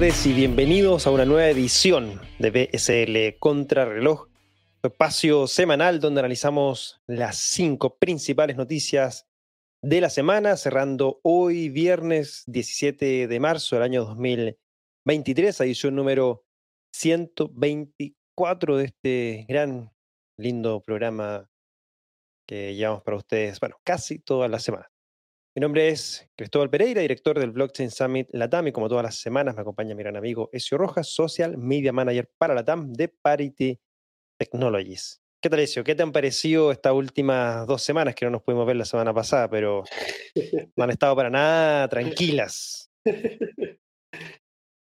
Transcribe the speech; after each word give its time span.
Tardes 0.00 0.24
y 0.24 0.32
bienvenidos 0.32 1.06
a 1.06 1.10
una 1.10 1.26
nueva 1.26 1.50
edición 1.50 2.22
de 2.38 2.50
BSL 2.50 3.38
Contrarreloj, 3.38 4.28
espacio 4.82 5.46
semanal 5.46 6.00
donde 6.00 6.20
analizamos 6.20 7.02
las 7.06 7.36
cinco 7.36 7.98
principales 7.98 8.56
noticias 8.56 9.28
de 9.82 10.00
la 10.00 10.08
semana, 10.08 10.56
cerrando 10.56 11.20
hoy 11.22 11.68
viernes 11.68 12.44
17 12.46 13.28
de 13.28 13.40
marzo 13.40 13.76
del 13.76 13.82
año 13.82 14.06
2023, 14.06 15.60
edición 15.60 15.94
número 15.96 16.46
124 16.94 18.78
de 18.78 18.84
este 18.86 19.44
gran, 19.50 19.92
lindo 20.38 20.80
programa 20.80 21.50
que 22.48 22.74
llevamos 22.74 23.02
para 23.02 23.18
ustedes, 23.18 23.60
bueno, 23.60 23.76
casi 23.84 24.18
todas 24.18 24.50
las 24.50 24.62
semanas. 24.62 24.88
Mi 25.52 25.58
nombre 25.58 25.88
es 25.88 26.30
Cristóbal 26.36 26.70
Pereira, 26.70 27.00
director 27.00 27.36
del 27.36 27.50
Blockchain 27.50 27.90
Summit 27.90 28.28
Latam 28.30 28.68
y 28.68 28.72
como 28.72 28.88
todas 28.88 29.02
las 29.02 29.16
semanas 29.16 29.56
me 29.56 29.62
acompaña 29.62 29.96
mi 29.96 30.02
gran 30.04 30.16
amigo 30.16 30.48
Ezio 30.52 30.78
Rojas, 30.78 31.08
Social 31.12 31.58
Media 31.58 31.92
Manager 31.92 32.30
para 32.38 32.54
Latam 32.54 32.92
de 32.92 33.08
Parity 33.08 33.80
Technologies. 34.38 35.20
¿Qué 35.42 35.50
tal, 35.50 35.58
Ezio? 35.58 35.82
¿Qué 35.82 35.96
te 35.96 36.04
han 36.04 36.12
parecido 36.12 36.70
estas 36.70 36.92
últimas 36.92 37.66
dos 37.66 37.82
semanas 37.82 38.14
que 38.14 38.26
no 38.26 38.30
nos 38.30 38.44
pudimos 38.44 38.64
ver 38.64 38.76
la 38.76 38.84
semana 38.84 39.12
pasada, 39.12 39.50
pero 39.50 39.82
no 40.76 40.84
han 40.84 40.90
estado 40.90 41.16
para 41.16 41.30
nada 41.30 41.88
tranquilas? 41.88 42.92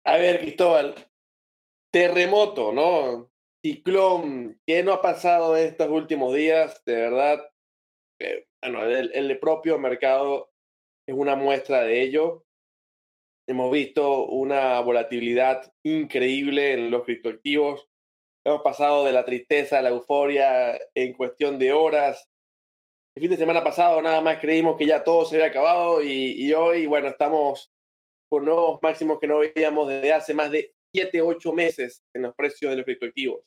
A 0.05 0.17
ver, 0.17 0.39
Cristóbal, 0.39 0.93
terremoto, 1.91 2.71
¿no? 2.73 3.31
Ciclón, 3.65 4.61
¿qué 4.67 4.83
no 4.83 4.93
ha 4.93 5.01
pasado 5.01 5.57
estos 5.57 5.89
últimos 5.89 6.35
días? 6.35 6.83
De 6.85 6.93
verdad, 6.93 7.43
eh, 8.21 8.45
bueno, 8.61 8.85
el, 8.85 9.11
el 9.15 9.39
propio 9.39 9.79
mercado 9.79 10.51
es 11.09 11.15
una 11.15 11.35
muestra 11.35 11.81
de 11.81 12.03
ello. 12.03 12.45
Hemos 13.47 13.71
visto 13.71 14.25
una 14.27 14.79
volatilidad 14.81 15.73
increíble 15.83 16.73
en 16.73 16.91
los 16.91 17.03
criptoactivos. 17.03 17.89
Hemos 18.45 18.61
pasado 18.61 19.05
de 19.05 19.11
la 19.11 19.25
tristeza 19.25 19.79
a 19.79 19.81
la 19.81 19.89
euforia 19.89 20.79
en 20.93 21.13
cuestión 21.13 21.57
de 21.57 21.73
horas. 21.73 22.29
El 23.15 23.21
fin 23.21 23.31
de 23.31 23.37
semana 23.37 23.63
pasado 23.63 23.99
nada 24.03 24.21
más 24.21 24.39
creímos 24.39 24.77
que 24.77 24.85
ya 24.85 25.03
todo 25.03 25.25
se 25.25 25.37
había 25.37 25.47
acabado 25.47 26.03
y, 26.03 26.53
hoy, 26.53 26.85
bueno, 26.85 27.07
estamos 27.07 27.71
con 28.31 28.45
nuevos 28.45 28.79
máximos 28.83 29.19
que 29.19 29.27
no 29.27 29.39
veíamos 29.39 29.89
desde 29.89 30.13
hace 30.13 30.35
más 30.35 30.51
de 30.51 30.75
7, 30.93 31.23
8 31.23 31.53
meses 31.53 32.03
en 32.13 32.21
los 32.21 32.35
precios 32.35 32.69
de 32.69 32.77
los 32.77 32.85
criptoactivos. 32.85 33.41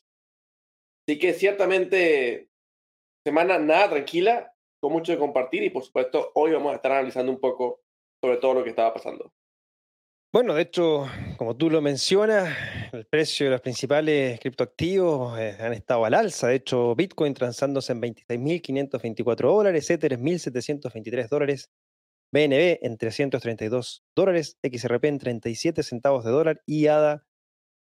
Así 1.07 1.17
que 1.17 1.33
ciertamente 1.33 2.49
semana 3.25 3.57
nada 3.57 3.91
tranquila, 3.91 4.52
con 4.83 4.91
mucho 4.91 5.13
de 5.13 5.17
compartir 5.17 5.63
y 5.63 5.69
por 5.69 5.81
supuesto 5.81 6.31
hoy 6.35 6.51
vamos 6.51 6.73
a 6.73 6.75
estar 6.75 6.91
analizando 6.91 7.31
un 7.31 7.39
poco 7.39 7.79
sobre 8.21 8.35
todo 8.35 8.55
lo 8.55 8.63
que 8.65 8.71
estaba 8.71 8.93
pasando. 8.93 9.31
Bueno, 10.33 10.53
de 10.53 10.63
hecho, 10.63 11.07
como 11.37 11.55
tú 11.55 11.69
lo 11.69 11.81
mencionas, 11.81 12.53
el 12.91 13.05
precio 13.05 13.45
de 13.45 13.51
los 13.53 13.61
principales 13.61 14.41
criptoactivos 14.41 15.39
eh, 15.39 15.55
han 15.57 15.71
estado 15.71 16.03
al 16.03 16.13
alza. 16.13 16.47
De 16.47 16.55
hecho, 16.55 16.95
Bitcoin 16.95 17.33
transándose 17.33 17.93
en 17.93 18.01
26.524 18.01 19.35
dólares, 19.37 19.89
Ether 19.89 20.11
en 20.11 20.25
1.723 20.25 21.29
dólares, 21.29 21.71
BNB 22.33 22.79
en 22.81 22.97
332 22.97 24.03
dólares, 24.13 24.57
XRP 24.61 25.05
en 25.05 25.19
37 25.19 25.81
centavos 25.83 26.25
de 26.25 26.31
dólar 26.31 26.61
y 26.65 26.87
ADA 26.87 27.25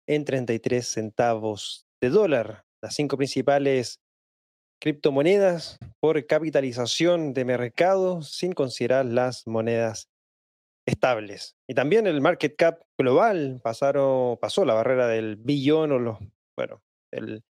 en 0.06 0.26
33 0.26 0.86
centavos 0.86 1.86
de 2.02 2.10
dólar. 2.10 2.66
Las 2.82 2.94
cinco 2.96 3.16
principales 3.16 4.01
criptomonedas 4.82 5.78
por 6.00 6.26
capitalización 6.26 7.34
de 7.34 7.44
mercado 7.44 8.20
sin 8.22 8.52
considerar 8.52 9.06
las 9.06 9.46
monedas 9.46 10.08
estables. 10.88 11.54
Y 11.68 11.74
también 11.74 12.08
el 12.08 12.20
market 12.20 12.56
cap 12.56 12.80
global 12.98 13.60
pasaron, 13.62 14.38
pasó 14.38 14.64
la 14.64 14.74
barrera 14.74 15.06
del 15.06 15.36
billón 15.36 15.92
o 15.92 16.00
los, 16.00 16.18
bueno, 16.58 16.82
el, 17.12 17.44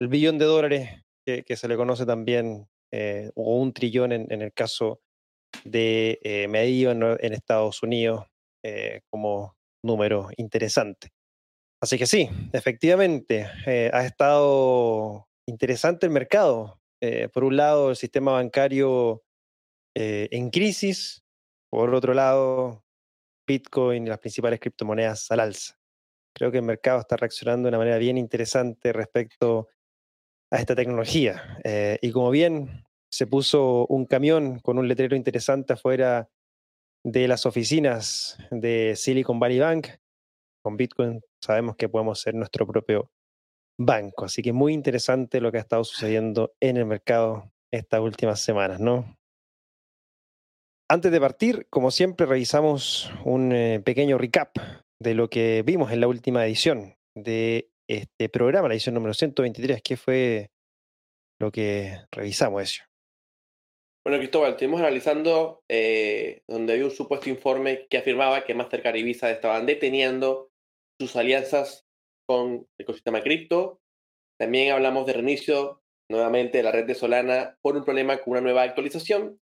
billón 0.00 0.38
de 0.38 0.46
dólares 0.46 1.04
que, 1.26 1.54
se 1.54 1.68
le 1.68 1.76
conoce 1.76 2.06
también, 2.06 2.66
eh, 2.90 3.30
o 3.34 3.60
un 3.60 3.74
trillón 3.74 4.12
en, 4.12 4.40
el 4.40 4.52
caso 4.54 5.02
de 5.64 6.18
eh, 6.22 6.48
medio 6.48 6.92
en, 6.92 7.34
Estados 7.34 7.82
Unidos 7.82 8.24
eh, 8.64 9.02
como 9.10 9.54
número 9.84 10.30
interesante. 10.38 11.10
Así 11.82 11.98
que 11.98 12.06
sí, 12.06 12.30
efectivamente, 12.54 13.46
ha 13.92 14.04
estado 14.04 15.29
interesante 15.46 16.06
el 16.06 16.12
mercado. 16.12 16.80
Eh, 17.00 17.28
por 17.32 17.44
un 17.44 17.56
lado, 17.56 17.90
el 17.90 17.96
sistema 17.96 18.32
bancario 18.32 19.22
eh, 19.96 20.28
en 20.30 20.50
crisis, 20.50 21.24
por 21.70 21.94
otro 21.94 22.14
lado, 22.14 22.84
Bitcoin 23.46 24.06
y 24.06 24.08
las 24.08 24.18
principales 24.18 24.60
criptomonedas 24.60 25.30
al 25.30 25.40
alza. 25.40 25.78
Creo 26.34 26.50
que 26.50 26.58
el 26.58 26.64
mercado 26.64 27.00
está 27.00 27.16
reaccionando 27.16 27.66
de 27.66 27.70
una 27.70 27.78
manera 27.78 27.98
bien 27.98 28.18
interesante 28.18 28.92
respecto 28.92 29.68
a 30.52 30.58
esta 30.58 30.76
tecnología. 30.76 31.58
Eh, 31.64 31.98
y 32.02 32.12
como 32.12 32.30
bien 32.30 32.84
se 33.10 33.26
puso 33.26 33.86
un 33.86 34.06
camión 34.06 34.60
con 34.60 34.78
un 34.78 34.86
letrero 34.86 35.16
interesante 35.16 35.72
afuera 35.72 36.28
de 37.04 37.26
las 37.26 37.46
oficinas 37.46 38.38
de 38.50 38.94
Silicon 38.94 39.40
Valley 39.40 39.58
Bank, 39.58 39.88
con 40.62 40.76
Bitcoin 40.76 41.20
sabemos 41.42 41.76
que 41.76 41.88
podemos 41.88 42.20
ser 42.20 42.34
nuestro 42.34 42.66
propio 42.66 43.10
banco. 43.80 44.26
Así 44.26 44.42
que 44.42 44.52
muy 44.52 44.74
interesante 44.74 45.40
lo 45.40 45.50
que 45.50 45.58
ha 45.58 45.62
estado 45.62 45.84
sucediendo 45.84 46.54
en 46.60 46.76
el 46.76 46.86
mercado 46.86 47.50
estas 47.72 48.00
últimas 48.00 48.40
semanas, 48.40 48.78
¿no? 48.78 49.16
Antes 50.88 51.12
de 51.12 51.20
partir, 51.20 51.66
como 51.70 51.90
siempre, 51.90 52.26
revisamos 52.26 53.10
un 53.24 53.52
eh, 53.52 53.80
pequeño 53.84 54.18
recap 54.18 54.56
de 55.00 55.14
lo 55.14 55.30
que 55.30 55.62
vimos 55.64 55.92
en 55.92 56.00
la 56.00 56.08
última 56.08 56.44
edición 56.44 56.96
de 57.16 57.70
este 57.88 58.28
programa, 58.28 58.68
la 58.68 58.74
edición 58.74 58.96
número 58.96 59.14
123, 59.14 59.82
que 59.82 59.96
fue 59.96 60.50
lo 61.40 61.50
que 61.50 61.96
revisamos 62.10 62.62
eso. 62.62 62.82
Bueno, 64.04 64.18
Cristóbal, 64.18 64.52
estuvimos 64.52 64.80
analizando 64.80 65.62
eh, 65.68 66.42
donde 66.48 66.72
había 66.72 66.86
un 66.86 66.90
supuesto 66.90 67.30
informe 67.30 67.86
que 67.88 67.98
afirmaba 67.98 68.44
que 68.44 68.54
Mastercard 68.54 68.96
y 68.96 69.02
Visa 69.04 69.30
estaban 69.30 69.66
deteniendo 69.66 70.50
sus 70.98 71.16
alianzas 71.16 71.86
con 72.30 72.52
el 72.78 72.84
ecosistema 72.84 73.22
cripto. 73.22 73.80
También 74.38 74.70
hablamos 74.70 75.04
de 75.04 75.14
reinicio 75.14 75.82
nuevamente 76.08 76.58
de 76.58 76.62
la 76.62 76.70
red 76.70 76.86
de 76.86 76.94
Solana 76.94 77.58
por 77.60 77.76
un 77.76 77.84
problema 77.84 78.18
con 78.18 78.30
una 78.30 78.40
nueva 78.40 78.62
actualización. 78.62 79.40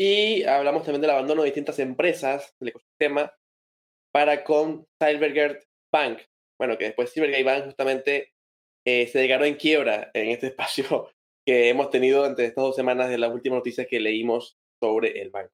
Y 0.00 0.42
hablamos 0.44 0.84
también 0.84 1.02
del 1.02 1.10
abandono 1.10 1.42
de 1.42 1.48
distintas 1.48 1.78
empresas 1.78 2.54
del 2.58 2.70
ecosistema 2.70 3.34
para 4.14 4.44
con 4.44 4.86
Silvergate 4.98 5.66
Bank. 5.92 6.20
Bueno, 6.58 6.78
que 6.78 6.86
después 6.86 7.10
Silvergate 7.10 7.44
Bank 7.44 7.64
justamente 7.66 8.32
eh, 8.86 9.06
se 9.08 9.18
declaró 9.18 9.44
en 9.44 9.56
quiebra 9.56 10.10
en 10.14 10.30
este 10.30 10.46
espacio 10.56 11.10
que 11.46 11.68
hemos 11.68 11.90
tenido 11.90 12.24
entre 12.24 12.46
estas 12.46 12.64
dos 12.64 12.76
semanas 12.76 13.10
de 13.10 13.18
las 13.18 13.30
últimas 13.30 13.58
noticias 13.58 13.86
que 13.90 14.00
leímos 14.00 14.56
sobre 14.82 15.20
el 15.20 15.28
banco. 15.28 15.52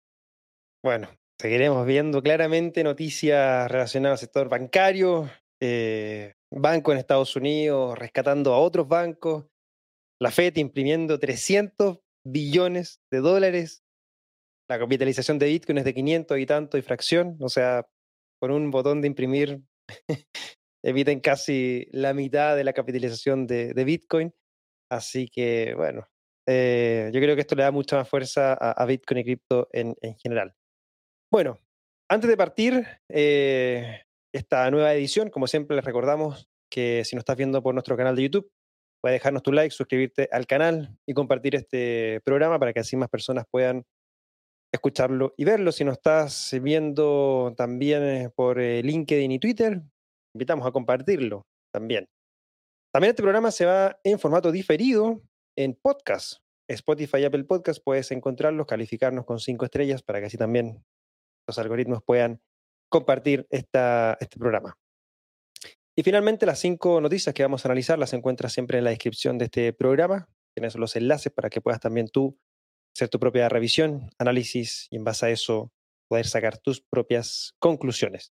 Bueno, 0.81 1.09
seguiremos 1.41 1.85
viendo 1.89 2.23
claramente 2.23 2.85
noticias 2.85 3.69
relacionadas 3.69 4.21
al 4.21 4.27
sector 4.27 4.49
bancario, 4.49 5.29
eh, 5.65 6.35
banco 6.51 6.91
en 6.91 6.99
Estados 6.99 7.37
Unidos 7.37 7.97
rescatando 7.97 8.53
a 8.53 8.59
otros 8.59 8.89
bancos, 8.89 9.47
la 10.21 10.33
FED 10.33 10.57
imprimiendo 10.57 11.21
300 11.21 12.01
billones 12.27 13.01
de 13.13 13.19
dólares, 13.19 13.85
la 14.69 14.81
capitalización 14.81 15.39
de 15.39 15.47
Bitcoin 15.47 15.79
es 15.79 15.85
de 15.85 15.95
500 15.95 16.39
y 16.39 16.47
tanto 16.47 16.79
y 16.79 16.83
fracción, 16.83 17.37
o 17.41 17.49
sea, 17.49 17.87
con 18.41 18.51
un 18.51 18.73
botón 18.73 19.01
de 19.01 19.07
imprimir 19.07 19.63
eviten 20.85 21.21
casi 21.21 21.87
la 21.93 22.13
mitad 22.13 22.57
de 22.57 22.65
la 22.65 22.73
capitalización 22.73 23.47
de, 23.47 23.85
Bitcoin. 23.85 24.35
Así 24.91 25.29
que, 25.29 25.75
bueno, 25.77 26.09
eh, 26.49 27.11
yo 27.15 27.21
creo 27.21 27.37
que 27.37 27.43
esto 27.43 27.55
le 27.55 27.63
da 27.63 27.71
mucha 27.71 27.97
más 27.97 28.09
fuerza 28.09 28.55
a, 28.55 28.85
Bitcoin 28.85 29.21
y 29.21 29.25
cripto 29.25 29.69
en, 29.73 29.95
general. 30.19 30.55
Bueno, 31.31 31.59
antes 32.11 32.29
de 32.29 32.37
partir, 32.37 32.85
eh, 33.09 34.03
esta 34.33 34.71
nueva 34.71 34.95
edición. 34.95 35.31
Como 35.31 35.47
siempre, 35.47 35.77
les 35.77 35.85
recordamos 35.85 36.49
que 36.71 37.05
si 37.05 37.17
nos 37.17 37.23
estás 37.23 37.37
viendo 37.37 37.63
por 37.63 37.75
nuestro 37.75 37.97
canal 37.97 38.17
de 38.17 38.23
YouTube, 38.23 38.51
puedes 39.03 39.17
dejarnos 39.17 39.43
tu 39.43 39.53
like, 39.53 39.75
suscribirte 39.75 40.29
al 40.33 40.47
canal 40.47 40.97
y 41.07 41.15
compartir 41.15 41.55
este 41.55 42.21
programa 42.25 42.59
para 42.59 42.73
que 42.73 42.81
así 42.81 42.97
más 42.97 43.09
personas 43.09 43.45
puedan 43.51 43.85
escucharlo 44.73 45.35
y 45.37 45.45
verlo. 45.45 45.71
Si 45.73 45.85
nos 45.85 45.99
estás 45.99 46.57
viendo 46.63 47.53
también 47.57 48.03
eh, 48.03 48.31
por 48.35 48.59
eh, 48.59 48.83
LinkedIn 48.83 49.33
y 49.33 49.39
Twitter, 49.39 49.83
invitamos 50.35 50.67
a 50.67 50.73
compartirlo 50.73 51.47
también. 51.73 52.09
También 52.93 53.11
este 53.11 53.23
programa 53.23 53.51
se 53.51 53.67
va 53.67 53.99
en 54.05 54.19
formato 54.19 54.51
diferido 54.51 55.23
en 55.57 55.75
podcast. 55.75 56.39
Spotify 56.69 57.25
Apple 57.25 57.45
Podcast 57.45 57.83
puedes 57.85 58.11
encontrarlos, 58.13 58.67
calificarnos 58.67 59.27
con 59.27 59.41
cinco 59.41 59.65
estrellas 59.65 60.03
para 60.03 60.21
que 60.21 60.27
así 60.27 60.39
también 60.39 60.83
los 61.47 61.59
algoritmos 61.59 62.03
puedan 62.03 62.41
compartir 62.93 63.47
este 63.51 64.39
programa. 64.39 64.79
Y 65.97 66.03
finalmente, 66.03 66.47
las 66.47 66.61
cinco 66.61 67.01
noticias 67.01 67.35
que 67.35 67.43
vamos 67.43 67.65
a 67.65 67.69
analizar 67.69 67.99
las 67.99 68.13
encuentras 68.13 68.53
siempre 68.53 68.79
en 68.79 68.85
la 68.85 68.91
descripción 68.91 69.39
de 69.39 69.47
este 69.47 69.73
programa. 69.73 70.29
Tienes 70.55 70.77
los 70.77 70.95
enlaces 70.97 71.33
para 71.33 71.51
que 71.51 71.61
puedas 71.61 71.81
también 71.81 72.09
tú 72.09 72.39
hacer 72.95 73.09
tu 73.09 73.19
propia 73.19 73.49
revisión, 73.49 74.11
análisis 74.19 74.87
y 74.91 74.97
en 74.97 75.05
base 75.05 75.27
a 75.27 75.31
eso 75.31 75.73
poder 76.09 76.27
sacar 76.27 76.59
tus 76.59 76.83
propias 76.83 77.55
conclusiones. 77.59 78.33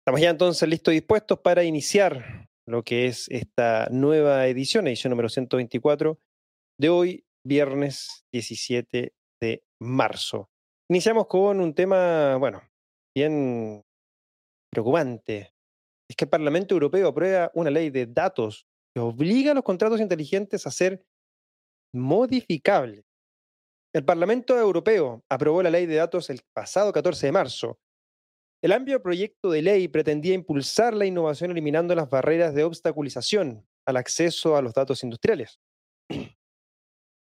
Estamos 0.00 0.20
ya 0.20 0.30
entonces 0.30 0.68
listos 0.68 0.92
y 0.92 0.96
dispuestos 0.98 1.38
para 1.40 1.64
iniciar 1.64 2.48
lo 2.66 2.82
que 2.82 3.06
es 3.06 3.28
esta 3.28 3.88
nueva 3.90 4.46
edición, 4.46 4.86
edición 4.86 5.10
número 5.10 5.28
124 5.28 6.18
de 6.80 6.88
hoy, 6.88 7.26
viernes 7.46 8.24
17 8.32 9.14
de 9.42 9.64
marzo. 9.80 10.48
Iniciamos 10.90 11.26
con 11.26 11.60
un 11.60 11.74
tema, 11.74 12.36
bueno, 12.36 12.62
bien 13.14 13.84
preocupante. 14.70 15.54
Es 16.08 16.16
que 16.16 16.24
el 16.24 16.30
Parlamento 16.30 16.74
Europeo 16.74 17.08
aprueba 17.08 17.50
una 17.54 17.70
ley 17.70 17.90
de 17.90 18.06
datos 18.06 18.66
que 18.94 19.00
obliga 19.00 19.52
a 19.52 19.54
los 19.54 19.64
contratos 19.64 20.00
inteligentes 20.00 20.66
a 20.66 20.70
ser 20.70 21.04
modificables. 21.94 23.04
El 23.94 24.04
Parlamento 24.04 24.58
Europeo 24.58 25.24
aprobó 25.28 25.62
la 25.62 25.70
ley 25.70 25.86
de 25.86 25.94
datos 25.94 26.28
el 26.28 26.40
pasado 26.52 26.92
14 26.92 27.26
de 27.26 27.32
marzo. 27.32 27.78
El 28.62 28.72
amplio 28.72 29.02
proyecto 29.02 29.50
de 29.50 29.62
ley 29.62 29.88
pretendía 29.88 30.34
impulsar 30.34 30.94
la 30.94 31.06
innovación 31.06 31.50
eliminando 31.50 31.94
las 31.94 32.10
barreras 32.10 32.54
de 32.54 32.64
obstaculización 32.64 33.66
al 33.86 33.96
acceso 33.96 34.56
a 34.56 34.62
los 34.62 34.74
datos 34.74 35.04
industriales. 35.04 35.60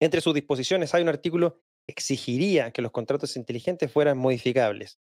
Entre 0.02 0.22
sus 0.22 0.34
disposiciones 0.34 0.94
hay 0.94 1.02
un 1.02 1.10
artículo 1.10 1.62
que 1.88 1.94
exigiría 1.94 2.72
que 2.72 2.82
los 2.82 2.92
contratos 2.92 3.36
inteligentes 3.36 3.92
fueran 3.92 4.18
modificables. 4.18 5.00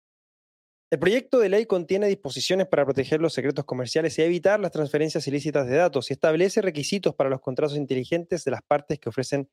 El 0.92 0.98
proyecto 0.98 1.38
de 1.38 1.48
ley 1.48 1.64
contiene 1.64 2.06
disposiciones 2.06 2.66
para 2.66 2.84
proteger 2.84 3.18
los 3.18 3.32
secretos 3.32 3.64
comerciales 3.64 4.18
y 4.18 4.22
evitar 4.22 4.60
las 4.60 4.72
transferencias 4.72 5.26
ilícitas 5.26 5.66
de 5.66 5.76
datos 5.76 6.10
y 6.10 6.12
establece 6.12 6.60
requisitos 6.60 7.14
para 7.14 7.30
los 7.30 7.40
contratos 7.40 7.78
inteligentes 7.78 8.44
de 8.44 8.50
las 8.50 8.60
partes 8.60 8.98
que 8.98 9.08
ofrecen 9.08 9.48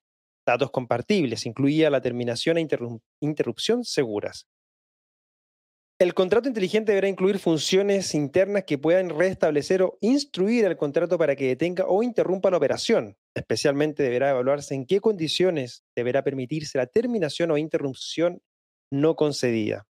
datos 0.46 0.70
compartibles, 0.70 1.46
incluía 1.46 1.90
la 1.90 2.02
terminación 2.02 2.58
e 2.58 2.68
interrupción 3.22 3.86
seguras. 3.86 4.50
El 5.98 6.14
contrato 6.14 6.50
inteligente 6.50 6.92
deberá 6.92 7.08
incluir 7.08 7.40
funciones 7.40 8.14
internas 8.16 8.66
que 8.66 8.78
puedan 8.78 9.08
restablecer 9.08 9.82
o 9.82 9.98
instruir 10.02 10.66
al 10.66 10.76
contrato 10.76 11.18
para 11.18 11.38
que 11.38 11.48
detenga 11.48 11.86
o 11.88 12.04
interrumpa 12.04 12.52
la 12.52 12.58
operación. 12.58 13.16
Especialmente 13.34 14.04
deberá 14.04 14.32
evaluarse 14.32 14.76
en 14.76 14.86
qué 14.86 15.00
condiciones 15.00 15.86
deberá 15.96 16.22
permitirse 16.22 16.78
la 16.78 16.88
terminación 16.88 17.52
o 17.52 17.58
interrupción 17.58 18.42
no 18.92 19.16
concedida. 19.16 19.89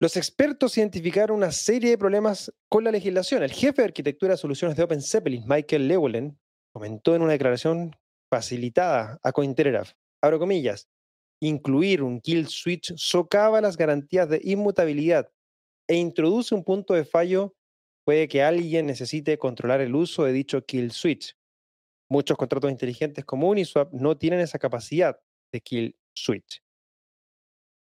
Los 0.00 0.16
expertos 0.16 0.76
identificaron 0.76 1.36
una 1.36 1.52
serie 1.52 1.90
de 1.90 1.98
problemas 1.98 2.52
con 2.68 2.84
la 2.84 2.90
legislación. 2.90 3.42
El 3.42 3.52
jefe 3.52 3.82
de 3.82 3.86
arquitectura 3.86 4.32
de 4.32 4.38
soluciones 4.38 4.76
de 4.76 4.82
Open 4.82 5.00
Zeppelin, 5.00 5.44
Michael 5.46 5.86
Lewellen, 5.86 6.38
comentó 6.72 7.14
en 7.14 7.22
una 7.22 7.32
declaración 7.32 7.96
facilitada 8.28 9.20
a 9.22 9.32
Cointelegraph, 9.32 9.92
abro 10.20 10.40
comillas, 10.40 10.88
incluir 11.40 12.02
un 12.02 12.20
kill 12.20 12.48
switch 12.48 12.92
socava 12.96 13.60
las 13.60 13.76
garantías 13.76 14.28
de 14.28 14.40
inmutabilidad 14.42 15.30
e 15.88 15.94
introduce 15.94 16.54
un 16.54 16.64
punto 16.64 16.94
de 16.94 17.04
fallo, 17.04 17.54
puede 18.04 18.26
que 18.26 18.42
alguien 18.42 18.86
necesite 18.86 19.38
controlar 19.38 19.80
el 19.80 19.94
uso 19.94 20.24
de 20.24 20.32
dicho 20.32 20.64
kill 20.64 20.90
switch. 20.90 21.36
Muchos 22.10 22.36
contratos 22.36 22.70
inteligentes 22.70 23.24
como 23.24 23.48
Uniswap 23.48 23.92
no 23.92 24.16
tienen 24.16 24.40
esa 24.40 24.58
capacidad 24.58 25.16
de 25.52 25.60
kill 25.60 25.96
switch. 26.14 26.63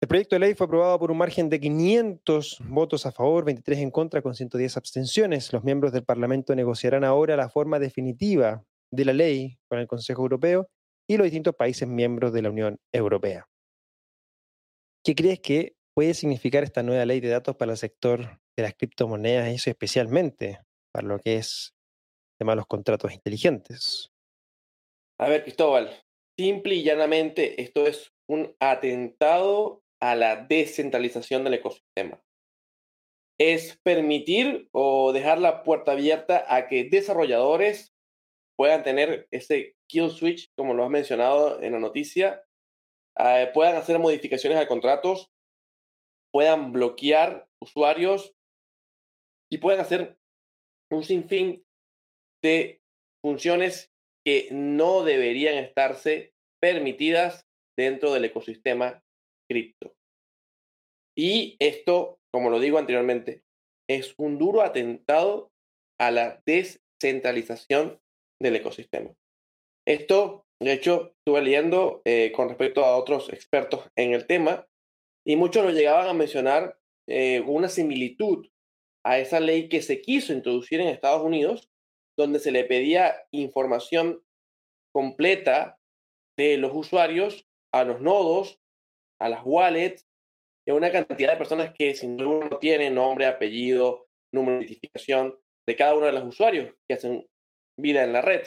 El 0.02 0.10
proyecto 0.10 0.36
de 0.36 0.42
ley 0.42 0.54
fue 0.54 0.68
aprobado 0.68 1.00
por 1.00 1.10
un 1.10 1.18
margen 1.18 1.50
de 1.50 1.60
500 1.60 2.60
votos 2.66 3.06
a 3.06 3.12
favor, 3.12 3.46
23 3.46 3.80
en 3.80 3.92
contra, 3.92 4.22
con 4.22 4.36
110 4.36 4.78
abstenciones. 4.78 5.54
Los 5.54 5.64
miembros 5.64 5.94
del 5.94 6.04
Parlamento 6.04 6.54
negociarán 6.54 7.04
ahora 7.04 7.38
la 7.38 7.50
forma 7.50 7.80
definitiva 7.80 8.64
de 8.92 9.06
la 9.06 9.14
ley 9.14 9.58
con 9.68 9.80
el 9.80 9.88
Consejo 9.88 10.22
Europeo 10.22 10.70
y 11.08 11.18
los 11.18 11.26
distintos 11.26 11.56
países 11.56 11.88
miembros 11.88 12.34
de 12.34 12.42
la 12.42 12.50
Unión 12.50 12.80
Europea. 12.92 13.48
¿Qué 15.04 15.16
crees 15.16 15.40
que 15.40 15.76
puede 15.94 16.14
significar 16.14 16.64
esta 16.64 16.84
nueva 16.84 17.06
ley 17.06 17.22
de 17.22 17.30
datos 17.30 17.56
para 17.56 17.72
el 17.72 17.78
sector 17.78 18.42
de 18.58 18.64
las 18.64 18.74
criptomonedas 18.76 19.50
y 19.50 19.56
eso 19.56 19.70
especialmente 19.70 20.60
para 20.92 21.08
lo 21.08 21.20
que 21.20 21.38
es 21.38 21.74
el 22.34 22.40
tema 22.40 22.52
de 22.52 22.58
los 22.58 22.68
contratos 22.68 23.14
inteligentes? 23.14 24.12
A 25.20 25.30
ver, 25.30 25.44
Cristóbal, 25.44 25.90
simple 26.38 26.76
y 26.76 26.84
llanamente 26.84 27.62
esto 27.62 27.88
es 27.88 28.12
un 28.28 28.56
atentado 28.60 29.85
a 30.06 30.14
la 30.16 30.36
descentralización 30.36 31.44
del 31.44 31.56
ecosistema. 31.56 32.22
Es 33.40 33.80
permitir 33.84 34.70
o 34.72 35.12
dejar 35.12 35.40
la 35.40 35.64
puerta 35.64 35.94
abierta 35.94 36.46
a 36.48 36.68
que 36.68 36.84
desarrolladores 36.84 37.92
puedan 38.56 38.84
tener 38.84 39.28
ese 39.32 39.76
kill 39.90 40.12
switch, 40.12 40.52
como 40.56 40.76
lo 40.76 40.84
has 40.84 40.92
mencionado 40.92 41.60
en 41.60 41.74
la 41.74 41.80
noticia, 41.80 42.44
eh, 43.18 43.50
puedan 43.52 43.78
hacer 43.78 43.98
modificaciones 43.98 44.60
a 44.60 44.68
contratos, 44.68 45.32
puedan 46.32 46.72
bloquear 46.72 47.48
usuarios 47.60 48.36
y 49.52 49.58
puedan 49.58 49.80
hacer 49.82 50.20
un 50.92 51.04
sinfín 51.04 51.66
de 52.44 52.80
funciones 53.24 53.92
que 54.24 54.50
no 54.52 55.04
deberían 55.04 55.56
estarse 55.56 56.36
permitidas 56.62 57.48
dentro 57.76 58.14
del 58.14 58.26
ecosistema 58.26 59.02
cripto. 59.50 59.95
Y 61.18 61.56
esto, 61.60 62.20
como 62.32 62.50
lo 62.50 62.60
digo 62.60 62.78
anteriormente, 62.78 63.44
es 63.90 64.14
un 64.18 64.38
duro 64.38 64.62
atentado 64.62 65.52
a 66.00 66.12
la 66.12 66.42
descentralización 66.46 68.02
del 68.42 68.58
ecosistema. 68.58 69.16
Esto, 69.88 70.46
de 70.62 70.74
hecho, 70.74 71.14
estuve 71.20 71.42
leyendo 71.42 72.02
eh, 72.06 72.32
con 72.36 72.50
respecto 72.50 72.84
a 72.84 72.98
otros 72.98 73.30
expertos 73.30 73.90
en 73.96 74.14
el 74.14 74.28
tema 74.28 74.68
y 75.26 75.36
muchos 75.36 75.64
lo 75.64 75.72
llegaban 75.72 76.08
a 76.08 76.14
mencionar 76.14 76.80
eh, 77.08 77.42
una 77.42 77.70
similitud 77.70 78.48
a 79.06 79.20
esa 79.20 79.40
ley 79.40 79.70
que 79.70 79.82
se 79.82 80.02
quiso 80.02 80.34
introducir 80.34 80.82
en 80.82 80.88
Estados 80.88 81.22
Unidos, 81.22 81.70
donde 82.18 82.40
se 82.40 82.52
le 82.52 82.64
pedía 82.64 83.16
información 83.32 84.24
completa 84.92 85.78
de 86.38 86.58
los 86.58 86.72
usuarios 86.74 87.48
a 87.72 87.84
los 87.84 88.02
nodos, 88.02 88.60
a 89.20 89.30
las 89.30 89.42
wallets, 89.44 90.08
a 90.68 90.74
una 90.74 90.92
cantidad 90.92 91.32
de 91.32 91.38
personas 91.38 91.74
que 91.74 91.94
sin 91.96 92.18
duda 92.18 92.48
no 92.50 92.58
tienen 92.58 92.96
nombre, 92.96 93.26
apellido, 93.26 94.08
número 94.34 94.60
de 94.60 94.66
identificación 94.66 95.38
de 95.68 95.76
cada 95.76 95.96
uno 95.96 96.06
de 96.06 96.12
los 96.12 96.24
usuarios 96.24 96.74
que 96.88 96.96
hacen 96.96 97.28
vida 97.80 98.04
en 98.04 98.14
la 98.14 98.22
red. 98.22 98.44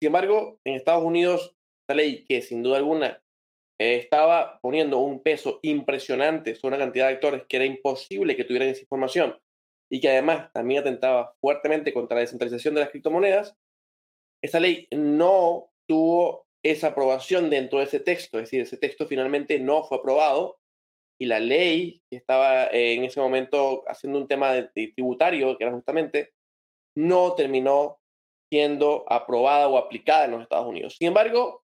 Sin 0.00 0.08
embargo, 0.08 0.60
en 0.64 0.74
Estados 0.74 1.04
Unidos, 1.04 1.56
esta 1.82 1.94
ley 1.94 2.24
que 2.26 2.42
sin 2.42 2.62
duda 2.62 2.78
alguna 2.78 3.22
eh, 3.78 3.96
estaba 3.96 4.58
poniendo 4.60 4.98
un 4.98 5.22
peso 5.22 5.60
impresionante 5.62 6.54
sobre 6.54 6.76
una 6.76 6.84
cantidad 6.84 7.08
de 7.08 7.14
actores 7.14 7.42
que 7.48 7.56
era 7.56 7.64
imposible 7.64 8.36
que 8.36 8.44
tuvieran 8.44 8.68
esa 8.68 8.82
información 8.82 9.38
y 9.90 10.00
que 10.00 10.08
además 10.08 10.50
también 10.52 10.80
atentaba 10.80 11.34
fuertemente 11.40 11.92
contra 11.92 12.16
la 12.16 12.22
descentralización 12.22 12.74
de 12.74 12.80
las 12.80 12.90
criptomonedas, 12.90 13.54
esa 14.42 14.60
ley 14.60 14.88
no 14.90 15.70
tuvo 15.88 16.46
esa 16.64 16.88
aprobación 16.88 17.48
dentro 17.48 17.78
de 17.78 17.84
ese 17.84 18.00
texto, 18.00 18.38
es 18.38 18.44
decir, 18.44 18.60
ese 18.62 18.76
texto 18.76 19.06
finalmente 19.06 19.60
no 19.60 19.84
fue 19.84 19.98
aprobado 19.98 20.58
y 21.18 21.26
la 21.26 21.40
ley 21.40 22.02
que 22.10 22.16
estaba 22.16 22.68
en 22.70 23.04
ese 23.04 23.20
momento 23.20 23.84
haciendo 23.88 24.18
un 24.18 24.28
tema 24.28 24.52
de 24.52 24.68
tributario, 24.94 25.56
que 25.56 25.64
era 25.64 25.72
justamente, 25.72 26.32
no 26.96 27.34
terminó 27.34 27.98
siendo 28.50 29.04
aprobada 29.08 29.68
o 29.68 29.78
aplicada 29.78 30.26
en 30.26 30.32
los 30.32 30.42
Estados 30.42 30.66
Unidos. 30.66 30.96
Sin 30.98 31.08
embargo, 31.08 31.64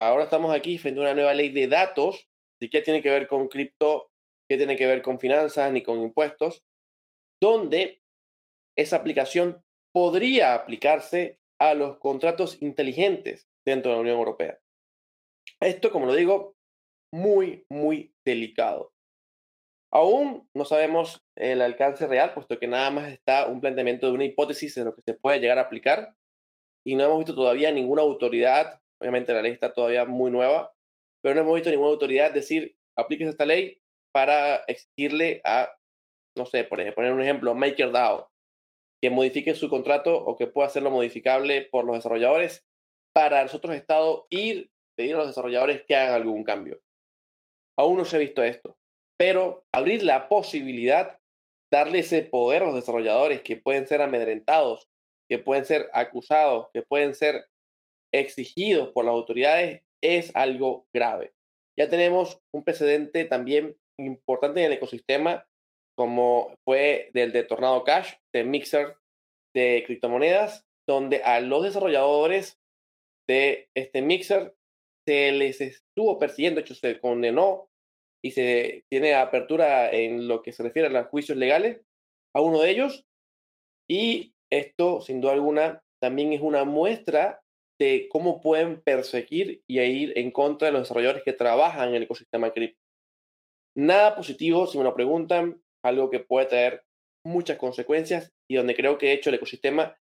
ahora 0.00 0.24
estamos 0.24 0.54
aquí 0.54 0.78
frente 0.78 1.00
a 1.00 1.04
una 1.04 1.14
nueva 1.14 1.34
ley 1.34 1.48
de 1.50 1.66
datos, 1.66 2.28
de 2.60 2.70
qué 2.70 2.82
tiene 2.82 3.02
que 3.02 3.10
ver 3.10 3.26
con 3.26 3.48
cripto, 3.48 4.10
qué 4.48 4.56
tiene 4.56 4.76
que 4.76 4.86
ver 4.86 5.02
con 5.02 5.18
finanzas 5.18 5.72
ni 5.72 5.82
con 5.82 6.00
impuestos, 6.00 6.62
donde 7.40 8.02
esa 8.76 8.96
aplicación 8.96 9.62
podría 9.92 10.54
aplicarse 10.54 11.38
a 11.58 11.74
los 11.74 11.98
contratos 11.98 12.60
inteligentes 12.62 13.48
dentro 13.64 13.90
de 13.90 13.96
la 13.96 14.00
Unión 14.02 14.18
Europea. 14.18 14.58
Esto, 15.60 15.90
como 15.90 16.06
lo 16.06 16.14
digo, 16.14 16.56
muy, 17.12 17.66
muy 17.68 18.14
delicado. 18.24 18.92
Aún 19.92 20.48
no 20.54 20.64
sabemos 20.64 21.22
el 21.36 21.60
alcance 21.60 22.06
real, 22.06 22.32
puesto 22.32 22.58
que 22.58 22.66
nada 22.66 22.90
más 22.90 23.12
está 23.12 23.46
un 23.46 23.60
planteamiento 23.60 24.06
de 24.06 24.12
una 24.12 24.24
hipótesis 24.24 24.76
en 24.78 24.86
lo 24.86 24.94
que 24.94 25.02
se 25.02 25.14
puede 25.14 25.38
llegar 25.38 25.58
a 25.58 25.62
aplicar 25.62 26.14
y 26.84 26.96
no 26.96 27.04
hemos 27.04 27.18
visto 27.18 27.34
todavía 27.34 27.70
ninguna 27.70 28.02
autoridad, 28.02 28.80
obviamente 29.00 29.34
la 29.34 29.42
ley 29.42 29.52
está 29.52 29.72
todavía 29.72 30.04
muy 30.04 30.30
nueva, 30.30 30.72
pero 31.22 31.34
no 31.34 31.42
hemos 31.42 31.54
visto 31.54 31.70
ninguna 31.70 31.90
autoridad 31.90 32.32
decir, 32.32 32.76
apliques 32.96 33.28
esta 33.28 33.44
ley 33.44 33.80
para 34.12 34.56
exigirle 34.66 35.40
a, 35.44 35.70
no 36.36 36.46
sé, 36.46 36.64
por 36.64 36.80
ejemplo, 36.80 36.96
poner 36.96 37.12
un 37.12 37.22
ejemplo, 37.22 37.54
MakerDAO, 37.54 38.30
que 39.02 39.10
modifique 39.10 39.54
su 39.54 39.68
contrato 39.68 40.16
o 40.16 40.36
que 40.36 40.46
pueda 40.46 40.68
hacerlo 40.68 40.90
modificable 40.90 41.68
por 41.70 41.84
los 41.84 41.96
desarrolladores 41.96 42.64
para 43.14 43.42
nosotros 43.42 43.74
Estado 43.74 44.26
ir, 44.30 44.70
pedir 44.96 45.14
a 45.14 45.18
los 45.18 45.26
desarrolladores 45.28 45.84
que 45.84 45.96
hagan 45.96 46.14
algún 46.14 46.44
cambio. 46.44 46.80
Aún 47.76 47.98
no 47.98 48.04
se 48.04 48.16
ha 48.16 48.20
visto 48.20 48.42
esto 48.42 48.76
pero 49.22 49.64
abrir 49.70 50.02
la 50.02 50.28
posibilidad, 50.28 51.20
darle 51.72 52.00
ese 52.00 52.22
poder 52.22 52.62
a 52.62 52.66
los 52.66 52.74
desarrolladores 52.74 53.40
que 53.42 53.56
pueden 53.56 53.86
ser 53.86 54.02
amedrentados, 54.02 54.88
que 55.28 55.38
pueden 55.38 55.64
ser 55.64 55.88
acusados, 55.92 56.70
que 56.72 56.82
pueden 56.82 57.14
ser 57.14 57.46
exigidos 58.12 58.88
por 58.88 59.04
las 59.04 59.12
autoridades, 59.12 59.82
es 60.02 60.34
algo 60.34 60.88
grave. 60.92 61.34
Ya 61.78 61.88
tenemos 61.88 62.40
un 62.52 62.64
precedente 62.64 63.24
también 63.24 63.76
importante 63.96 64.58
en 64.58 64.66
el 64.66 64.72
ecosistema 64.72 65.46
como 65.96 66.52
fue 66.64 67.10
del 67.14 67.30
de 67.30 67.44
Tornado 67.44 67.84
Cash, 67.84 68.14
de 68.34 68.42
Mixer 68.42 68.96
de 69.54 69.84
criptomonedas, 69.86 70.66
donde 70.88 71.22
a 71.22 71.38
los 71.38 71.62
desarrolladores 71.62 72.58
de 73.28 73.68
este 73.74 74.02
Mixer 74.02 74.56
se 75.06 75.32
les 75.32 75.60
estuvo 75.60 76.18
persiguiendo, 76.18 76.60
de 76.60 76.64
hecho 76.64 76.74
se 76.74 77.00
condenó 77.00 77.68
y 78.24 78.30
se 78.32 78.84
tiene 78.90 79.14
apertura 79.14 79.90
en 79.90 80.28
lo 80.28 80.42
que 80.42 80.52
se 80.52 80.62
refiere 80.62 80.88
a 80.88 80.92
los 80.92 81.08
juicios 81.08 81.36
legales 81.36 81.80
a 82.34 82.40
uno 82.40 82.60
de 82.60 82.70
ellos. 82.70 83.04
Y 83.90 84.32
esto, 84.50 85.00
sin 85.00 85.20
duda 85.20 85.32
alguna, 85.32 85.82
también 86.00 86.32
es 86.32 86.40
una 86.40 86.64
muestra 86.64 87.40
de 87.80 88.08
cómo 88.10 88.40
pueden 88.40 88.80
perseguir 88.80 89.62
y 89.68 89.80
ir 89.80 90.16
en 90.16 90.30
contra 90.30 90.66
de 90.66 90.72
los 90.72 90.82
desarrolladores 90.82 91.24
que 91.24 91.32
trabajan 91.32 91.88
en 91.88 91.94
el 91.96 92.02
ecosistema 92.04 92.52
cripto. 92.52 92.78
Nada 93.76 94.14
positivo, 94.14 94.66
si 94.66 94.78
me 94.78 94.84
lo 94.84 94.94
preguntan, 94.94 95.60
algo 95.84 96.10
que 96.10 96.20
puede 96.20 96.46
traer 96.46 96.82
muchas 97.24 97.58
consecuencias 97.58 98.30
y 98.48 98.56
donde 98.56 98.76
creo 98.76 98.98
que 98.98 99.06
de 99.06 99.12
hecho 99.14 99.30
el 99.30 99.36
ecosistema 99.36 99.96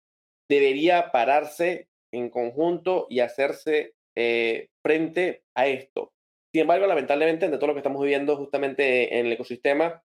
debería 0.50 1.12
pararse 1.12 1.88
en 2.14 2.30
conjunto 2.30 3.08
y 3.10 3.20
hacerse 3.20 3.94
eh, 4.18 4.68
frente 4.90 5.44
a 5.56 5.68
esto. 5.68 6.14
Sin 6.52 6.62
embargo, 6.62 6.88
lamentablemente, 6.88 7.48
de 7.48 7.58
todo 7.58 7.68
lo 7.68 7.74
que 7.76 7.82
estamos 7.82 8.02
viviendo 8.02 8.36
justamente 8.38 9.20
en 9.20 9.28
el 9.28 9.34
ecosistema 9.34 10.04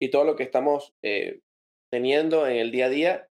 y 0.00 0.08
todo 0.08 0.24
lo 0.24 0.34
que 0.34 0.44
estamos 0.44 0.94
eh, 1.02 1.40
teniendo 1.92 2.46
en 2.46 2.56
el 2.56 2.70
día 2.70 2.86
a 2.86 2.88
día, 2.88 3.28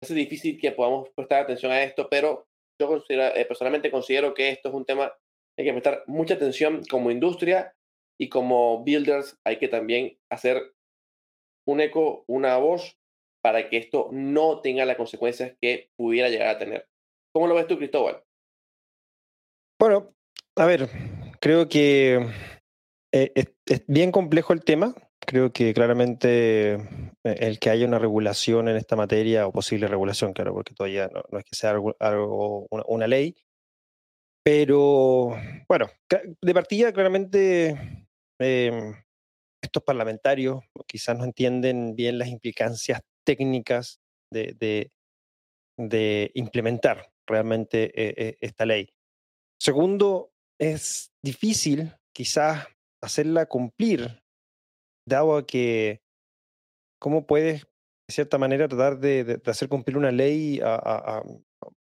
es 0.00 0.14
difícil 0.14 0.60
que 0.60 0.70
podamos 0.70 1.10
prestar 1.10 1.42
atención 1.42 1.72
a 1.72 1.82
esto, 1.82 2.08
pero 2.08 2.46
yo 2.80 3.02
eh, 3.08 3.44
personalmente 3.46 3.90
considero 3.90 4.32
que 4.32 4.50
esto 4.50 4.68
es 4.68 4.74
un 4.76 4.84
tema 4.84 5.12
que 5.56 5.62
hay 5.62 5.66
que 5.66 5.72
prestar 5.72 6.04
mucha 6.06 6.34
atención 6.34 6.82
como 6.88 7.10
industria 7.10 7.74
y 8.16 8.28
como 8.28 8.84
builders 8.84 9.40
hay 9.44 9.58
que 9.58 9.66
también 9.66 10.20
hacer 10.30 10.62
un 11.66 11.80
eco, 11.80 12.24
una 12.28 12.58
voz 12.58 12.96
para 13.42 13.68
que 13.68 13.76
esto 13.76 14.08
no 14.12 14.60
tenga 14.60 14.84
las 14.84 14.96
consecuencias 14.96 15.56
que 15.60 15.90
pudiera 15.96 16.28
llegar 16.28 16.46
a 16.46 16.58
tener. 16.58 16.88
¿Cómo 17.34 17.48
lo 17.48 17.56
ves 17.56 17.66
tú, 17.66 17.76
Cristóbal? 17.76 18.22
Bueno, 19.82 20.14
a 20.54 20.64
ver, 20.64 20.88
creo 21.40 21.68
que 21.68 22.24
eh, 23.10 23.32
es, 23.34 23.84
bien 23.88 24.12
complejo 24.12 24.52
el 24.52 24.62
tema. 24.62 24.94
Creo 25.18 25.52
que 25.52 25.74
claramente 25.74 26.74
eh, 26.74 26.78
el 27.24 27.58
que 27.58 27.68
haya 27.68 27.84
una 27.88 27.98
regulación 27.98 28.68
en 28.68 28.76
esta 28.76 28.94
materia, 28.94 29.44
o 29.44 29.50
posible 29.50 29.88
regulación, 29.88 30.34
claro, 30.34 30.54
porque 30.54 30.72
todavía 30.72 31.10
no, 31.12 31.36
es 31.36 31.44
que 31.44 31.56
sea 31.56 31.70
algo, 31.70 32.68
una, 32.70 33.08
ley, 33.08 33.34
pero 34.44 35.36
bueno, 35.68 35.90
de 36.40 36.54
partida 36.54 36.92
claramente 36.92 38.06
em, 38.38 38.94
estos 39.60 39.82
parlamentarios 39.82 40.60
quizás 40.86 41.18
no 41.18 41.24
entienden 41.24 41.96
bien 41.96 42.18
las 42.18 42.28
implicancias 42.28 43.00
técnicas 43.26 43.98
de, 44.30 44.92
implementar 46.34 47.10
realmente 47.26 47.90
eh, 47.96 48.36
esta 48.40 48.64
ley. 48.64 48.88
Segundo, 49.62 50.32
es 50.58 51.12
difícil 51.24 51.94
quizás 52.12 52.66
hacerla 53.00 53.46
cumplir, 53.46 54.20
dado 55.08 55.46
que 55.46 56.02
cómo 57.00 57.28
puedes, 57.28 57.62
de 57.62 58.12
cierta 58.12 58.38
manera, 58.38 58.66
tratar 58.66 58.98
de, 58.98 59.40
hacer 59.46 59.68
cumplir 59.68 59.96
una 59.96 60.10
ley 60.10 60.58
a, 60.64 61.22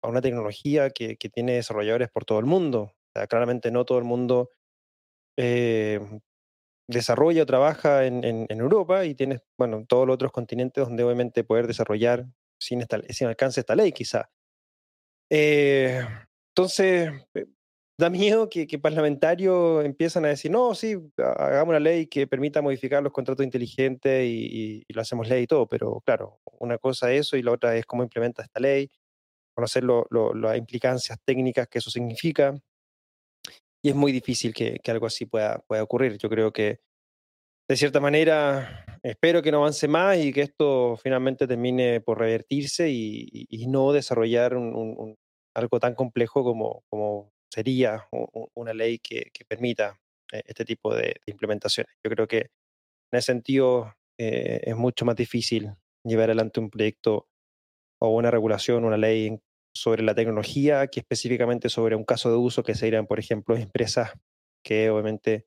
una 0.03 0.19
tecnología 0.19 0.89
que, 0.89 1.15
tiene 1.15 1.53
desarrolladores 1.53 2.09
por 2.09 2.25
todo 2.25 2.39
el 2.39 2.45
mundo. 2.45 2.91
claramente 3.29 3.71
no 3.71 3.85
todo 3.85 3.99
el 3.99 4.03
mundo 4.03 4.49
eh, 5.39 6.01
desarrolla 6.89 7.43
o 7.43 7.45
trabaja 7.45 8.05
en, 8.05 8.47
Europa 8.49 9.05
y 9.05 9.15
tienes, 9.15 9.43
bueno, 9.57 9.85
todos 9.87 10.05
los 10.05 10.15
otros 10.15 10.33
continentes 10.33 10.83
donde 10.83 11.05
obviamente 11.05 11.45
poder 11.45 11.67
desarrollar 11.67 12.25
sin, 12.59 12.85
sin 13.11 13.27
alcance 13.29 13.61
esta 13.61 13.75
ley, 13.75 13.93
quizá. 13.93 14.29
Eh, 15.29 16.03
entonces, 16.53 17.09
eh, 17.33 17.45
da 18.01 18.09
miedo 18.09 18.49
que, 18.49 18.79
parlamentarios 18.79 19.85
empiezan 19.85 20.25
a 20.25 20.29
decir, 20.29 20.49
no, 20.49 20.73
sí, 20.73 20.97
hagamos 21.17 21.69
una 21.69 21.79
ley 21.79 22.07
que 22.07 22.25
permita 22.25 22.59
modificar 22.59 23.03
los 23.03 23.13
contratos 23.13 23.43
inteligentes 23.43 24.25
y, 24.25 24.83
lo 24.89 25.01
hacemos 25.01 25.29
ley 25.29 25.43
y 25.43 25.47
todo, 25.47 25.67
pero 25.67 26.01
claro, 26.03 26.39
una 26.59 26.79
cosa 26.79 27.11
es 27.11 27.27
eso 27.27 27.37
y 27.37 27.43
la 27.43 27.51
otra 27.51 27.75
es 27.77 27.85
cómo 27.85 28.01
implementa 28.01 28.41
esta 28.41 28.59
ley, 28.59 28.89
conocer 29.55 29.83
las 29.83 30.57
implicancias 30.57 31.19
técnicas 31.23 31.67
que 31.67 31.77
eso 31.77 31.91
significa. 31.91 32.55
Y 33.83 33.89
es 33.89 33.95
muy 33.95 34.11
difícil 34.11 34.51
que, 34.51 34.79
algo 34.87 35.05
así 35.05 35.27
pueda, 35.27 35.59
pueda 35.67 35.83
ocurrir. 35.83 36.17
Yo 36.17 36.27
creo 36.27 36.51
que, 36.51 36.79
de 37.69 37.77
cierta 37.77 37.99
manera, 37.99 38.83
espero 39.03 39.43
que 39.43 39.51
no 39.51 39.59
avance 39.59 39.87
más 39.87 40.17
y 40.17 40.33
que 40.33 40.41
esto 40.41 40.97
finalmente 40.97 41.45
termine 41.45 42.01
por 42.01 42.17
revertirse 42.17 42.89
y, 42.89 43.67
no 43.67 43.93
desarrollar 43.93 44.57
algo 45.53 45.79
tan 45.79 45.93
complejo 45.93 46.43
como 46.43 47.31
sería 47.51 48.07
una 48.55 48.73
ley 48.73 48.99
que, 48.99 49.31
permita 49.47 49.99
eh, 50.31 50.41
este 50.45 50.65
tipo 50.65 50.95
de, 50.95 51.15
implementaciones. 51.25 51.93
Yo 52.03 52.09
creo 52.09 52.27
que 52.27 52.37
en 53.11 53.17
ese 53.17 53.27
sentido 53.27 53.93
eh, 54.17 54.61
es 54.63 54.75
mucho 54.75 55.05
más 55.05 55.15
difícil 55.15 55.73
llevar 56.03 56.29
adelante 56.29 56.59
un 56.59 56.69
proyecto 56.69 57.27
o 57.99 58.15
una 58.15 58.31
regulación, 58.31 58.85
una 58.85 58.97
ley 58.97 59.37
sobre 59.73 60.03
la 60.03 60.15
tecnología 60.15 60.87
que 60.87 61.01
específicamente 61.01 61.69
sobre 61.69 61.95
un 61.95 62.03
caso 62.03 62.29
de 62.29 62.37
uso 62.37 62.63
que 62.63 62.75
serían, 62.75 63.07
por 63.07 63.19
ejemplo, 63.19 63.55
empresas 63.55 64.13
que 64.63 64.89
obviamente 64.89 65.45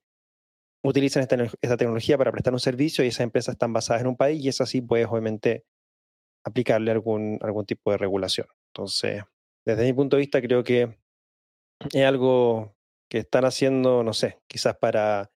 utilizan 0.83 1.23
esta, 1.23 1.37
esta, 1.63 1.77
tecnología 1.77 2.19
para 2.19 2.31
prestar 2.31 2.53
un 2.53 2.61
servicio 2.61 3.05
y 3.05 3.09
esas 3.09 3.21
empresas 3.21 3.55
están 3.55 3.73
basadas 3.73 4.03
en 4.03 4.09
un 4.09 4.17
país 4.17 4.45
y 4.45 4.49
es 4.49 4.61
así 4.61 4.83
puedes 4.83 5.07
obviamente 5.09 5.65
aplicarle 6.45 6.91
algún, 6.91 7.39
algún 7.41 7.65
tipo 7.65 7.91
de 7.91 7.97
regulación. 7.97 8.47
Entonces, 8.73 9.23
desde 9.65 9.85
mi 9.85 9.93
punto 9.95 10.17
de 10.17 10.21
vista, 10.21 10.43
creo 10.43 10.63
que 10.63 10.95
es 11.93 12.05
algo 12.05 12.75
que 13.11 13.19
están 13.19 13.45
haciendo, 13.45 14.03
no 14.03 14.13
sé, 14.13 14.41
quizás 14.47 14.77
para 14.77 15.31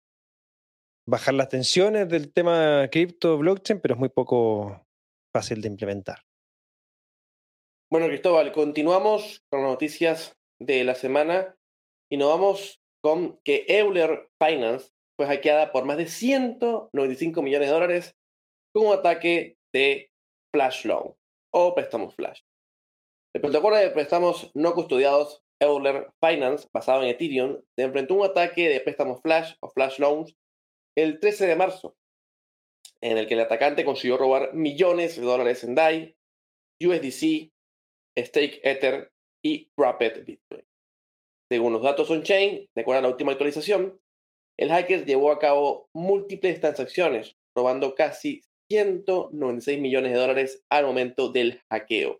bajar 1.07 1.33
las 1.33 1.49
tensiones 1.49 2.09
del 2.09 2.33
tema 2.33 2.87
cripto, 2.91 3.37
blockchain, 3.37 3.79
pero 3.79 3.95
es 3.95 3.99
muy 3.99 4.09
poco 4.09 4.85
fácil 5.33 5.61
de 5.61 5.69
implementar. 5.69 6.23
Bueno, 7.89 8.07
Cristóbal, 8.07 8.51
continuamos 8.51 9.45
con 9.49 9.61
las 9.61 9.71
noticias 9.71 10.37
de 10.59 10.83
la 10.83 10.95
semana 10.95 11.55
y 12.11 12.17
nos 12.17 12.29
vamos 12.29 12.81
con 13.01 13.39
que 13.43 13.65
Euler 13.69 14.29
Finance 14.37 14.91
fue 15.17 15.27
hackeada 15.27 15.71
por 15.71 15.85
más 15.85 15.97
de 15.97 16.07
195 16.07 17.41
millones 17.41 17.69
de 17.69 17.73
dólares 17.73 18.15
con 18.73 18.87
un 18.87 18.93
ataque 18.93 19.57
de 19.73 20.11
flash 20.53 20.85
loan 20.85 21.13
o 21.53 21.73
préstamos 21.73 22.15
flash. 22.15 22.41
El 23.33 23.41
protocolo 23.41 23.77
de 23.77 23.89
préstamos 23.91 24.51
no 24.53 24.73
custodiados 24.73 25.43
Euler 25.59 26.07
Finance, 26.19 26.67
basado 26.73 27.03
en 27.03 27.09
Ethereum, 27.09 27.61
se 27.75 27.83
enfrentó 27.83 28.15
un 28.15 28.25
ataque 28.25 28.69
de 28.69 28.79
préstamos 28.79 29.21
flash 29.21 29.53
o 29.59 29.69
flash 29.69 29.99
loans 29.99 30.35
el 30.95 31.19
13 31.19 31.47
de 31.47 31.55
marzo, 31.55 31.95
en 33.01 33.17
el 33.17 33.27
que 33.27 33.35
el 33.35 33.41
atacante 33.41 33.85
consiguió 33.85 34.17
robar 34.17 34.53
millones 34.53 35.15
de 35.15 35.23
dólares 35.23 35.63
en 35.63 35.75
DAI, 35.75 36.15
USDC, 36.81 37.51
Stake 38.17 38.61
Ether 38.63 39.11
y 39.43 39.71
Rapid 39.77 40.25
Bitcoin. 40.25 40.65
Según 41.49 41.73
los 41.73 41.83
datos 41.83 42.09
on-chain, 42.09 42.67
de 42.75 42.81
acuerdo 42.81 42.99
a 42.99 43.01
la 43.03 43.09
última 43.09 43.31
actualización, 43.31 43.99
el 44.59 44.69
hacker 44.69 45.05
llevó 45.05 45.31
a 45.31 45.39
cabo 45.39 45.89
múltiples 45.93 46.59
transacciones, 46.59 47.37
robando 47.55 47.95
casi 47.95 48.41
196 48.69 49.79
millones 49.79 50.11
de 50.11 50.17
dólares 50.17 50.63
al 50.69 50.85
momento 50.85 51.31
del 51.31 51.61
hackeo. 51.69 52.19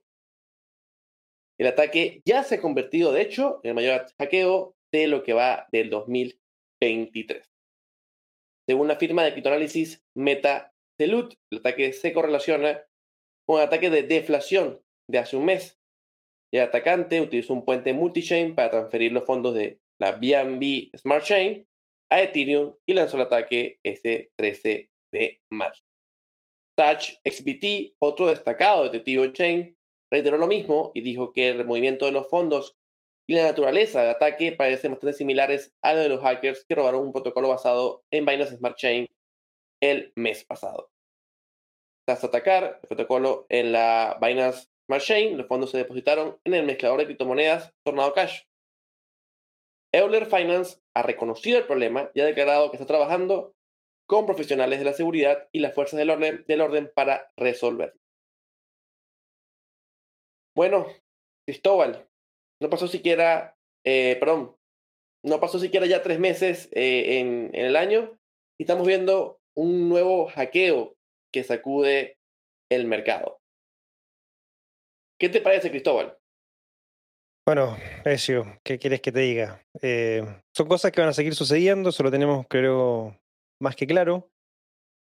El 1.60 1.68
ataque 1.68 2.22
ya 2.26 2.44
se 2.44 2.56
ha 2.56 2.62
convertido, 2.62 3.12
de 3.12 3.22
hecho, 3.22 3.60
en 3.64 3.70
el 3.70 3.76
mayor 3.76 4.06
hackeo 4.20 4.76
de 4.92 5.08
lo 5.08 5.24
que 5.24 5.34
va 5.34 5.68
del 5.72 5.90
2023. 5.90 7.50
Según 8.68 8.88
la 8.88 8.98
firma 8.98 9.24
de 9.24 9.32
criptoanálisis 9.32 10.04
MetaCelut, 10.16 11.34
el 11.52 11.60
ataque 11.60 11.94
se 11.94 12.14
correlaciona 12.14 12.84
con 13.48 13.58
un 13.58 13.62
ataque 13.62 13.90
de 13.90 14.04
deflación 14.04 14.82
de 15.10 15.20
hace 15.20 15.38
un 15.38 15.46
mes. 15.46 15.80
El 16.54 16.62
atacante 16.62 17.22
utilizó 17.22 17.54
un 17.54 17.66
puente 17.66 17.94
multichain 17.94 18.56
para 18.56 18.70
transferir 18.70 19.12
los 19.12 19.26
fondos 19.26 19.56
de 19.56 19.80
la 20.00 20.14
BNB 20.14 20.96
Smart 20.98 21.24
Chain 21.24 21.68
a 22.10 22.22
Ethereum 22.22 22.76
y 22.86 22.94
lanzó 22.94 23.18
el 23.18 23.24
ataque 23.24 23.80
ese 23.84 24.32
13 24.38 24.90
de 25.14 25.42
marzo. 25.52 25.84
Touch 26.78 27.16
XBT, 27.26 27.96
otro 28.00 28.28
destacado 28.28 28.84
detective 28.84 29.34
chain, 29.34 29.77
reiteró 30.12 30.38
lo 30.38 30.48
mismo 30.48 30.92
y 30.94 31.02
dijo 31.02 31.34
que 31.34 31.50
el 31.50 31.66
movimiento 31.66 32.06
de 32.06 32.12
los 32.12 32.28
fondos 32.28 32.76
y 33.30 33.36
la 33.36 33.44
naturaleza 33.44 34.02
del 34.02 34.12
ataque 34.12 34.54
parecen 34.54 34.92
bastante 34.92 35.18
similares 35.18 35.74
a 35.82 35.94
lo 35.94 36.00
de 36.00 36.10
los 36.10 36.22
hackers 36.22 36.66
que 36.68 36.76
robaron 36.76 37.02
un 37.02 37.12
protocolo 37.12 37.50
basado 37.50 38.04
en 38.12 38.26
Binance 38.26 38.56
Smart 38.56 38.78
Chain 38.78 39.08
el 39.82 40.14
mes 40.16 40.46
pasado. 40.46 40.90
Tras 42.08 42.24
atacar 42.24 42.80
el 42.82 42.88
protocolo 42.88 43.46
en 43.50 43.74
la 43.74 44.18
Binance 44.22 44.70
Smart 44.86 45.04
Chain, 45.04 45.38
los 45.38 45.48
fondos 45.48 45.72
se 45.72 45.78
depositaron 45.78 46.40
en 46.46 46.54
el 46.54 46.66
mezclador 46.66 47.00
de 47.00 47.06
criptomonedas 47.06 47.74
Tornado 47.84 48.14
Cash. 48.14 48.44
Euler 49.94 50.26
Finance 50.26 50.80
ha 50.96 51.04
reconocido 51.04 51.58
el 51.58 51.66
problema 51.66 52.10
y 52.14 52.22
ha 52.22 52.26
declarado 52.26 52.70
que 52.72 52.78
está 52.78 52.88
trabajando 52.88 53.56
con 54.08 54.26
profesionales 54.26 54.80
de 54.80 54.86
la 54.86 54.94
seguridad 54.94 55.50
y 55.52 55.60
las 55.60 55.74
fuerzas 55.74 55.98
del 55.98 56.62
orden 56.62 56.92
para 56.96 57.30
resolverlo. 57.36 58.00
Bueno, 60.58 60.88
Cristóbal, 61.46 62.10
no 62.60 62.72
pasó 62.72 62.88
siquiera, 62.88 63.56
eh, 63.86 64.18
perdón, 64.20 64.58
no 65.24 65.40
pasó 65.40 65.60
siquiera 65.60 65.86
ya 65.86 66.02
tres 66.02 66.18
meses 66.18 66.68
eh, 66.72 67.20
en, 67.20 67.52
el 67.54 67.76
año 67.76 68.18
y 68.60 68.64
estamos 68.64 68.88
viendo 68.88 69.40
un 69.56 69.88
nuevo 69.88 70.26
hackeo 70.30 70.96
que 71.32 71.44
sacude 71.44 72.18
el 72.72 72.88
mercado. 72.88 73.40
¿Qué 75.20 75.30
te 75.30 75.42
parece, 75.42 75.70
Cristóbal? 75.70 76.18
Bueno, 77.46 77.78
Ezio, 78.04 78.60
¿qué 78.64 78.80
quieres 78.80 79.02
que 79.02 79.12
te 79.12 79.20
diga? 79.20 79.64
Eh, 79.84 80.24
son 80.56 80.68
cosas 80.68 80.92
que 80.92 81.02
van 81.02 81.12
a 81.12 81.14
seguir 81.14 81.36
sucediendo, 81.36 81.90
eso 81.90 82.02
lo 82.02 82.10
tenemos, 82.10 82.48
creo, 82.50 83.16
más 83.62 83.76
que 83.76 83.86
claro. 83.86 84.32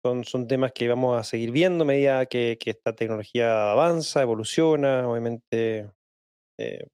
Son, 0.06 0.24
son 0.24 0.48
temas 0.48 0.72
que 0.72 0.88
vamos 0.88 1.20
a 1.20 1.24
seguir 1.24 1.50
viendo 1.50 1.84
a 1.84 1.88
medida 1.88 2.28
que, 2.28 2.60
que 2.60 2.70
esta 2.70 2.94
tecnología 2.94 3.72
avanza, 3.72 4.22
evoluciona. 4.22 5.10
Obviamente, 5.10 5.90
eh, 6.60 6.88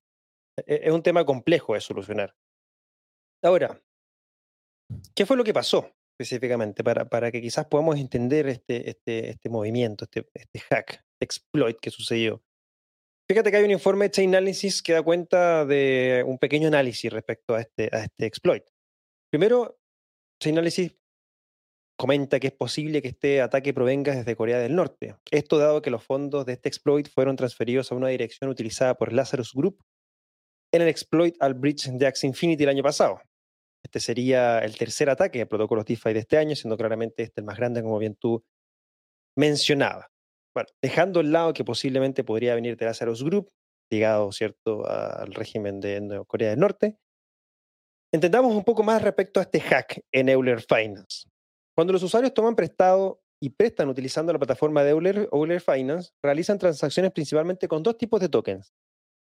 e, 0.65 0.80
es 0.84 0.91
un 0.94 1.03
tema 1.03 1.25
complejo 1.25 1.74
de 1.74 1.82
solucionar. 1.82 2.34
Ahora, 3.44 3.84
¿qué 5.13 5.25
fue 5.25 5.36
lo 5.36 5.44
que 5.44 5.53
pasó 5.53 5.91
específicamente 6.18 6.86
para, 6.86 7.03
para 7.03 7.34
que 7.34 7.41
quizás 7.41 7.65
podamos 7.65 8.00
entender 8.00 8.48
este, 8.48 8.89
este, 8.89 9.32
este 9.32 9.50
movimiento, 9.50 10.06
este, 10.06 10.30
este 10.34 10.60
hack, 10.60 10.91
este 10.91 11.25
exploit 11.25 11.77
que 11.82 11.89
sucedió? 11.89 12.41
Fíjate 13.30 13.51
que 13.51 13.58
hay 13.58 13.65
un 13.65 13.72
informe 13.72 14.06
de 14.06 14.12
Chainalysis 14.12 14.82
que 14.82 14.94
da 14.94 15.03
cuenta 15.03 15.65
de 15.65 16.24
un 16.25 16.38
pequeño 16.38 16.70
análisis 16.70 17.12
respecto 17.12 17.56
a 17.56 17.60
este, 17.60 17.89
a 17.91 18.06
este 18.06 18.25
exploit. 18.25 18.63
Primero, 19.30 19.82
Chainalysis 20.41 21.00
comenta 22.01 22.39
que 22.39 22.48
es 22.48 22.53
posible 22.53 23.00
que 23.03 23.10
este 23.10 23.41
ataque 23.41 23.75
provenga 23.75 24.15
desde 24.15 24.36
Corea 24.36 24.58
del 24.58 24.75
Norte. 24.75 25.17
Esto 25.29 25.60
dado 25.60 25.84
que 25.84 25.91
los 25.91 26.03
fondos 26.03 26.48
de 26.48 26.53
este 26.53 26.67
exploit 26.67 27.08
fueron 27.08 27.36
transferidos 27.36 27.91
a 27.91 27.96
una 27.96 28.08
dirección 28.08 28.50
utilizada 28.50 28.96
por 28.96 29.13
Lazarus 29.13 29.53
Group 29.53 29.84
en 30.74 30.81
el 30.81 30.88
exploit 30.88 31.36
al 31.39 31.53
bridge 31.53 31.91
de 31.91 32.08
Axie 32.08 32.27
Infinity 32.27 32.63
el 32.63 32.70
año 32.70 32.81
pasado. 32.81 33.22
Este 33.84 34.00
sería 34.00 34.58
el 34.65 34.75
tercer 34.79 35.12
ataque 35.12 35.38
de 35.38 35.46
protocolos 35.46 35.86
DeFi 35.86 36.13
de 36.13 36.22
este 36.22 36.39
año, 36.39 36.55
siendo 36.55 36.75
claramente 36.75 37.22
este 37.22 37.41
el 37.41 37.46
más 37.46 37.58
grande, 37.58 37.84
como 37.84 38.00
bien 38.00 38.15
tú 38.15 38.43
mencionabas. 39.38 40.08
Bueno, 40.55 40.70
dejando 40.81 41.20
el 41.20 41.31
lado 41.31 41.53
que 41.53 41.63
posiblemente 41.63 42.24
podría 42.24 42.55
venir 42.55 42.77
de 42.77 42.86
Lazarus 42.86 43.24
Group, 43.24 43.51
ligado, 43.91 44.31
¿cierto?, 44.31 44.88
al 44.88 45.36
régimen 45.36 45.79
de 45.79 46.24
Corea 46.25 46.50
del 46.50 46.60
Norte, 46.62 46.98
entendamos 48.12 48.55
un 48.55 48.63
poco 48.63 48.81
más 48.81 49.03
respecto 49.03 49.39
a 49.39 49.43
este 49.43 49.60
hack 49.60 50.01
en 50.12 50.29
Euler 50.29 50.62
Finance. 50.62 51.31
Cuando 51.75 51.94
los 51.94 52.04
usuarios 52.04 52.34
toman 52.34 52.56
prestado 52.56 53.22
y 53.42 53.50
prestan 53.50 53.90
utilizando 53.90 54.32
la 54.32 54.40
plataforma 54.40 54.84
de 54.84 54.92
Euler, 54.92 55.30
Euler 55.32 55.62
Finance, 55.62 56.12
realizan 56.24 56.60
transacciones 56.60 57.12
principalmente 57.12 57.68
con 57.68 57.82
dos 57.82 57.98
tipos 57.98 58.20
de 58.20 58.30
tokens. 58.30 58.74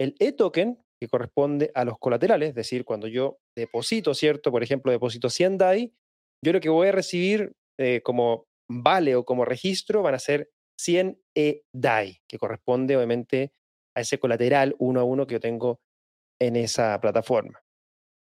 El 0.00 0.14
e-token, 0.18 0.82
que 1.00 1.09
corresponde 1.09 1.70
a 1.75 1.85
los 1.85 1.99
colaterales, 1.99 2.50
es 2.50 2.54
decir, 2.54 2.85
cuando 2.85 3.06
yo 3.06 3.38
deposito, 3.56 4.14
¿cierto? 4.14 4.50
Por 4.50 4.62
ejemplo, 4.62 4.90
deposito 4.90 5.30
100 5.30 5.59
DAI, 5.59 5.94
yo 6.44 6.52
lo 6.52 6.61
que 6.61 6.70
voy 6.70 6.88
a 6.88 6.92
recibir 6.92 7.52
eh, 7.78 8.00
como 8.02 8.47
vale 8.70 9.14
o 9.16 9.25
como 9.25 9.44
registro 9.44 10.02
van 10.02 10.14
a 10.14 10.18
ser 10.18 10.50
100 10.80 11.20
E-DAI, 11.37 12.23
que 12.28 12.38
corresponde 12.38 12.97
obviamente 12.97 13.52
a 13.94 14.00
ese 14.00 14.18
colateral 14.18 14.75
uno 14.78 15.00
a 15.00 15.04
uno 15.04 15.26
que 15.26 15.34
yo 15.34 15.41
tengo 15.41 15.80
en 16.41 16.56
esa 16.56 16.99
plataforma. 17.00 17.60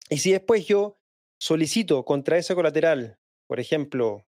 Y 0.10 0.19
si 0.19 0.31
después 0.31 0.65
yo 0.65 0.97
solicito 1.41 2.05
contra 2.05 2.38
ese 2.38 2.55
colateral, 2.55 3.17
por 3.47 3.60
ejemplo, 3.60 4.25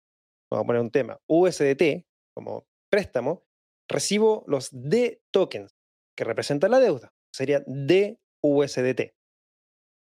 vamos 0.50 0.64
a 0.64 0.68
poner 0.68 0.82
un 0.82 0.92
tema, 0.92 1.20
USDT 1.28 2.06
como 2.34 2.68
préstamo, 2.90 3.44
recibo 3.90 4.44
los 4.48 4.70
D 4.72 5.22
tokens 5.32 5.76
que 6.16 6.24
representan 6.24 6.72
la 6.72 6.80
deuda. 6.80 7.14
Sería 7.32 7.64
DUSDT, 7.68 9.14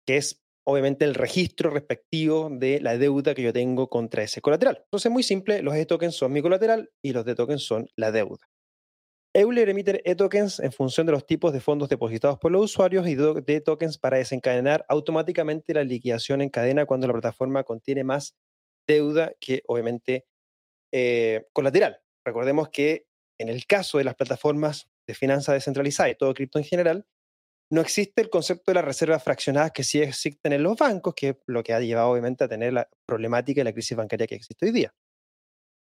que 0.05 0.17
es 0.17 0.43
obviamente 0.65 1.05
el 1.05 1.15
registro 1.15 1.69
respectivo 1.69 2.49
de 2.51 2.79
la 2.81 2.97
deuda 2.97 3.33
que 3.35 3.43
yo 3.43 3.53
tengo 3.53 3.89
contra 3.89 4.23
ese 4.23 4.41
colateral. 4.41 4.81
Entonces, 4.85 5.11
muy 5.11 5.23
simple, 5.23 5.61
los 5.61 5.75
e-tokens 5.75 6.15
son 6.15 6.31
mi 6.33 6.41
colateral 6.41 6.91
y 7.01 7.13
los 7.13 7.25
D-tokens 7.25 7.63
son 7.63 7.87
la 7.95 8.11
deuda. 8.11 8.49
Euler 9.33 9.67
emite 9.69 10.01
e-tokens 10.09 10.59
en 10.59 10.71
función 10.71 11.05
de 11.05 11.11
los 11.11 11.25
tipos 11.25 11.51
de 11.51 11.59
fondos 11.59 11.89
depositados 11.89 12.39
por 12.39 12.51
los 12.51 12.63
usuarios 12.63 13.07
y 13.07 13.15
D-tokens 13.15 13.97
para 13.97 14.17
desencadenar 14.17 14.85
automáticamente 14.87 15.73
la 15.73 15.83
liquidación 15.83 16.41
en 16.41 16.49
cadena 16.49 16.85
cuando 16.85 17.07
la 17.07 17.13
plataforma 17.13 17.63
contiene 17.63 18.03
más 18.03 18.35
deuda 18.87 19.33
que 19.39 19.63
obviamente 19.67 20.25
eh, 20.93 21.47
colateral. 21.53 22.01
Recordemos 22.25 22.69
que 22.69 23.07
en 23.39 23.49
el 23.49 23.65
caso 23.65 23.97
de 23.97 24.03
las 24.03 24.15
plataformas 24.15 24.89
de 25.07 25.13
finanzas 25.13 25.53
descentralizadas 25.53 26.13
y 26.13 26.15
todo 26.15 26.33
cripto 26.33 26.57
en 26.57 26.65
general, 26.65 27.05
no 27.71 27.81
existe 27.81 28.21
el 28.21 28.29
concepto 28.29 28.71
de 28.71 28.75
las 28.75 28.85
reservas 28.85 29.23
fraccionadas 29.23 29.71
que 29.71 29.83
sí 29.83 30.01
existen 30.01 30.53
en 30.53 30.63
los 30.63 30.77
bancos, 30.77 31.15
que 31.15 31.29
es 31.29 31.35
lo 31.47 31.63
que 31.63 31.73
ha 31.73 31.79
llevado 31.79 32.11
obviamente 32.11 32.43
a 32.43 32.47
tener 32.47 32.73
la 32.73 32.89
problemática 33.05 33.61
y 33.61 33.63
la 33.63 33.73
crisis 33.73 33.97
bancaria 33.97 34.27
que 34.27 34.35
existe 34.35 34.65
hoy 34.65 34.71
día. 34.71 34.93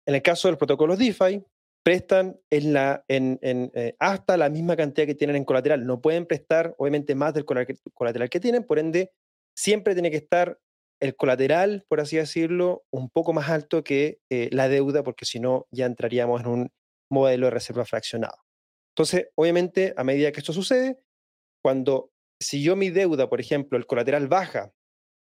En 0.06 0.14
el 0.14 0.22
caso 0.22 0.48
de 0.48 0.52
los 0.52 0.58
protocolos 0.58 0.98
DeFi, 0.98 1.44
prestan 1.84 2.38
en 2.50 2.72
la, 2.72 3.04
en, 3.08 3.38
eh, 3.42 3.94
hasta 3.98 4.37
la 4.37 4.50
misma 4.50 4.76
cantidad 4.76 5.06
que 5.06 5.14
tienen 5.14 5.37
en 5.37 5.44
colateral. 5.44 5.87
No 5.87 6.00
pueden 6.00 6.26
prestar, 6.26 6.74
obviamente, 6.78 7.14
más 7.14 7.34
del 7.34 7.44
colateral 7.44 8.28
que 8.28 8.40
tienen, 8.40 8.64
por 8.64 8.78
ende, 8.78 9.12
siempre 9.56 9.94
tiene 9.94 10.11
que 10.11 10.16
estar 10.18 10.58
el 11.00 11.16
colateral, 11.16 11.84
por 11.88 12.00
así 12.00 12.16
decirlo, 12.16 12.84
un 12.92 13.11
poco 13.11 13.32
más 13.32 13.48
alto 13.48 13.84
que 13.84 14.20
eh, 14.30 14.48
la 14.52 14.68
deuda, 14.68 15.02
porque 15.02 15.24
si 15.24 15.40
no, 15.40 15.66
ya 15.70 15.87
entraríamos 15.87 16.40
en 16.40 16.46
un 16.48 16.72
modelo 17.11 17.46
de 17.46 17.50
reserva 17.50 17.84
fraccionado. 17.84 18.37
Entonces, 18.94 19.28
obviamente, 19.37 19.94
a 19.96 20.04
medida 20.04 20.32
que 20.32 20.40
esto 20.40 20.52
sucede, 20.52 20.98
cuando 21.62 22.11
si 22.40 22.62
yo 22.62 22.76
mi 22.76 22.90
deuda, 22.90 23.28
por 23.28 23.40
ejemplo, 23.40 23.78
el 23.78 23.87
colateral 23.87 24.28
baja 24.28 24.72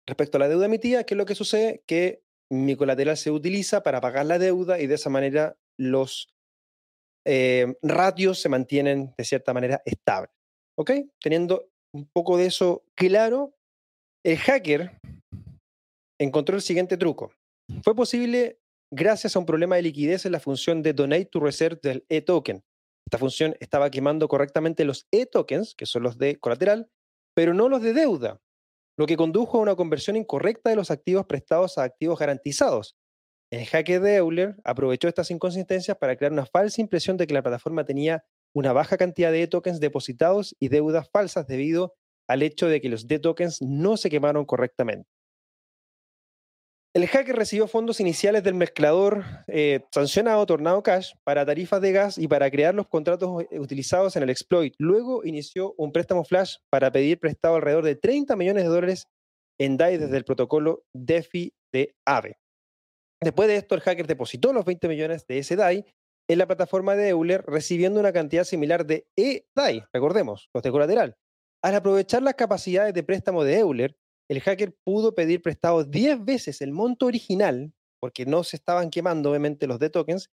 respecto 0.07 0.37
a 0.37 0.41
la 0.41 0.49
deuda 0.49 0.67
emitida, 0.67 1.05
¿qué 1.05 1.15
es 1.15 1.19
lo 1.19 1.27
que 1.27 1.35
sucede? 1.35 1.83
Que 1.87 2.23
mi 2.51 2.77
colateral 2.77 3.17
se 3.17 3.31
utiliza 3.31 3.83
para 3.83 4.01
pagar 4.01 4.27
la 4.27 4.39
deuda 4.39 4.81
y 4.81 4.87
de 4.87 4.97
esa 4.97 5.11
manera 5.11 5.57
los 5.79 6.35
eh, 7.25 7.75
ratios 7.83 8.41
se 8.41 8.49
mantienen 8.49 9.15
de 9.17 9.25
cierta 9.25 9.55
manera 9.55 9.81
estables. 9.85 10.33
¿Ok? 10.77 10.91
Teniendo 11.21 11.71
un 11.95 12.09
poco 12.13 12.37
de 12.37 12.47
eso 12.47 12.85
claro, 12.95 13.55
el 14.25 14.39
hacker 14.39 14.99
encontró 16.23 16.57
el 16.57 16.63
siguiente 16.63 16.97
truco. 16.97 17.33
Fue 17.83 17.95
posible 17.95 18.61
gracias 18.91 19.35
a 19.35 19.39
un 19.39 19.47
problema 19.47 19.77
de 19.77 19.83
liquidez 19.83 20.27
en 20.27 20.33
la 20.33 20.41
función 20.41 20.83
de 20.83 20.93
Donate 20.93 21.27
to 21.27 21.41
Reserve 21.41 21.81
del 21.83 22.05
e-token. 22.09 22.63
Esta 23.07 23.19
función 23.19 23.57
estaba 23.61 23.91
quemando 23.91 24.29
correctamente 24.29 24.85
los 24.85 25.07
e-tokens, 25.11 25.75
que 25.75 25.87
son 25.87 26.03
los 26.03 26.19
de 26.19 26.39
colateral, 26.39 26.91
pero 27.35 27.55
no 27.55 27.69
los 27.69 27.83
de 27.83 27.93
deuda, 27.93 28.41
lo 28.99 29.07
que 29.07 29.17
condujo 29.17 29.59
a 29.59 29.63
una 29.63 29.77
conversión 29.77 30.17
incorrecta 30.17 30.71
de 30.71 30.77
los 30.77 30.91
activos 30.91 31.27
prestados 31.27 31.79
a 31.79 31.85
activos 31.85 32.19
garantizados. 32.19 32.97
El 33.51 33.67
hacker 33.67 34.01
de 34.01 34.17
Euler 34.17 34.57
aprovechó 34.65 35.09
estas 35.09 35.31
inconsistencias 35.31 35.97
para 35.99 36.17
crear 36.17 36.33
una 36.33 36.47
falsa 36.47 36.81
impresión 36.81 37.17
de 37.17 37.27
que 37.27 37.35
la 37.35 37.43
plataforma 37.43 37.85
tenía 37.85 38.25
una 38.55 38.73
baja 38.73 38.97
cantidad 38.97 39.33
de 39.33 39.43
e-tokens 39.43 39.81
depositados 39.81 40.55
y 40.59 40.69
deudas 40.69 41.09
falsas 41.11 41.47
debido 41.47 41.95
al 42.29 42.43
hecho 42.43 42.69
de 42.69 42.81
que 42.81 42.89
los 42.89 43.07
D-tokens 43.07 43.61
no 43.61 43.97
se 43.97 44.09
quemaron 44.09 44.47
correctamente. 44.47 45.12
El 46.95 47.09
hacker 47.09 47.35
recibió 47.35 47.67
fondos 47.69 48.01
iniciales 48.01 48.43
del 48.43 48.55
mezclador 48.55 49.25
eh, 49.47 49.81
sancionado 49.91 50.45
Tornado 50.45 50.83
Cash 50.83 51.15
para 51.25 51.47
tarifas 51.47 51.81
de 51.81 51.91
gas 51.91 52.19
y 52.19 52.29
para 52.29 52.51
crear 52.51 52.75
los 52.75 52.87
contratos 52.87 53.45
eh, 53.51 53.59
utilizados 53.59 54.15
en 54.17 54.25
el 54.25 54.29
exploit. 54.29 54.75
Luego 54.77 55.25
inició 55.25 55.73
un 55.79 55.91
préstamo 55.91 56.23
flash 56.23 56.57
para 56.71 56.93
pedir 56.93 57.19
prestado 57.19 57.57
alrededor 57.57 57.85
de 57.85 57.97
30 57.97 58.37
millones 58.37 58.65
de 58.65 58.69
dólares 58.69 59.09
en 59.59 59.79
DAI 59.79 59.97
desde 59.97 60.19
el 60.19 60.25
protocolo 60.27 60.85
DeFi 60.93 61.55
de 61.73 61.95
AVE. 62.07 62.37
Después 63.23 63.49
de 63.49 63.57
esto, 63.57 63.75
el 63.75 63.81
hacker 63.81 64.07
depositó 64.07 64.53
los 64.53 64.67
20 64.67 64.87
millones 64.89 65.27
de 65.27 65.39
ese 65.39 65.57
DAI 65.57 65.87
en 66.29 66.39
la 66.39 66.47
plataforma 66.47 66.95
de 66.95 67.09
Euler, 67.09 67.43
recibiendo 67.47 68.01
una 68.01 68.13
cantidad 68.13 68.45
similar 68.45 68.85
de 68.85 69.07
e-DAI, 69.17 69.85
recordemos, 69.95 70.51
los 70.53 70.63
de 70.63 70.71
colateral. 70.71 71.17
Al 71.63 71.75
aprovechar 71.75 72.23
las 72.23 72.35
capacidades 72.35 72.93
de 72.93 73.03
préstamo 73.03 73.45
de 73.45 73.59
Euler, 73.61 73.97
el 74.29 74.41
hacker 74.41 74.75
pudo 74.85 75.15
pedir 75.15 75.43
prestado 75.43 75.85
10 75.85 76.25
veces 76.25 76.61
el 76.61 76.73
monto 76.73 77.07
original, 77.07 77.73
porque 78.01 78.27
no 78.27 78.45
se 78.45 78.57
estaban 78.57 78.91
quemando 78.91 79.31
obviamente 79.31 79.67
los 79.67 79.79
de 79.79 79.91
tokens. 79.91 80.31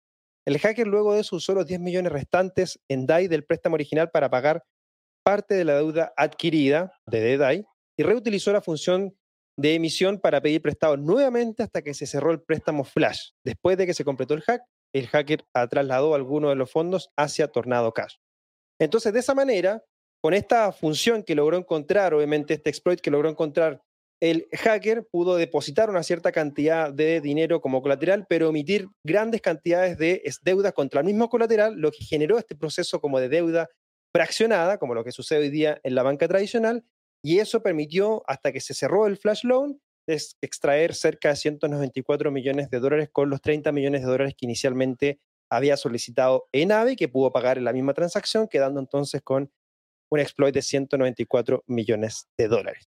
El 0.47 0.59
hacker 0.59 0.87
luego 0.87 1.15
de 1.15 1.21
eso 1.21 1.37
usó 1.37 1.55
los 1.55 1.67
10 1.67 1.81
millones 1.81 2.13
restantes 2.13 2.79
en 2.89 3.07
DAI 3.07 3.29
del 3.29 3.45
préstamo 3.45 3.75
original 3.75 4.11
para 4.11 4.31
pagar 4.31 4.65
parte 5.25 5.55
de 5.55 5.65
la 5.65 5.75
deuda 5.77 6.13
adquirida 6.17 6.93
de 7.07 7.37
DAI 7.37 7.67
y 7.97 8.03
reutilizó 8.03 8.53
la 8.53 8.61
función 8.61 9.17
de 9.59 9.75
emisión 9.75 10.21
para 10.21 10.41
pedir 10.41 10.63
prestado 10.63 10.97
nuevamente 10.97 11.63
hasta 11.63 11.83
que 11.83 11.95
se 11.95 12.07
cerró 12.07 12.31
el 12.31 12.43
préstamo 12.43 12.85
Flash. 12.85 13.31
Después 13.45 13.77
de 13.77 13.87
que 13.87 13.95
se 13.95 14.05
completó 14.05 14.35
el 14.35 14.43
hack, 14.43 14.63
el 14.93 15.09
hacker 15.09 15.45
trasladó 15.71 16.15
algunos 16.15 16.51
de 16.51 16.57
los 16.57 16.71
fondos 16.71 17.11
hacia 17.17 17.49
Tornado 17.49 17.93
Cash. 17.93 18.17
Entonces, 18.79 19.13
de 19.13 19.21
esa 19.21 19.35
manera, 19.35 19.83
con 20.21 20.35
esta 20.35 20.73
función 20.73 21.23
que 21.23 21.35
logró 21.35 21.57
encontrar, 21.57 22.15
obviamente 22.15 22.55
este 22.55 22.71
exploit 22.71 23.01
que 23.01 23.11
logró 23.11 23.29
encontrar 23.29 23.83
el 24.21 24.49
hacker 24.53 25.07
pudo 25.11 25.37
depositar 25.37 25.91
una 25.91 26.03
cierta 26.03 26.33
cantidad 26.33 26.93
de 26.93 27.21
dinero 27.21 27.61
como 27.61 27.83
colateral, 27.83 28.27
pero 28.29 28.49
emitir 28.49 28.89
grandes 29.05 29.43
cantidades 29.43 29.99
de 29.99 30.23
deudas 30.43 30.73
contra 30.73 31.01
el 31.01 31.07
mismo 31.07 31.29
colateral, 31.29 31.75
lo 31.77 31.91
que 31.91 32.05
generó 32.05 32.39
este 32.39 32.57
proceso 32.57 33.01
como 33.01 33.21
de 33.21 33.29
deuda 33.29 33.69
fraccionada, 34.15 34.79
como 34.79 34.95
lo 34.95 35.05
que 35.05 35.13
sucede 35.13 35.41
hoy 35.41 35.51
día 35.51 35.79
en 35.83 35.95
la 35.95 36.03
banca 36.03 36.27
tradicional, 36.29 36.85
y 37.23 37.41
eso 37.41 37.63
permitió, 37.63 38.23
hasta 38.27 38.53
que 38.53 38.61
se 38.61 38.73
cerró 38.73 39.07
el 39.07 39.19
flash 39.19 39.45
loan, 39.45 39.81
extraer 40.07 40.95
cerca 40.95 41.31
de 41.31 41.37
194 41.37 42.31
millones 42.31 42.71
de 42.71 42.79
dólares 42.79 43.09
con 43.13 43.29
los 43.29 43.43
30 43.43 43.73
millones 43.73 44.03
de 44.03 44.07
dólares 44.07 44.35
que 44.39 44.47
inicialmente 44.47 45.21
había 45.51 45.77
solicitado 45.77 46.49
Enave, 46.53 46.97
que 46.97 47.09
pudo 47.09 47.33
pagar 47.33 47.59
en 47.59 47.65
la 47.65 47.73
misma 47.73 47.93
transacción, 47.93 48.49
quedando 48.49 48.81
entonces 48.81 49.21
con 49.23 49.51
un 50.11 50.21
exploit 50.21 50.55
de 50.55 50.63
194 50.63 51.65
millones 51.67 52.29
de 52.39 52.49
dólares. 52.49 52.89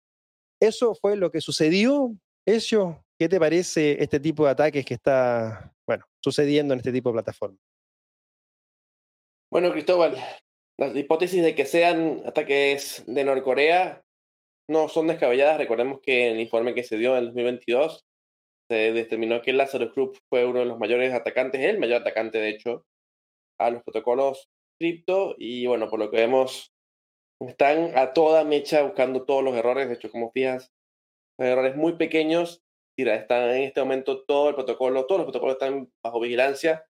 Eso 0.60 0.94
fue 0.94 1.16
lo 1.16 1.30
que 1.30 1.40
sucedió. 1.40 2.14
Eso, 2.46 3.04
¿qué 3.18 3.28
te 3.28 3.38
parece 3.38 4.02
este 4.02 4.20
tipo 4.20 4.44
de 4.44 4.52
ataques 4.52 4.84
que 4.84 4.94
está, 4.94 5.74
bueno, 5.86 6.04
sucediendo 6.22 6.74
en 6.74 6.78
este 6.78 6.92
tipo 6.92 7.10
de 7.10 7.14
plataformas? 7.14 7.60
Bueno, 9.50 9.72
Cristóbal, 9.72 10.16
las 10.78 10.94
hipótesis 10.94 11.42
de 11.42 11.54
que 11.54 11.66
sean 11.66 12.22
ataques 12.26 13.04
de 13.06 13.24
Norcorea 13.24 14.02
no 14.68 14.88
son 14.88 15.06
descabelladas. 15.06 15.58
Recordemos 15.58 16.00
que 16.02 16.26
en 16.26 16.34
el 16.34 16.40
informe 16.40 16.74
que 16.74 16.84
se 16.84 16.98
dio 16.98 17.12
en 17.12 17.18
el 17.18 17.26
2022 17.26 18.04
se 18.68 18.92
determinó 18.92 19.42
que 19.42 19.52
Lazarus 19.52 19.94
Group 19.94 20.18
fue 20.28 20.44
uno 20.44 20.60
de 20.60 20.66
los 20.66 20.78
mayores 20.78 21.14
atacantes, 21.14 21.60
el 21.60 21.78
mayor 21.78 22.00
atacante 22.00 22.38
de 22.38 22.48
hecho, 22.48 22.84
a 23.58 23.70
los 23.70 23.82
protocolos 23.84 24.48
cripto 24.78 25.34
y 25.38 25.66
bueno, 25.66 25.88
por 25.88 25.98
lo 25.98 26.10
que 26.10 26.18
vemos, 26.18 26.72
están 27.40 27.96
a 27.96 28.12
toda 28.12 28.44
mecha 28.44 28.82
buscando 28.82 29.24
todos 29.24 29.44
los 29.44 29.54
errores. 29.54 29.88
De 29.88 29.94
hecho, 29.94 30.10
como 30.10 30.30
fijas, 30.32 30.72
errores 31.38 31.76
muy 31.76 31.96
pequeños. 31.96 32.62
Mira, 32.98 33.14
están 33.14 33.50
en 33.50 33.64
este 33.64 33.80
momento 33.80 34.24
todo 34.24 34.48
el 34.48 34.54
protocolo, 34.54 35.06
todos 35.06 35.20
los 35.20 35.26
protocolos 35.26 35.54
están 35.54 35.92
bajo 36.02 36.20
vigilancia. 36.20 36.86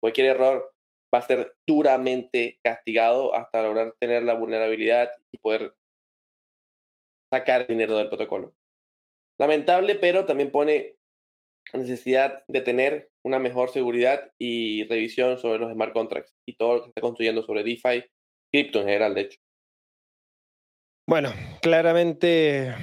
Cualquier 0.00 0.28
error 0.28 0.72
va 1.14 1.18
a 1.18 1.26
ser 1.26 1.54
duramente 1.66 2.58
castigado 2.62 3.34
hasta 3.34 3.62
lograr 3.62 3.94
tener 4.00 4.22
la 4.22 4.34
vulnerabilidad 4.34 5.10
y 5.32 5.38
poder 5.38 5.74
sacar 7.32 7.66
dinero 7.66 7.96
del 7.96 8.08
protocolo. 8.08 8.54
Lamentable, 9.38 9.96
pero 9.96 10.24
también 10.24 10.50
pone 10.50 10.96
necesidad 11.74 12.42
de 12.48 12.60
tener 12.60 13.10
una 13.24 13.38
mejor 13.38 13.70
seguridad 13.70 14.32
y 14.38 14.84
revisión 14.84 15.38
sobre 15.38 15.58
los 15.58 15.72
smart 15.72 15.92
contracts 15.92 16.34
y 16.46 16.56
todo 16.56 16.76
lo 16.76 16.82
que 16.82 16.88
está 16.88 17.00
construyendo 17.00 17.42
sobre 17.42 17.62
DeFi, 17.62 18.04
cripto 18.50 18.80
en 18.80 18.86
general, 18.86 19.14
de 19.14 19.20
hecho. 19.22 19.40
Bueno, 21.06 21.32
claramente 21.60 22.74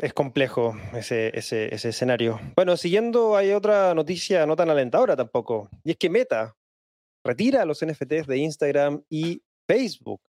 es 0.00 0.12
complejo 0.12 0.76
ese, 0.94 1.36
ese, 1.36 1.74
ese, 1.74 1.90
escenario. 1.90 2.40
Bueno, 2.56 2.76
siguiendo, 2.76 3.36
hay 3.36 3.52
otra 3.52 3.94
noticia 3.94 4.46
no 4.46 4.56
tan 4.56 4.70
alentadora 4.70 5.16
tampoco, 5.16 5.68
y 5.84 5.92
es 5.92 5.96
que 5.96 6.10
Meta 6.10 6.56
retira 7.24 7.64
los 7.64 7.84
NFTs 7.84 8.26
de 8.26 8.38
Instagram 8.38 9.02
y 9.08 9.42
Facebook. 9.66 10.20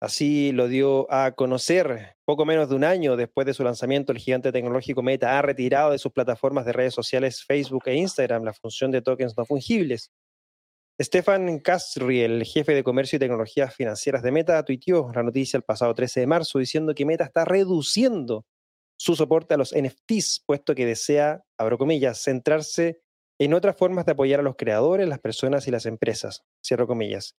Así 0.00 0.52
lo 0.52 0.66
dio 0.66 1.12
a 1.12 1.32
conocer 1.32 2.16
poco 2.24 2.46
menos 2.46 2.70
de 2.70 2.74
un 2.74 2.84
año 2.84 3.16
después 3.16 3.46
de 3.46 3.52
su 3.52 3.62
lanzamiento. 3.62 4.12
El 4.12 4.18
gigante 4.18 4.50
tecnológico 4.50 5.02
Meta 5.02 5.38
ha 5.38 5.42
retirado 5.42 5.90
de 5.90 5.98
sus 5.98 6.12
plataformas 6.12 6.64
de 6.64 6.72
redes 6.72 6.94
sociales 6.94 7.44
Facebook 7.44 7.82
e 7.86 7.96
Instagram 7.96 8.44
la 8.44 8.54
función 8.54 8.90
de 8.90 9.02
tokens 9.02 9.36
no 9.36 9.44
fungibles. 9.44 10.10
Stefan 11.02 11.60
Castri, 11.60 12.20
el 12.20 12.44
jefe 12.44 12.74
de 12.74 12.84
comercio 12.84 13.16
y 13.16 13.20
tecnologías 13.20 13.74
financieras 13.74 14.22
de 14.22 14.32
Meta, 14.32 14.62
tuiteó 14.66 15.10
la 15.14 15.22
noticia 15.22 15.56
el 15.56 15.62
pasado 15.62 15.94
13 15.94 16.20
de 16.20 16.26
marzo 16.26 16.58
diciendo 16.58 16.94
que 16.94 17.06
Meta 17.06 17.24
está 17.24 17.46
reduciendo 17.46 18.44
su 18.98 19.16
soporte 19.16 19.54
a 19.54 19.56
los 19.56 19.74
NFTs, 19.74 20.44
puesto 20.44 20.74
que 20.74 20.84
desea, 20.84 21.42
abro 21.56 21.78
comillas, 21.78 22.22
centrarse 22.22 23.00
en 23.38 23.54
otras 23.54 23.78
formas 23.78 24.04
de 24.04 24.12
apoyar 24.12 24.40
a 24.40 24.42
los 24.42 24.56
creadores, 24.56 25.08
las 25.08 25.20
personas 25.20 25.66
y 25.66 25.70
las 25.70 25.86
empresas. 25.86 26.42
Cierro 26.62 26.86
comillas. 26.86 27.34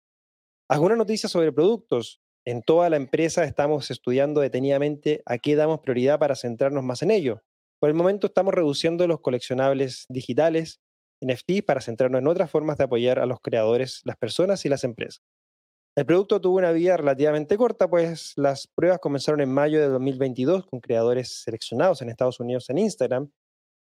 ¿Alguna 0.66 0.96
noticia 0.96 1.28
sobre 1.28 1.52
productos? 1.52 2.22
En 2.46 2.62
toda 2.62 2.88
la 2.88 2.96
empresa 2.96 3.44
estamos 3.44 3.90
estudiando 3.90 4.40
detenidamente 4.40 5.22
a 5.26 5.36
qué 5.36 5.54
damos 5.54 5.80
prioridad 5.80 6.18
para 6.18 6.34
centrarnos 6.34 6.82
más 6.82 7.02
en 7.02 7.10
ello. 7.10 7.42
Por 7.78 7.90
el 7.90 7.94
momento 7.94 8.28
estamos 8.28 8.54
reduciendo 8.54 9.06
los 9.06 9.20
coleccionables 9.20 10.06
digitales, 10.08 10.80
NFT, 11.20 11.64
para 11.64 11.80
centrarnos 11.80 12.20
en 12.20 12.26
otras 12.26 12.50
formas 12.50 12.78
de 12.78 12.84
apoyar 12.84 13.18
a 13.18 13.26
los 13.26 13.40
creadores, 13.40 14.00
las 14.04 14.16
personas 14.16 14.64
y 14.64 14.68
las 14.68 14.84
empresas. 14.84 15.22
El 15.96 16.06
producto 16.06 16.40
tuvo 16.40 16.58
una 16.58 16.72
vida 16.72 16.96
relativamente 16.96 17.56
corta, 17.56 17.88
pues 17.88 18.32
las 18.36 18.68
pruebas 18.68 19.00
comenzaron 19.00 19.40
en 19.40 19.52
mayo 19.52 19.80
de 19.80 19.88
2022 19.88 20.66
con 20.66 20.80
creadores 20.80 21.42
seleccionados 21.42 22.00
en 22.00 22.10
Estados 22.10 22.38
Unidos 22.38 22.70
en 22.70 22.78
Instagram 22.78 23.30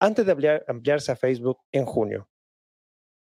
antes 0.01 0.27
de 0.27 0.63
ampliarse 0.69 1.13
a 1.13 1.17
Facebook 1.17 1.59
en 1.73 1.87
junio. 1.87 2.29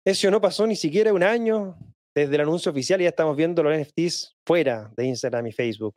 Eso 0.05 0.29
no 0.31 0.41
pasó 0.41 0.65
ni 0.65 0.75
siquiera 0.75 1.13
un 1.13 1.23
año 1.23 1.77
desde 2.15 2.35
el 2.35 2.41
anuncio 2.41 2.71
oficial 2.71 2.99
y 2.99 3.03
ya 3.03 3.09
estamos 3.09 3.37
viendo 3.37 3.63
los 3.63 3.77
NFTs 3.77 4.35
fuera 4.45 4.91
de 4.97 5.05
Instagram 5.05 5.47
y 5.47 5.51
Facebook. 5.51 5.95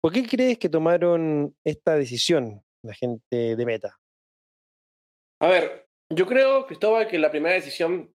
¿Por 0.00 0.12
qué 0.12 0.26
crees 0.26 0.58
que 0.58 0.68
tomaron 0.68 1.54
esta 1.64 1.96
decisión 1.96 2.62
la 2.82 2.94
gente 2.94 3.56
de 3.56 3.66
Meta? 3.66 3.98
A 5.40 5.48
ver, 5.48 5.87
yo 6.10 6.26
creo, 6.26 6.66
Cristóbal, 6.66 7.08
que 7.08 7.18
la 7.18 7.30
primera 7.30 7.54
decisión 7.54 8.14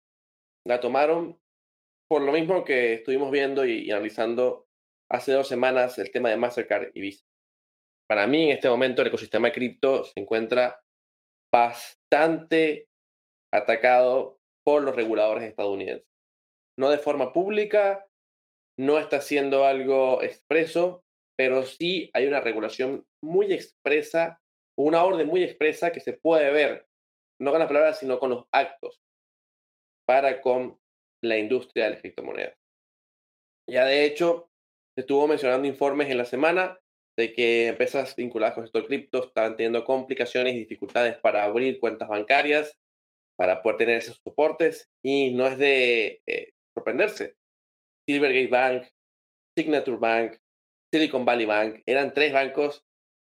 la 0.66 0.80
tomaron 0.80 1.40
por 2.10 2.22
lo 2.22 2.32
mismo 2.32 2.64
que 2.64 2.94
estuvimos 2.96 3.32
viendo 3.32 3.66
y, 3.66 3.90
analizando 3.92 4.68
hace 5.10 5.32
dos 5.32 5.48
semanas 5.48 5.98
el 6.00 6.12
tema 6.12 6.30
de 6.30 6.38
Mastercard 6.38 6.92
y 6.94 7.02
Visa. 7.02 7.26
Para 8.08 8.28
mí, 8.28 8.46
en 8.46 8.52
este 8.52 8.70
momento, 8.70 9.02
el 9.02 9.08
ecosistema 9.08 9.48
de 9.48 9.54
cripto 9.54 10.04
se 10.04 10.20
encuentra 10.20 10.82
bastante 11.52 12.88
atacado 13.54 14.40
por 14.66 14.84
los 14.84 14.96
reguladores 14.96 15.44
estadounidenses. 15.44 16.08
No 16.78 16.90
de 16.90 16.98
forma 16.98 17.32
pública, 17.32 18.08
no 18.78 18.98
está 18.98 19.18
haciendo 19.18 19.66
algo 19.66 20.24
expreso, 20.24 21.04
pero 21.38 21.64
sí 21.64 22.10
hay 22.14 22.28
una 22.28 22.42
regulación 22.42 23.06
muy 23.24 23.54
expresa, 23.54 24.42
una 24.78 25.04
orden 25.04 25.28
muy 25.28 25.44
expresa 25.44 25.92
que 25.92 26.00
se 26.00 26.14
puede 26.14 26.52
ver, 26.52 26.88
no 27.44 27.52
con 27.52 27.60
las 27.60 27.68
palabras, 27.68 28.00
sino 28.00 28.20
con 28.20 28.32
los 28.32 28.46
actos, 28.52 29.02
para 30.08 30.42
con 30.42 30.80
la 31.22 31.38
industria 31.38 31.86
del 31.86 32.00
criptomonedas. 32.00 32.56
Ya 33.70 33.86
de 33.86 34.06
hecho, 34.06 34.50
estuvo 34.98 35.28
mencionando 35.28 35.68
informes 35.68 36.10
en 36.10 36.18
la 36.18 36.26
semana 36.26 36.80
de 37.18 37.34
que 37.34 37.68
empresas 37.68 38.16
vinculadas 38.16 38.56
con 38.56 38.64
el 38.64 38.68
sector 38.68 38.88
cripto 38.88 39.26
estaban 39.26 39.56
teniendo 39.56 39.84
complicaciones 39.84 40.56
y 40.56 40.60
dificultades 40.60 41.18
para 41.18 41.44
abrir 41.44 41.80
cuentas 41.80 42.10
bancarias, 42.10 42.78
para 43.38 43.62
poder 43.62 43.78
tener 43.78 43.98
esos 43.98 44.20
soportes, 44.24 44.90
y 45.04 45.32
no 45.34 45.48
es 45.48 45.58
de 45.58 46.22
eh, 46.26 46.54
sorprenderse. 46.76 47.36
Silvergate 48.08 48.48
Bank, 48.48 48.88
Signature 49.58 49.98
Bank, 49.98 50.38
Silicon 50.92 51.26
Valley 51.26 51.46
Bank, 51.46 51.82
eran 51.86 52.14
tres 52.14 52.34
bancos 52.34 52.84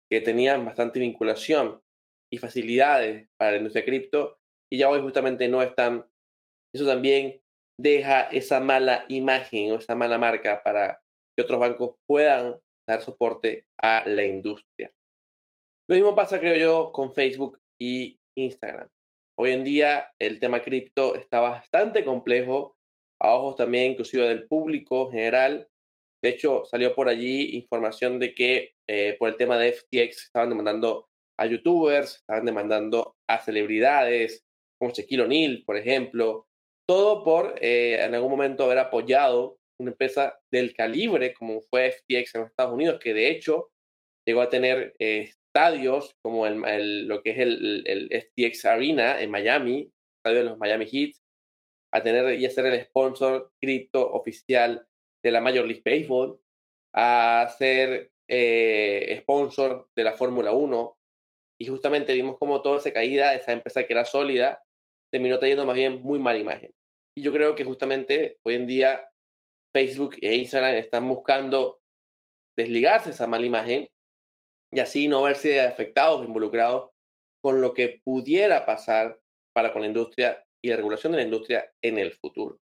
que 0.09 0.21
tenían 0.21 0.65
bastante 0.65 0.99
vinculación 0.99 1.81
y 2.31 2.37
facilidades 2.37 3.27
para 3.37 3.51
la 3.51 3.57
industria 3.57 3.85
cripto, 3.85 4.37
y 4.71 4.77
ya 4.77 4.89
hoy 4.89 5.01
justamente 5.01 5.47
no 5.47 5.61
están. 5.61 6.05
Eso 6.73 6.85
también 6.85 7.41
deja 7.79 8.23
esa 8.23 8.59
mala 8.59 9.05
imagen 9.07 9.71
o 9.71 9.75
esa 9.75 9.95
mala 9.95 10.17
marca 10.17 10.61
para 10.63 11.01
que 11.35 11.43
otros 11.43 11.59
bancos 11.59 11.95
puedan 12.07 12.59
dar 12.87 13.01
soporte 13.01 13.65
a 13.81 14.03
la 14.07 14.25
industria. 14.25 14.91
Lo 15.89 15.95
mismo 15.95 16.15
pasa, 16.15 16.39
creo 16.39 16.55
yo, 16.55 16.91
con 16.91 17.13
Facebook 17.13 17.59
y 17.79 18.19
Instagram. 18.37 18.89
Hoy 19.39 19.51
en 19.51 19.63
día 19.63 20.11
el 20.19 20.39
tema 20.39 20.61
cripto 20.61 21.15
está 21.15 21.39
bastante 21.39 22.03
complejo, 22.03 22.75
a 23.21 23.35
ojos 23.35 23.55
también 23.55 23.91
inclusive 23.91 24.27
del 24.27 24.47
público 24.47 25.09
general. 25.09 25.67
De 26.23 26.29
hecho, 26.29 26.65
salió 26.65 26.95
por 26.95 27.07
allí 27.07 27.55
información 27.55 28.19
de 28.19 28.33
que 28.33 28.73
eh, 28.89 29.15
por 29.19 29.29
el 29.29 29.37
tema 29.37 29.57
de 29.57 29.73
FTX 29.73 30.25
estaban 30.25 30.49
demandando 30.49 31.07
a 31.37 31.45
youtubers, 31.45 32.15
estaban 32.17 32.45
demandando 32.45 33.15
a 33.27 33.39
celebridades, 33.39 34.45
como 34.79 34.91
Shaquille 34.91 35.23
O'Neal, 35.23 35.63
por 35.65 35.77
ejemplo, 35.77 36.47
todo 36.87 37.23
por 37.23 37.55
eh, 37.61 38.03
en 38.03 38.15
algún 38.15 38.31
momento 38.31 38.63
haber 38.63 38.79
apoyado 38.79 39.59
una 39.79 39.91
empresa 39.91 40.39
del 40.51 40.73
calibre 40.73 41.33
como 41.33 41.61
fue 41.61 41.91
FTX 41.91 42.35
en 42.35 42.43
Estados 42.43 42.73
Unidos, 42.73 42.99
que 42.99 43.13
de 43.13 43.29
hecho 43.29 43.69
llegó 44.25 44.41
a 44.41 44.49
tener 44.49 44.95
eh, 44.99 45.29
estadios 45.29 46.15
como 46.21 46.47
el, 46.47 47.07
lo 47.07 47.21
que 47.21 47.31
es 47.31 47.39
el, 47.39 47.83
el, 47.85 48.09
FTX 48.09 48.65
Arena 48.65 49.21
en 49.21 49.31
Miami, 49.31 49.91
estadio 50.17 50.39
de 50.39 50.49
los 50.49 50.57
Miami 50.57 50.85
Heat, 50.85 51.15
a 51.93 52.03
tener 52.03 52.39
y 52.39 52.45
a 52.45 52.49
ser 52.49 52.65
el 52.65 52.81
sponsor 52.85 53.51
cripto 53.61 54.11
oficial 54.11 54.85
de 55.23 55.31
la 55.31 55.41
Major 55.41 55.65
League 55.65 55.83
Baseball, 55.85 56.39
a 56.93 57.53
ser 57.57 58.11
eh, 58.27 59.19
sponsor 59.21 59.89
de 59.95 60.03
la 60.03 60.13
Fórmula 60.13 60.51
1. 60.51 60.96
Y 61.59 61.67
justamente 61.67 62.13
vimos 62.13 62.37
como 62.37 62.61
toda 62.61 62.77
esa 62.77 62.93
caída, 62.93 63.33
esa 63.33 63.51
empresa 63.51 63.85
que 63.85 63.93
era 63.93 64.05
sólida, 64.05 64.61
terminó 65.11 65.39
trayendo 65.39 65.65
más 65.65 65.75
bien 65.75 66.01
muy 66.01 66.19
mala 66.19 66.39
imagen. 66.39 66.71
Y 67.15 67.23
yo 67.23 67.33
creo 67.33 67.55
que 67.55 67.63
justamente 67.63 68.37
hoy 68.43 68.55
en 68.55 68.67
día 68.67 69.09
Facebook 69.73 70.15
e 70.21 70.35
Instagram 70.35 70.75
están 70.75 71.07
buscando 71.07 71.79
desligarse 72.57 73.11
esa 73.11 73.27
mala 73.27 73.45
imagen 73.45 73.87
y 74.71 74.79
así 74.79 75.07
no 75.07 75.23
verse 75.23 75.61
afectados, 75.61 76.25
involucrados 76.25 76.91
con 77.41 77.61
lo 77.61 77.73
que 77.73 78.01
pudiera 78.03 78.65
pasar 78.65 79.19
para 79.53 79.71
con 79.71 79.81
la 79.81 79.87
industria 79.87 80.43
y 80.61 80.69
la 80.69 80.75
regulación 80.75 81.13
de 81.13 81.19
la 81.19 81.23
industria 81.23 81.71
en 81.81 81.97
el 81.97 82.11
futuro. 82.13 82.59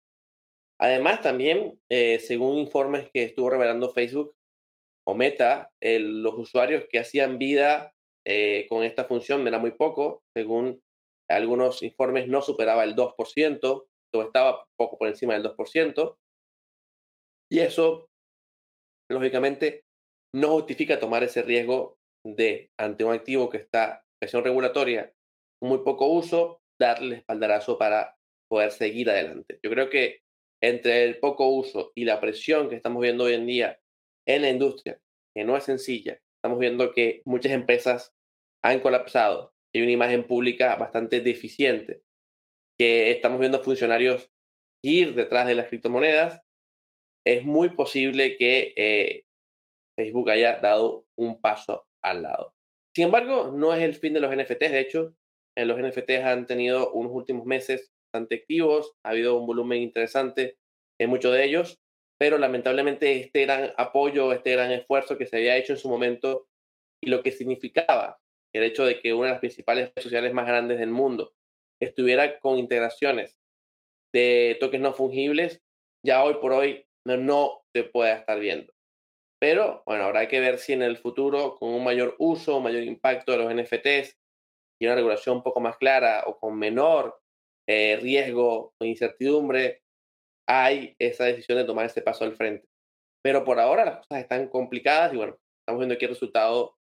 Además, 0.80 1.22
también, 1.22 1.80
eh, 1.90 2.20
según 2.20 2.58
informes 2.58 3.10
que 3.12 3.24
estuvo 3.24 3.50
revelando 3.50 3.92
Facebook 3.92 4.36
o 5.06 5.14
Meta, 5.14 5.72
los 5.82 6.36
usuarios 6.36 6.86
que 6.90 7.00
hacían 7.00 7.38
vida 7.38 7.94
eh, 8.32 8.68
con 8.70 8.84
esta 8.84 9.06
función 9.06 9.48
era 9.48 9.58
muy 9.58 9.72
poco. 9.72 10.22
Según 10.38 10.80
algunos 11.28 11.82
informes, 11.82 12.28
no 12.28 12.44
superaba 12.44 12.84
el 12.84 12.96
2%, 12.96 13.88
o 14.14 14.22
estaba 14.22 14.68
poco 14.78 15.00
por 15.00 15.08
encima 15.08 15.34
del 15.34 15.44
2%. 15.44 16.16
Y 17.52 17.60
eso, 17.60 18.08
lógicamente, 19.10 19.82
no 20.36 20.50
justifica 20.50 21.00
tomar 21.00 21.24
ese 21.24 21.42
riesgo 21.42 21.98
de, 22.24 22.70
ante 22.80 23.04
un 23.04 23.14
activo 23.14 23.50
que 23.50 23.58
está 23.58 23.96
en 23.96 24.20
presión 24.22 24.44
regulatoria, 24.44 25.12
muy 25.64 25.80
poco 25.80 26.06
uso, 26.06 26.62
darle 26.80 27.18
espaldarazo 27.18 27.80
para 27.80 28.16
poder 28.48 28.72
seguir 28.72 29.10
adelante. 29.10 29.60
Yo 29.64 29.72
creo 29.72 29.90
que 29.90 30.22
entre 30.62 31.04
el 31.04 31.20
poco 31.20 31.48
uso 31.48 31.92
y 31.96 32.06
la 32.06 32.22
presión 32.22 32.70
que 32.70 32.76
estamos 32.76 33.02
viendo 33.02 33.24
hoy 33.24 33.34
en 33.34 33.48
día 33.48 33.80
en 34.28 34.44
la 34.44 34.50
industria, 34.50 35.00
que 35.36 35.44
no 35.44 35.58
es 35.58 35.64
sencilla, 35.64 36.20
estamos 36.38 36.60
viendo 36.60 36.94
que 36.94 37.24
muchas 37.26 37.54
empresas 37.54 38.14
han 38.64 38.80
colapsado. 38.80 39.54
Hay 39.74 39.82
una 39.82 39.92
imagen 39.92 40.26
pública 40.26 40.76
bastante 40.76 41.22
deficiente, 41.22 42.02
que 42.78 43.12
estamos 43.12 43.40
viendo 43.40 43.64
funcionarios 43.64 44.32
ir 44.84 45.16
detrás 45.16 45.48
de 45.48 45.56
las 45.56 45.68
criptomonedas. 45.68 46.42
Es 47.26 47.44
muy 47.44 47.70
posible 47.70 48.38
que 48.38 48.74
eh, 48.76 49.24
Facebook 49.98 50.30
haya 50.30 50.60
dado 50.60 51.06
un 51.18 51.40
paso 51.42 51.86
al 52.04 52.24
lado. 52.24 52.54
Sin 52.96 53.06
embargo, 53.06 53.52
no 53.52 53.74
es 53.74 53.84
el 53.84 53.96
fin 53.96 54.14
de 54.14 54.22
los 54.22 54.36
NFTs. 54.36 54.72
De 54.72 54.80
hecho, 54.80 55.16
eh, 55.58 55.66
los 55.66 55.80
NFTs 55.80 56.24
han 56.24 56.48
tenido 56.48 56.92
unos 56.94 57.12
últimos 57.14 57.46
meses 57.46 57.92
bastante 58.12 58.36
activos, 58.36 58.94
ha 59.06 59.10
habido 59.10 59.38
un 59.38 59.46
volumen 59.46 59.82
interesante 59.82 60.58
en 61.00 61.10
muchos 61.10 61.34
de 61.34 61.46
ellos, 61.46 61.80
pero 62.20 62.38
lamentablemente 62.38 63.18
este 63.18 63.42
gran 63.42 63.72
apoyo, 63.78 64.34
este 64.34 64.52
gran 64.52 64.72
esfuerzo 64.72 65.18
que 65.18 65.28
se 65.28 65.38
había 65.38 65.58
hecho 65.58 65.74
en 65.74 65.80
su 65.80 65.90
momento 65.90 66.48
y 67.02 67.10
lo 67.10 67.22
que 67.22 67.32
significaba 67.32 68.20
el 68.54 68.64
hecho 68.64 68.86
de 68.86 69.00
que 69.00 69.14
una 69.14 69.28
de 69.28 69.32
las 69.34 69.40
principales 69.40 69.90
redes 69.90 70.04
sociales 70.04 70.34
más 70.34 70.48
grandes 70.48 70.80
del 70.80 70.90
mundo 70.90 71.34
estuviera 71.82 72.40
con 72.40 72.58
integraciones 72.58 73.38
de 74.14 74.58
toques 74.60 74.82
no 74.82 74.94
fungibles, 74.94 75.62
ya 76.06 76.24
hoy 76.24 76.36
por 76.36 76.54
hoy 76.54 76.86
no, 77.06 77.18
no 77.18 77.62
se 77.74 77.84
puede 77.84 78.14
estar 78.14 78.40
viendo. 78.40 78.74
Pero 79.40 79.84
bueno, 79.86 80.04
habrá 80.04 80.28
que 80.28 80.40
ver 80.40 80.58
si 80.58 80.74
en 80.74 80.82
el 80.82 80.98
futuro, 80.98 81.56
con 81.56 81.70
un 81.74 81.84
mayor 81.84 82.16
uso, 82.20 82.58
un 82.58 82.64
mayor 82.64 82.84
impacto 82.84 83.32
de 83.32 83.38
los 83.38 83.54
NFTs 83.54 84.18
y 84.82 84.86
una 84.86 84.96
regulación 84.96 85.38
un 85.38 85.44
poco 85.44 85.62
más 85.62 85.78
clara 85.78 86.24
o 86.26 86.38
con 86.38 86.58
menor 86.58 87.20
eh, 87.68 87.98
riesgo 88.02 88.74
o 88.80 88.86
incertidumbre, 88.86 89.82
hay 90.48 90.96
esa 91.00 91.26
decisión 91.26 91.58
de 91.58 91.66
tomar 91.66 91.86
ese 91.86 92.02
paso 92.02 92.26
al 92.26 92.36
frente. 92.36 92.68
Pero 93.24 93.44
por 93.46 93.60
ahora 93.60 93.86
las 93.86 93.98
cosas 93.98 94.24
están 94.24 94.48
complicadas 94.50 95.14
y 95.14 95.18
bueno, 95.18 95.38
estamos 95.62 95.80
viendo 95.80 95.96
aquí 95.96 96.06
el 96.06 96.12
resultado 96.12 96.79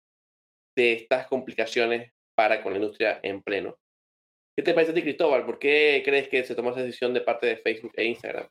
de 0.76 0.92
estas 0.92 1.26
complicaciones 1.26 2.12
para 2.36 2.62
con 2.62 2.72
la 2.72 2.78
industria 2.78 3.18
en 3.22 3.42
pleno. 3.42 3.76
¿Qué 4.56 4.62
te 4.62 4.72
parece 4.72 4.92
a 4.92 4.94
ti, 4.94 5.02
Cristóbal? 5.02 5.44
¿Por 5.44 5.58
qué 5.58 6.02
crees 6.04 6.28
que 6.28 6.44
se 6.44 6.54
tomó 6.54 6.70
esa 6.70 6.80
decisión 6.80 7.12
de 7.12 7.20
parte 7.20 7.46
de 7.46 7.56
Facebook 7.56 7.92
e 7.96 8.04
Instagram? 8.04 8.46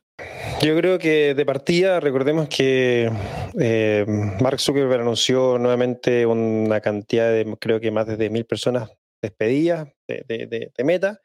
Yo 0.62 0.76
creo 0.76 0.98
que 0.98 1.34
de 1.34 1.44
partida, 1.44 1.98
recordemos 1.98 2.48
que 2.48 3.10
eh, 3.58 4.04
Mark 4.40 4.60
Zuckerberg 4.60 5.02
anunció 5.02 5.58
nuevamente 5.58 6.24
una 6.24 6.80
cantidad 6.80 7.30
de, 7.30 7.56
creo 7.60 7.80
que 7.80 7.90
más 7.90 8.06
de 8.06 8.30
mil 8.30 8.44
personas 8.44 8.90
despedidas 9.20 9.88
de, 10.06 10.72
Meta. 10.84 11.20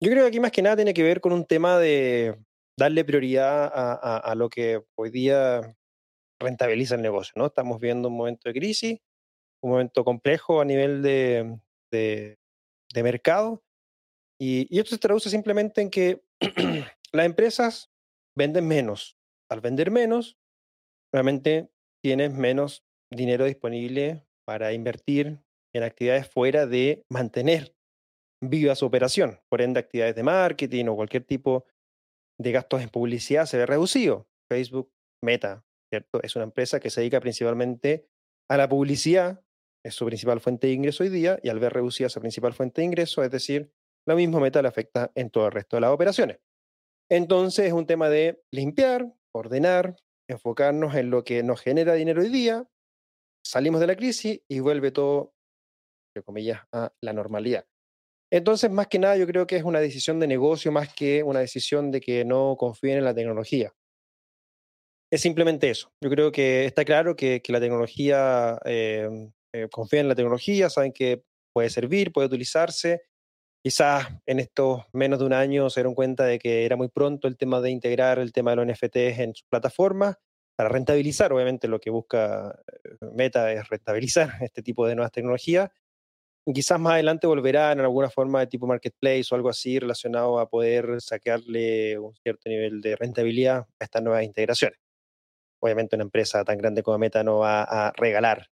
Yo 0.00 0.10
creo 0.10 0.22
que 0.22 0.28
aquí 0.28 0.40
más 0.40 0.52
que 0.52 0.62
nada 0.62 0.76
tiene 0.76 0.94
que 0.94 1.02
ver 1.02 1.20
con 1.20 1.32
un 1.32 1.44
tema 1.44 1.78
de 1.78 2.36
darle 2.78 3.04
prioridad 3.04 3.70
a, 3.74 4.34
lo 4.36 4.48
que 4.48 4.80
hoy 4.96 5.10
día 5.10 5.74
rentabiliza 6.40 6.94
el 6.94 7.02
negocio. 7.02 7.32
¿no? 7.36 7.46
Estamos 7.46 7.80
viendo 7.80 8.08
un 8.08 8.16
momento 8.16 8.48
de 8.48 8.54
crisis, 8.54 9.00
un 9.64 9.70
momento 9.70 10.04
complejo 10.04 10.60
a 10.60 10.64
nivel 10.64 11.02
de, 11.02 12.38
mercado 12.94 13.64
y, 14.38 14.78
esto 14.78 14.90
se 14.90 14.98
traduce 14.98 15.30
simplemente 15.30 15.80
en 15.80 15.90
que 15.90 16.22
las 17.12 17.26
empresas 17.26 17.90
venden 18.36 18.68
menos. 18.68 19.16
Al 19.50 19.60
vender 19.60 19.90
menos, 19.90 20.36
realmente 21.12 21.70
tienes 22.02 22.32
menos 22.32 22.84
dinero 23.10 23.46
disponible 23.46 24.26
para 24.46 24.72
invertir 24.72 25.40
en 25.74 25.82
actividades 25.82 26.28
fuera 26.28 26.66
de 26.66 27.04
mantener 27.08 27.74
viva 28.42 28.74
su 28.74 28.84
operación. 28.84 29.40
Por 29.48 29.62
ende, 29.62 29.80
actividades 29.80 30.14
de 30.14 30.22
marketing 30.22 30.86
o 30.86 30.96
cualquier 30.96 31.24
tipo 31.24 31.64
de 32.38 32.52
gastos 32.52 32.82
en 32.82 32.90
publicidad 32.90 33.46
se 33.46 33.56
ve 33.56 33.66
reducido. 33.66 34.28
Facebook, 34.50 34.92
Meta, 35.22 35.64
¿cierto? 35.90 36.22
Es 36.22 36.36
una 36.36 36.44
empresa 36.44 36.80
que 36.80 36.90
se 36.90 37.00
dedica 37.00 37.20
principalmente 37.20 38.06
a 38.50 38.58
la 38.58 38.68
publicidad, 38.68 39.43
es 39.84 39.94
su 39.94 40.06
principal 40.06 40.40
fuente 40.40 40.66
de 40.66 40.72
ingreso 40.72 41.04
hoy 41.04 41.10
día, 41.10 41.38
y 41.42 41.48
al 41.50 41.60
ver 41.60 41.72
reducida 41.72 42.08
su 42.08 42.20
principal 42.20 42.54
fuente 42.54 42.80
de 42.80 42.86
ingreso, 42.86 43.22
es 43.22 43.30
decir, 43.30 43.70
lo 44.06 44.16
mismo 44.16 44.40
Meta 44.40 44.62
le 44.62 44.68
afecta 44.68 45.12
en 45.14 45.30
todo 45.30 45.46
el 45.46 45.52
resto 45.52 45.76
de 45.76 45.82
las 45.82 45.90
operaciones. 45.90 46.38
Entonces 47.10 47.66
es 47.66 47.72
un 47.72 47.86
tema 47.86 48.08
de 48.08 48.42
limpiar, 48.50 49.12
ordenar, 49.32 49.96
enfocarnos 50.28 50.94
en 50.94 51.10
lo 51.10 51.22
que 51.22 51.42
nos 51.42 51.60
genera 51.60 51.94
dinero 51.94 52.22
hoy 52.22 52.30
día, 52.30 52.66
salimos 53.44 53.80
de 53.80 53.86
la 53.86 53.96
crisis 53.96 54.40
y 54.48 54.60
vuelve 54.60 54.90
todo, 54.90 55.34
entre 56.10 56.24
comillas, 56.24 56.62
a 56.72 56.92
la 57.02 57.12
normalidad. 57.12 57.66
Entonces, 58.32 58.70
más 58.70 58.88
que 58.88 58.98
nada, 58.98 59.16
yo 59.16 59.26
creo 59.26 59.46
que 59.46 59.56
es 59.56 59.64
una 59.64 59.80
decisión 59.80 60.18
de 60.18 60.26
negocio 60.26 60.72
más 60.72 60.92
que 60.92 61.22
una 61.22 61.40
decisión 61.40 61.90
de 61.90 62.00
que 62.00 62.24
no 62.24 62.56
confíen 62.58 62.98
en 62.98 63.04
la 63.04 63.14
tecnología. 63.14 63.72
Es 65.12 65.20
simplemente 65.20 65.70
eso. 65.70 65.92
Yo 66.02 66.10
creo 66.10 66.32
que 66.32 66.64
está 66.64 66.84
claro 66.84 67.14
que, 67.14 67.40
la 67.48 67.60
tecnología, 67.60 68.58
eh, 68.64 69.30
eh, 69.54 69.68
confían 69.70 70.02
en 70.02 70.08
la 70.08 70.14
tecnología, 70.14 70.68
saben 70.68 70.92
que 70.92 71.24
puede 71.52 71.70
servir, 71.70 72.12
puede 72.12 72.26
utilizarse 72.26 73.02
Quizás 73.66 74.08
en 74.26 74.40
estos 74.40 74.82
menos 74.92 75.18
de 75.18 75.24
un 75.24 75.32
año 75.32 75.70
se 75.70 75.80
dieron 75.80 75.94
cuenta 75.94 76.24
de 76.24 76.38
que 76.38 76.66
era 76.66 76.76
muy 76.76 76.88
pronto 76.88 77.26
el 77.28 77.38
tema 77.38 77.62
de 77.62 77.70
integrar 77.70 78.18
el 78.18 78.30
tema 78.30 78.50
de 78.50 78.56
los 78.56 78.66
NFTs 78.66 79.18
en 79.20 79.34
sus 79.34 79.46
plataformas 79.48 80.16
para 80.54 80.68
rentabilizar, 80.68 81.32
obviamente 81.32 81.66
lo 81.66 81.80
que 81.80 81.88
busca 81.88 82.62
eh, 82.84 83.06
Meta 83.14 83.50
es 83.52 83.66
rentabilizar 83.66 84.28
este 84.42 84.62
tipo 84.62 84.86
de 84.86 84.94
nuevas 84.94 85.12
tecnologías. 85.12 85.70
Quizás 86.52 86.78
más 86.78 86.92
adelante 86.92 87.26
volverán 87.26 87.78
en 87.78 87.86
alguna 87.86 88.10
forma 88.10 88.40
de 88.40 88.48
tipo 88.48 88.66
marketplace 88.66 89.24
o 89.30 89.34
algo 89.34 89.48
así 89.48 89.78
relacionado 89.78 90.38
a 90.38 90.46
poder 90.50 91.00
sacarle 91.00 91.98
un 91.98 92.14
cierto 92.16 92.50
nivel 92.50 92.82
de 92.82 92.96
rentabilidad 92.96 93.66
a 93.80 93.84
estas 93.84 94.02
nuevas 94.02 94.24
integraciones. 94.24 94.78
Obviamente 95.62 95.96
una 95.96 96.04
empresa 96.04 96.44
tan 96.44 96.58
grande 96.58 96.82
como 96.82 96.98
Meta 96.98 97.24
no 97.24 97.38
va 97.38 97.62
a 97.62 97.92
regalar 97.92 98.50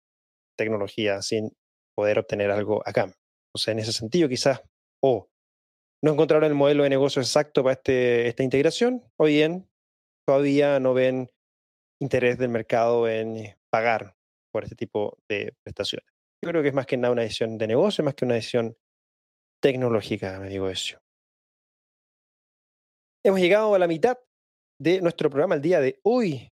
tecnología 0.62 1.22
sin 1.22 1.52
poder 1.96 2.20
obtener 2.20 2.52
algo 2.52 2.82
a 2.86 2.94
cambio. 2.94 3.18
O 3.54 3.58
sea, 3.58 3.74
en 3.74 3.80
ese 3.80 3.92
sentido 3.92 4.30
quizás 4.30 4.62
o 5.04 5.30
no 6.04 6.14
encontraron 6.14 6.50
el 6.50 6.56
modelo 6.56 6.84
de 6.84 6.90
negocio 6.90 7.22
exacto 7.22 7.64
para 7.64 7.74
este, 7.74 8.28
esta 8.28 8.44
integración, 8.44 9.04
o 9.18 9.26
bien 9.26 9.70
todavía 10.26 10.80
no 10.80 10.94
ven 10.94 11.30
interés 12.00 12.38
del 12.38 12.50
mercado 12.50 13.08
en 13.08 13.56
pagar 13.70 14.16
por 14.52 14.64
este 14.64 14.76
tipo 14.76 15.18
de 15.30 15.54
prestaciones. 15.64 16.08
Yo 16.44 16.50
creo 16.50 16.62
que 16.64 16.70
es 16.70 16.74
más 16.74 16.88
que 16.88 16.98
nada 16.98 17.12
una 17.12 17.22
decisión 17.22 17.58
de 17.58 17.68
negocio, 17.68 18.04
más 18.04 18.16
que 18.16 18.26
una 18.26 18.36
decisión 18.36 18.76
tecnológica, 19.62 20.40
me 20.40 20.50
digo 20.50 20.70
eso. 20.70 20.98
Hemos 23.24 23.40
llegado 23.40 23.76
a 23.76 23.80
la 23.80 23.88
mitad 23.88 24.18
de 24.80 25.00
nuestro 25.02 25.30
programa 25.30 25.54
el 25.54 25.62
día 25.62 25.80
de 25.80 26.00
hoy, 26.04 26.51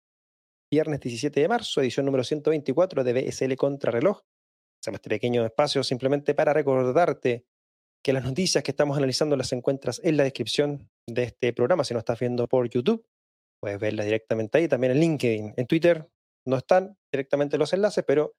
viernes 0.69 0.99
17 0.99 1.39
de 1.39 1.47
marzo, 1.47 1.81
edición 1.81 2.05
número 2.05 2.23
124 2.23 3.03
de 3.03 3.13
BSL 3.13 3.55
Contrarreloj. 3.55 4.21
Hacemos 4.81 4.97
este 4.97 5.09
pequeño 5.09 5.45
espacio 5.45 5.83
simplemente 5.83 6.33
para 6.33 6.53
recordarte 6.53 7.45
que 8.03 8.13
las 8.13 8.23
noticias 8.23 8.63
que 8.63 8.71
estamos 8.71 8.97
analizando 8.97 9.35
las 9.35 9.51
encuentras 9.53 10.01
en 10.03 10.17
la 10.17 10.23
descripción 10.23 10.89
de 11.07 11.23
este 11.23 11.53
programa. 11.53 11.83
Si 11.83 11.93
no 11.93 11.99
estás 11.99 12.19
viendo 12.19 12.47
por 12.47 12.69
YouTube, 12.69 13.05
puedes 13.61 13.79
verlas 13.79 14.05
directamente 14.05 14.57
ahí, 14.57 14.67
también 14.67 14.93
en 14.93 14.99
LinkedIn. 14.99 15.53
En 15.57 15.67
Twitter 15.67 16.07
no 16.45 16.57
están 16.57 16.97
directamente 17.11 17.57
los 17.57 17.73
enlaces, 17.73 18.03
pero 18.05 18.35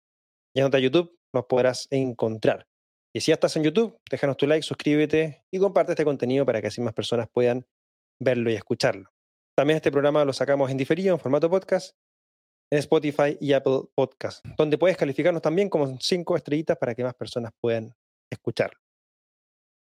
ya 0.54 0.66
a 0.66 0.78
YouTube 0.78 1.18
los 1.34 1.46
podrás 1.46 1.88
encontrar. 1.90 2.66
Y 3.14 3.20
si 3.20 3.30
ya 3.30 3.34
estás 3.34 3.56
en 3.56 3.64
YouTube, 3.64 3.98
déjanos 4.10 4.36
tu 4.36 4.46
like, 4.46 4.62
suscríbete 4.62 5.44
y 5.50 5.58
comparte 5.58 5.92
este 5.92 6.04
contenido 6.04 6.44
para 6.44 6.60
que 6.60 6.68
así 6.68 6.80
más 6.80 6.94
personas 6.94 7.28
puedan 7.32 7.66
verlo 8.20 8.50
y 8.50 8.54
escucharlo. 8.54 9.10
También 9.56 9.76
este 9.76 9.90
programa 9.90 10.24
lo 10.24 10.32
sacamos 10.32 10.70
en 10.70 10.76
diferido, 10.76 11.14
en 11.14 11.20
formato 11.20 11.50
podcast, 11.50 11.96
en 12.70 12.78
Spotify 12.78 13.36
y 13.40 13.52
Apple 13.52 13.82
Podcast, 13.94 14.44
donde 14.56 14.78
puedes 14.78 14.96
calificarnos 14.96 15.42
también 15.42 15.68
como 15.68 15.98
cinco 16.00 16.36
estrellitas 16.36 16.76
para 16.76 16.94
que 16.94 17.02
más 17.02 17.14
personas 17.14 17.52
puedan 17.60 17.94
escucharlo. 18.30 18.78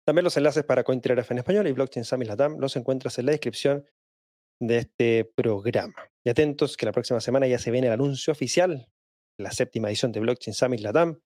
También 0.04 0.24
los 0.24 0.36
enlaces 0.36 0.64
para 0.64 0.82
CoinTraderF 0.82 1.30
en 1.30 1.38
español 1.38 1.68
y 1.68 1.72
Blockchain 1.72 2.04
Summit 2.04 2.28
Latam 2.28 2.58
los 2.58 2.74
encuentras 2.76 3.18
en 3.18 3.26
la 3.26 3.32
descripción 3.32 3.86
de 4.60 4.78
este 4.78 5.24
programa. 5.24 6.10
Y 6.24 6.30
atentos 6.30 6.76
que 6.76 6.86
la 6.86 6.92
próxima 6.92 7.20
semana 7.20 7.46
ya 7.46 7.58
se 7.58 7.70
viene 7.70 7.88
el 7.88 7.92
anuncio 7.92 8.32
oficial, 8.32 8.88
la 9.38 9.52
séptima 9.52 9.88
edición 9.88 10.12
de 10.12 10.20
Blockchain 10.20 10.54
Summit 10.54 10.80
Latam, 10.80 11.20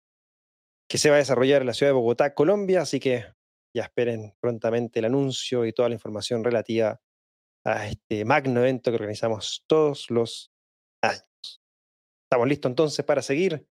que 0.89 0.99
se 0.99 1.11
va 1.11 1.17
a 1.17 1.19
desarrollar 1.19 1.63
en 1.63 1.67
la 1.67 1.75
ciudad 1.75 1.91
de 1.91 1.95
Bogotá, 1.95 2.35
Colombia, 2.35 2.83
así 2.83 3.01
que 3.01 3.25
ya 3.75 3.85
esperen 3.85 4.35
prontamente 4.41 5.01
el 5.01 5.07
anuncio 5.07 5.67
y 5.67 5.73
toda 5.73 5.89
la 5.89 5.95
información 5.95 6.45
relativa 6.45 7.01
a 7.65 7.89
este 7.89 8.25
magno 8.25 8.61
evento 8.61 8.91
que 8.91 8.97
organizamos 8.97 9.65
todos 9.67 10.11
los 10.11 10.53
años. 11.03 11.25
Estamos 12.27 12.49
listos 12.49 12.71
entonces 12.71 13.05
para 13.05 13.23
seguir 13.23 13.65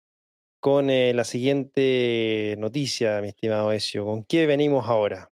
con 0.60 0.88
eh, 0.88 1.12
la 1.12 1.24
siguiente 1.24 2.54
noticia, 2.56 3.20
mi 3.20 3.28
estimado 3.28 3.72
Ezio. 3.72 4.04
¿Con 4.04 4.24
qué 4.24 4.46
venimos 4.46 4.88
ahora? 4.88 5.28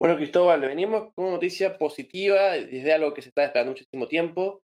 Bueno, 0.00 0.16
Cristóbal, 0.16 0.62
venimos 0.62 1.12
con 1.12 1.26
una 1.26 1.34
noticia 1.34 1.76
positiva 1.76 2.52
desde 2.52 2.92
algo 2.94 3.12
que 3.12 3.20
se 3.20 3.28
está 3.28 3.44
esperando 3.44 3.72
muchísimo 3.72 4.08
tiempo, 4.08 4.62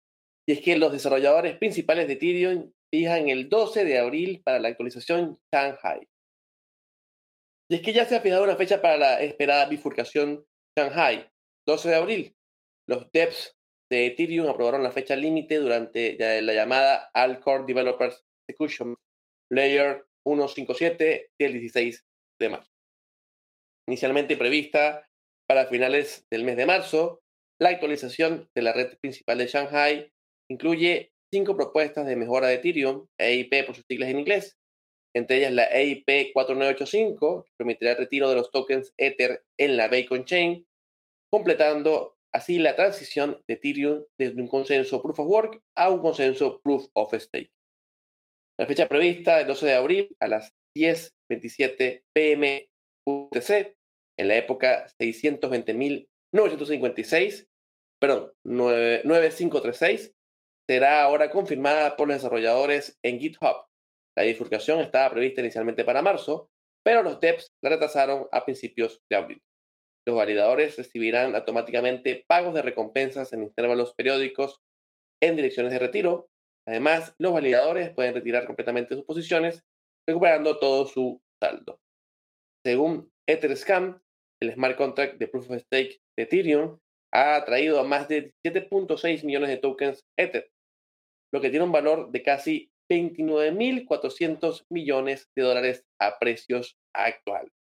y 0.46 0.52
es 0.52 0.62
que 0.62 0.76
los 0.76 0.92
desarrolladores 0.92 1.58
principales 1.58 2.08
de 2.08 2.14
Ethereum 2.14 2.72
fijan 2.94 3.30
el 3.30 3.48
12 3.48 3.86
de 3.86 3.98
abril 3.98 4.42
para 4.44 4.60
la 4.60 4.68
actualización 4.68 5.40
Shanghai. 5.54 6.06
Y 7.72 7.76
es 7.76 7.82
que 7.82 7.94
ya 7.94 8.04
se 8.06 8.18
ha 8.18 8.22
fijado 8.22 8.44
una 8.44 8.58
fecha 8.58 8.82
para 8.82 8.98
la 8.98 9.22
esperada 9.22 9.68
bifurcación 9.70 10.46
Shanghai, 10.78 11.30
12 11.66 11.90
de 11.90 11.96
abril. 11.96 12.36
Los 12.90 13.10
devs 13.14 13.56
de 13.94 14.08
Ethereum 14.08 14.50
aprobaron 14.50 14.82
la 14.82 14.92
fecha 14.92 15.16
límite 15.16 15.58
durante 15.58 16.18
la 16.42 16.54
llamada 16.54 17.12
Alcore 17.14 17.66
Developers 17.68 18.26
Execution 18.50 18.96
Layer 19.52 20.04
157 20.26 21.32
del 21.40 21.54
16 21.54 22.04
de 22.40 22.50
marzo. 22.50 22.72
Inicialmente 23.88 24.36
prevista 24.36 25.08
para 25.48 25.68
finales 25.68 26.26
del 26.32 26.44
mes 26.44 26.58
de 26.58 26.66
marzo, 26.66 27.22
la 27.62 27.70
actualización 27.70 28.50
de 28.56 28.62
la 28.64 28.74
red 28.74 28.98
principal 29.00 29.38
de 29.38 29.48
Shanghai 29.48 30.12
incluye 30.50 31.12
cinco 31.32 31.56
propuestas 31.56 32.08
de 32.08 32.16
mejora 32.16 32.48
de 32.48 32.56
Ethereum, 32.56 33.08
EIP 33.20 33.66
por 33.66 33.76
sus 33.76 33.86
siglas 33.88 34.10
en 34.10 34.20
inglés, 34.20 34.58
entre 35.16 35.38
ellas 35.38 35.52
la 35.52 35.66
EIP 35.66 36.34
4985, 36.34 37.44
que 37.44 37.52
permitirá 37.58 37.92
el 37.92 37.98
retiro 37.98 38.28
de 38.30 38.36
los 38.36 38.50
tokens 38.50 38.92
Ether 38.98 39.44
en 39.60 39.78
la 39.78 39.88
Bacon 39.88 40.26
Chain, 40.26 40.66
completando 41.32 42.18
así 42.34 42.60
la 42.60 42.76
transición 42.76 43.42
de 43.48 43.54
Ethereum 43.56 44.04
desde 44.18 44.42
un 44.42 44.48
consenso 44.48 45.02
Proof 45.02 45.20
of 45.20 45.28
Work 45.28 45.62
a 45.76 45.90
un 45.90 46.00
consenso 46.00 46.62
Proof 46.62 46.88
of 46.94 47.14
Stake. 47.14 47.52
La 48.60 48.68
fecha 48.68 48.88
prevista 48.88 49.42
el 49.42 49.48
12 49.48 49.66
de 49.66 49.74
abril 49.74 50.16
a 50.20 50.28
las 50.28 50.54
10.27 50.78 52.04
pm 52.14 52.70
UTC, 53.08 53.76
en 54.18 54.28
la 54.28 54.36
época 54.36 54.86
620.956, 55.00 57.48
perdón, 58.00 58.32
9536, 58.44 60.14
será 60.70 61.02
ahora 61.04 61.30
confirmada 61.30 61.96
por 61.96 62.08
los 62.08 62.18
desarrolladores 62.18 62.98
en 63.04 63.20
GitHub 63.20 63.68
la 64.16 64.24
bifurcación 64.24 64.80
estaba 64.80 65.10
prevista 65.10 65.42
inicialmente 65.42 65.84
para 65.84 66.02
marzo, 66.02 66.50
pero 66.84 67.02
los 67.02 67.20
DEPs 67.20 67.52
la 67.64 67.72
retrasaron 67.72 68.28
a 68.32 68.46
principios 68.46 69.02
de 69.10 69.16
abril. 69.16 69.42
Los 70.06 70.18
validadores 70.18 70.78
recibirán 70.78 71.36
automáticamente 71.36 72.26
pagos 72.28 72.54
de 72.54 72.62
recompensas 72.62 73.32
en 73.34 73.44
intervalos 73.44 73.94
periódicos 73.96 74.62
en 75.22 75.36
direcciones 75.36 75.72
de 75.72 75.80
retiro. 75.80 76.30
Además, 76.68 77.16
los 77.20 77.34
validadores 77.34 77.92
pueden 77.92 78.14
retirar 78.14 78.46
completamente 78.46 78.96
sus 78.96 79.06
posiciones, 79.06 79.64
recuperando 80.08 80.60
todo 80.60 80.86
su 80.86 81.22
saldo. 81.42 81.80
Según 82.66 83.12
Etherscan, 83.28 84.02
el 84.42 84.54
smart 84.54 84.78
contract 84.78 85.18
de 85.18 85.28
Proof 85.28 85.50
of 85.50 85.62
Stake 85.62 86.00
de 86.18 86.24
Ethereum 86.24 86.80
ha 87.14 87.36
atraído 87.36 87.80
a 87.80 87.84
más 87.84 88.08
de 88.08 88.34
7.6 88.46 89.24
millones 89.24 89.50
de 89.50 89.58
tokens 89.58 90.04
Ether, 90.18 90.50
lo 91.34 91.40
que 91.40 91.50
tiene 91.50 91.66
un 91.66 91.72
valor 91.72 92.12
de 92.12 92.24
casi 92.24 92.70
29.400 92.92 94.66
millones 94.70 95.30
de 95.36 95.44
dólares 95.44 95.86
a 96.00 96.20
precios 96.20 96.76
actuales. 96.94 97.54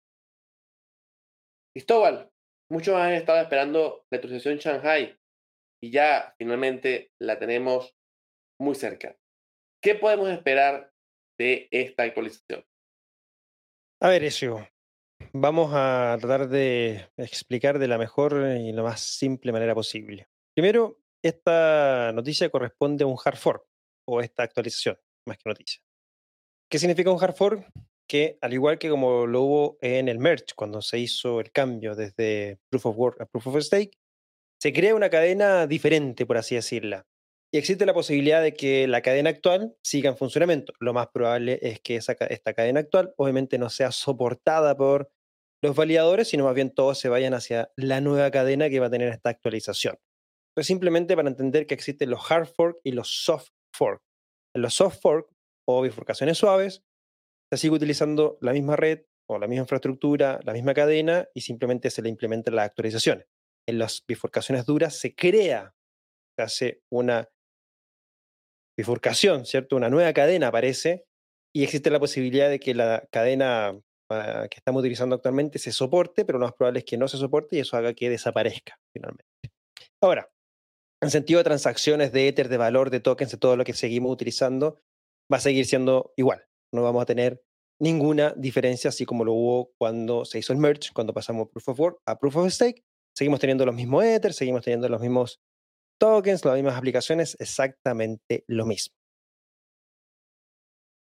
Cristóbal, 1.73 2.30
muchos 2.71 2.95
han 2.95 3.11
estado 3.11 3.41
esperando 3.41 4.05
la 4.09 4.15
actualización 4.15 4.57
Shanghai 4.57 5.19
y 5.83 5.91
ya 5.91 6.33
finalmente 6.37 7.11
la 7.19 7.37
tenemos 7.37 7.93
muy 8.59 8.75
cerca. 8.75 9.17
¿Qué 9.83 9.95
podemos 9.95 10.29
esperar 10.29 10.93
de 11.37 11.67
esta 11.71 12.03
actualización? 12.03 12.63
A 13.99 14.09
ver, 14.09 14.23
eso. 14.23 14.65
Vamos 15.33 15.71
a 15.73 16.17
tratar 16.19 16.47
de 16.47 17.09
explicar 17.17 17.77
de 17.77 17.87
la 17.87 17.97
mejor 17.97 18.33
y 18.57 18.71
la 18.71 18.83
más 18.83 19.01
simple 19.01 19.51
manera 19.51 19.75
posible. 19.75 20.27
Primero, 20.55 20.99
esta 21.23 22.11
noticia 22.13 22.49
corresponde 22.49 23.03
a 23.03 23.07
un 23.07 23.17
hard 23.23 23.37
fork 23.37 23.65
o 24.07 24.21
esta 24.21 24.43
actualización 24.43 24.97
más 25.27 25.37
que 25.37 25.49
noticia. 25.49 25.81
¿Qué 26.69 26.79
significa 26.79 27.11
un 27.11 27.21
hard 27.21 27.35
fork? 27.35 27.69
Que 28.07 28.37
al 28.41 28.53
igual 28.53 28.77
que 28.77 28.89
como 28.89 29.25
lo 29.25 29.41
hubo 29.41 29.77
en 29.81 30.09
el 30.09 30.19
merge, 30.19 30.53
cuando 30.55 30.81
se 30.81 30.99
hizo 30.99 31.39
el 31.39 31.51
cambio 31.51 31.95
desde 31.95 32.59
Proof 32.69 32.85
of 32.87 32.97
Work 32.97 33.21
a 33.21 33.25
Proof 33.25 33.47
of 33.47 33.61
Stake, 33.61 33.97
se 34.61 34.73
crea 34.73 34.93
una 34.95 35.09
cadena 35.09 35.65
diferente, 35.65 36.25
por 36.25 36.37
así 36.37 36.55
decirla. 36.55 37.05
Y 37.53 37.57
existe 37.57 37.85
la 37.85 37.93
posibilidad 37.93 38.41
de 38.41 38.53
que 38.53 38.87
la 38.87 39.01
cadena 39.01 39.29
actual 39.29 39.75
siga 39.83 40.09
en 40.09 40.17
funcionamiento. 40.17 40.73
Lo 40.79 40.93
más 40.93 41.07
probable 41.07 41.59
es 41.61 41.81
que 41.81 41.95
esta 41.97 42.53
cadena 42.53 42.79
actual 42.79 43.13
obviamente 43.17 43.57
no 43.57 43.69
sea 43.69 43.91
soportada 43.91 44.77
por 44.77 45.11
los 45.61 45.75
validadores, 45.75 46.29
sino 46.29 46.45
más 46.45 46.55
bien 46.55 46.71
todos 46.71 46.97
se 46.97 47.09
vayan 47.09 47.33
hacia 47.33 47.71
la 47.75 48.01
nueva 48.01 48.31
cadena 48.31 48.69
que 48.69 48.79
va 48.79 48.87
a 48.87 48.91
tener 48.91 49.09
esta 49.09 49.29
actualización. 49.29 49.97
Pues 50.55 50.67
simplemente 50.67 51.15
para 51.15 51.29
entender 51.29 51.67
que 51.67 51.73
existen 51.73 52.09
los 52.09 52.31
hard 52.31 52.47
fork 52.47 52.79
y 52.83 52.93
los 52.93 53.09
soft 53.23 53.49
fork. 53.73 54.01
Los 54.53 54.75
soft 54.75 55.01
fork 55.01 55.29
o 55.67 55.81
bifurcaciones 55.81 56.37
suaves, 56.37 56.83
se 57.51 57.57
sigue 57.57 57.75
utilizando 57.75 58.37
la 58.41 58.53
misma 58.53 58.75
red 58.75 59.01
o 59.29 59.37
la 59.37 59.47
misma 59.47 59.63
infraestructura, 59.63 60.39
la 60.43 60.53
misma 60.53 60.73
cadena 60.73 61.27
y 61.33 61.41
simplemente 61.41 61.89
se 61.89 62.01
le 62.01 62.09
implementan 62.09 62.55
las 62.55 62.65
actualizaciones. 62.65 63.27
En 63.67 63.77
las 63.77 64.03
bifurcaciones 64.07 64.65
duras 64.65 64.97
se 64.97 65.13
crea, 65.13 65.75
se 66.37 66.43
hace 66.43 66.81
una 66.89 67.29
bifurcación, 68.77 69.45
¿cierto? 69.45 69.75
Una 69.75 69.89
nueva 69.89 70.13
cadena 70.13 70.47
aparece 70.47 71.05
y 71.53 71.63
existe 71.63 71.89
la 71.89 71.99
posibilidad 71.99 72.49
de 72.49 72.59
que 72.59 72.73
la 72.73 73.05
cadena 73.11 73.77
ah, 74.09 74.47
que 74.49 74.57
estamos 74.57 74.79
utilizando 74.79 75.15
actualmente 75.15 75.59
se 75.59 75.73
soporte, 75.73 76.23
pero 76.23 76.39
lo 76.39 76.45
más 76.45 76.53
probable 76.53 76.79
es 76.79 76.85
que 76.85 76.97
no 76.97 77.07
se 77.07 77.17
soporte 77.17 77.57
y 77.57 77.59
eso 77.59 77.75
haga 77.75 77.93
que 77.93 78.09
desaparezca 78.09 78.79
finalmente. 78.93 79.25
Ahora, 80.01 80.31
en 81.01 81.11
sentido 81.11 81.39
de 81.39 81.43
transacciones 81.43 82.11
de 82.11 82.27
Ether, 82.27 82.47
de 82.47 82.57
valor, 82.57 82.89
de 82.89 83.01
tokens, 83.01 83.31
de 83.31 83.37
todo 83.37 83.57
lo 83.57 83.65
que 83.65 83.73
seguimos 83.73 84.11
utilizando, 84.11 84.81
va 85.31 85.37
a 85.37 85.41
seguir 85.41 85.65
siendo 85.65 86.13
igual. 86.15 86.45
No 86.73 86.83
vamos 86.83 87.01
a 87.01 87.05
tener 87.05 87.41
ninguna 87.79 88.33
diferencia, 88.37 88.89
así 88.89 89.05
como 89.05 89.25
lo 89.25 89.33
hubo 89.33 89.71
cuando 89.77 90.23
se 90.23 90.39
hizo 90.39 90.53
el 90.53 90.59
merge, 90.59 90.91
cuando 90.93 91.13
pasamos 91.13 91.49
Proof 91.49 91.69
of 91.69 91.79
Work 91.79 92.01
a 92.05 92.17
Proof 92.19 92.37
of 92.37 92.51
Stake. 92.51 92.83
Seguimos 93.15 93.39
teniendo 93.39 93.65
los 93.65 93.75
mismos 93.75 94.03
Ether, 94.03 94.33
seguimos 94.33 94.63
teniendo 94.63 94.87
los 94.87 95.01
mismos 95.01 95.41
tokens, 95.99 96.45
las 96.45 96.55
mismas 96.55 96.77
aplicaciones, 96.77 97.35
exactamente 97.39 98.43
lo 98.47 98.65
mismo. 98.65 98.95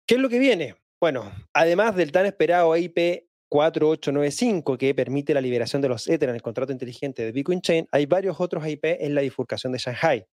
¿Qué 0.07 0.15
es 0.15 0.21
lo 0.21 0.29
que 0.29 0.39
viene? 0.39 0.77
Bueno, 1.01 1.33
además 1.53 1.97
del 1.97 2.13
tan 2.13 2.27
esperado 2.27 2.77
IP 2.77 3.27
4895 3.51 4.79
que 4.79 4.95
permite 4.95 5.35
la 5.35 5.41
liberación 5.41 5.83
de 5.83 5.89
los 5.89 6.09
Ether 6.09 6.29
en 6.29 6.37
el 6.37 6.43
contrato 6.43 6.73
inteligente 6.73 7.25
de 7.25 7.33
Bitcoin 7.33 7.61
Chain, 7.61 7.87
hay 7.91 8.07
varios 8.07 8.41
otros 8.41 8.67
IP 8.67 8.85
en 8.85 9.15
la 9.15 9.23
bifurcación 9.23 9.73
de 9.73 9.79
Shanghai, 9.79 10.27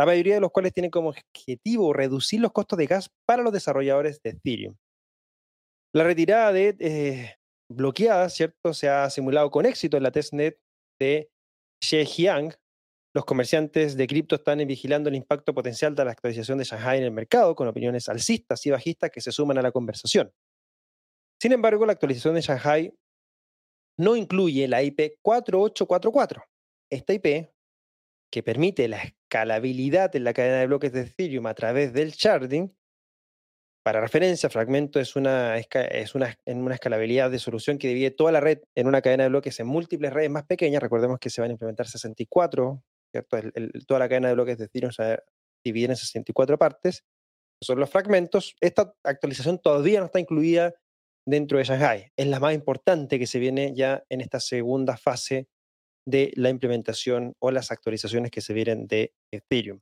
la 0.00 0.06
mayoría 0.06 0.32
de 0.32 0.40
los 0.40 0.50
cuales 0.50 0.72
tienen 0.72 0.90
como 0.90 1.10
objetivo 1.10 1.92
reducir 1.92 2.40
los 2.40 2.52
costos 2.52 2.78
de 2.78 2.86
gas 2.86 3.10
para 3.26 3.42
los 3.42 3.52
desarrolladores 3.52 4.22
de 4.22 4.30
Ethereum. 4.30 4.74
La 5.94 6.04
retirada 6.04 6.54
de 6.54 6.74
eh, 6.80 8.30
¿cierto? 8.30 8.72
Se 8.72 8.88
ha 8.88 9.10
simulado 9.10 9.50
con 9.50 9.66
éxito 9.66 9.98
en 9.98 10.02
la 10.02 10.10
testnet 10.10 10.58
de 10.98 11.30
Xejiang. 11.84 12.54
Los 13.14 13.26
comerciantes 13.26 13.94
de 13.94 14.06
cripto 14.06 14.36
están 14.36 14.66
vigilando 14.66 15.10
el 15.10 15.16
impacto 15.16 15.52
potencial 15.52 15.94
de 15.94 16.06
la 16.06 16.12
actualización 16.12 16.56
de 16.56 16.64
Shanghai 16.64 16.96
en 16.96 17.04
el 17.04 17.10
mercado, 17.10 17.54
con 17.54 17.68
opiniones 17.68 18.08
alcistas 18.08 18.64
y 18.64 18.70
bajistas 18.70 19.10
que 19.10 19.20
se 19.20 19.32
suman 19.32 19.58
a 19.58 19.62
la 19.62 19.70
conversación. 19.70 20.32
Sin 21.38 21.52
embargo, 21.52 21.84
la 21.84 21.92
actualización 21.92 22.36
de 22.36 22.40
Shanghai 22.40 22.94
no 23.98 24.16
incluye 24.16 24.66
la 24.66 24.82
IP 24.82 25.18
4844. 25.20 26.42
Esta 26.90 27.12
IP, 27.12 27.50
que 28.32 28.42
permite 28.42 28.88
la 28.88 29.02
escalabilidad 29.30 30.14
en 30.16 30.24
la 30.24 30.32
cadena 30.32 30.58
de 30.58 30.66
bloques 30.66 30.92
de 30.92 31.02
Ethereum 31.02 31.46
a 31.46 31.54
través 31.54 31.92
del 31.92 32.10
sharding, 32.10 32.74
para 33.84 34.00
referencia, 34.00 34.50
Fragmento 34.50 35.00
es 35.00 35.16
una, 35.16 35.56
es 35.56 36.14
una, 36.14 36.36
en 36.44 36.58
una 36.58 36.74
escalabilidad 36.74 37.30
de 37.30 37.38
solución 37.38 37.78
que 37.78 37.88
divide 37.88 38.10
toda 38.10 38.30
la 38.30 38.40
red 38.40 38.58
en 38.74 38.86
una 38.86 39.00
cadena 39.00 39.22
de 39.22 39.30
bloques 39.30 39.58
en 39.58 39.68
múltiples 39.68 40.12
redes 40.12 40.30
más 40.30 40.44
pequeñas. 40.44 40.82
Recordemos 40.82 41.18
que 41.18 41.30
se 41.30 41.40
van 41.40 41.50
a 41.50 41.52
implementar 41.52 41.86
64, 41.86 42.82
¿cierto? 43.10 43.38
toda 43.86 44.00
la 44.00 44.08
cadena 44.08 44.28
de 44.28 44.34
bloques 44.34 44.58
de 44.58 44.64
Ethereum 44.66 44.92
se 44.92 45.02
va 45.02 45.12
a 45.14 45.22
dividir 45.64 45.88
en 45.88 45.96
64 45.96 46.58
partes. 46.58 47.04
Son 47.62 47.80
los 47.80 47.88
fragmentos. 47.88 48.54
Esta 48.60 48.92
actualización 49.02 49.58
todavía 49.58 50.00
no 50.00 50.06
está 50.06 50.20
incluida 50.20 50.74
dentro 51.26 51.56
de 51.56 51.64
Shanghai. 51.64 52.12
Es 52.16 52.26
la 52.26 52.38
más 52.38 52.52
importante 52.52 53.18
que 53.18 53.26
se 53.26 53.38
viene 53.38 53.72
ya 53.74 54.04
en 54.10 54.20
esta 54.20 54.40
segunda 54.40 54.98
fase 54.98 55.48
de 56.10 56.32
la 56.36 56.50
implementación 56.50 57.34
o 57.38 57.50
las 57.50 57.70
actualizaciones 57.70 58.30
que 58.30 58.40
se 58.40 58.52
vienen 58.52 58.86
de 58.86 59.14
Ethereum. 59.32 59.80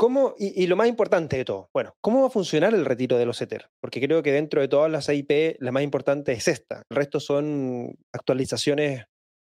¿Cómo, 0.00 0.34
y, 0.38 0.66
lo 0.66 0.76
más 0.76 0.88
importante 0.88 1.36
de 1.36 1.44
todo, 1.44 1.68
bueno, 1.74 1.94
¿cómo 2.00 2.22
va 2.22 2.28
a 2.28 2.30
funcionar 2.30 2.72
el 2.72 2.86
retiro 2.86 3.18
de 3.18 3.26
los 3.26 3.42
Ether? 3.42 3.68
Porque 3.82 4.00
creo 4.00 4.22
que 4.22 4.32
dentro 4.32 4.62
de 4.62 4.68
todas 4.68 4.90
las 4.90 5.10
IP, 5.10 5.56
la 5.58 5.72
más 5.72 5.82
importante 5.82 6.32
es 6.32 6.48
esta. 6.48 6.84
El 6.88 6.96
resto 6.96 7.20
son 7.20 7.98
actualizaciones 8.10 9.04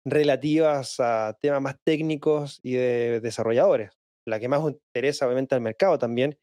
relativas 0.05 1.01
a 1.01 1.38
temas 1.41 1.62
más 1.62 1.76
técnicos 1.84 2.62
y 2.64 2.76
de 2.76 3.20
desarrolladores. 3.20 3.91
La 4.26 4.39
que 4.39 4.47
más 4.47 4.62
interesa, 4.62 5.26
obviamente, 5.26 5.53
al 5.53 5.60
mercado 5.60 5.99
también 5.99 6.38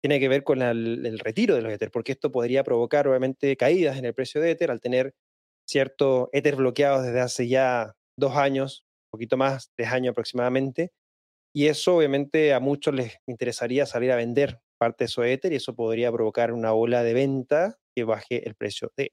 tiene 0.00 0.20
que 0.20 0.28
ver 0.28 0.44
con 0.44 0.62
el, 0.62 1.18
retiro 1.18 1.56
de 1.56 1.62
los 1.62 1.72
Ether, 1.72 1.90
porque 1.90 2.12
esto 2.12 2.30
podría 2.30 2.62
provocar, 2.62 3.08
obviamente, 3.08 3.56
caídas 3.56 3.98
en 3.98 4.04
el 4.04 4.14
precio 4.14 4.40
de 4.40 4.52
Ether 4.52 4.70
al 4.70 4.80
tener 4.80 5.12
cierto 5.68 6.30
Ether 6.32 6.54
bloqueados 6.54 7.04
desde 7.04 7.20
hace 7.20 7.48
ya 7.48 7.96
dos 8.20 8.36
años, 8.36 8.84
un 9.08 9.18
poquito 9.18 9.36
más, 9.36 9.72
tres 9.76 9.88
años 9.88 10.12
aproximadamente, 10.12 10.92
y 11.52 11.66
eso 11.66 11.96
obviamente 11.96 12.54
a 12.54 12.60
muchos 12.60 12.94
les 12.94 13.16
interesaría 13.26 13.86
salir 13.86 14.12
a 14.12 14.16
vender 14.16 14.60
parte 14.78 15.04
de 15.04 15.08
su 15.08 15.22
Ether 15.22 15.52
y 15.52 15.56
eso 15.56 15.74
podría 15.74 16.12
provocar 16.12 16.52
una 16.52 16.72
ola 16.72 17.02
de 17.02 17.12
venta 17.12 17.78
que 17.94 18.04
baje 18.04 18.46
el 18.46 18.54
precio 18.54 18.92
de. 18.96 19.12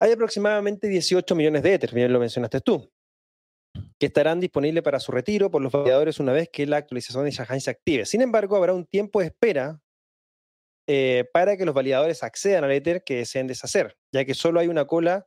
Hay 0.00 0.12
aproximadamente 0.12 0.88
18 0.88 1.34
millones 1.34 1.62
de 1.62 1.74
Ether, 1.74 1.94
bien 1.94 2.12
lo 2.12 2.20
mencionaste 2.20 2.60
tú, 2.60 2.92
que 3.98 4.06
estarán 4.06 4.40
disponibles 4.40 4.82
para 4.82 5.00
su 5.00 5.10
retiro 5.10 5.50
por 5.50 5.62
los 5.62 5.72
validadores 5.72 6.20
una 6.20 6.32
vez 6.32 6.48
que 6.52 6.66
la 6.66 6.76
actualización 6.76 7.24
de 7.24 7.30
Shanghai 7.30 7.60
se 7.60 7.70
active. 7.70 8.04
Sin 8.04 8.20
embargo, 8.20 8.56
habrá 8.56 8.74
un 8.74 8.84
tiempo 8.84 9.20
de 9.20 9.26
espera 9.26 9.80
eh, 10.86 11.24
para 11.32 11.56
que 11.56 11.64
los 11.64 11.74
validadores 11.74 12.22
accedan 12.22 12.64
al 12.64 12.72
Ether 12.72 13.02
que 13.02 13.16
deseen 13.16 13.46
deshacer, 13.46 13.96
ya 14.12 14.24
que 14.24 14.34
solo 14.34 14.60
hay 14.60 14.68
una 14.68 14.86
cola 14.86 15.26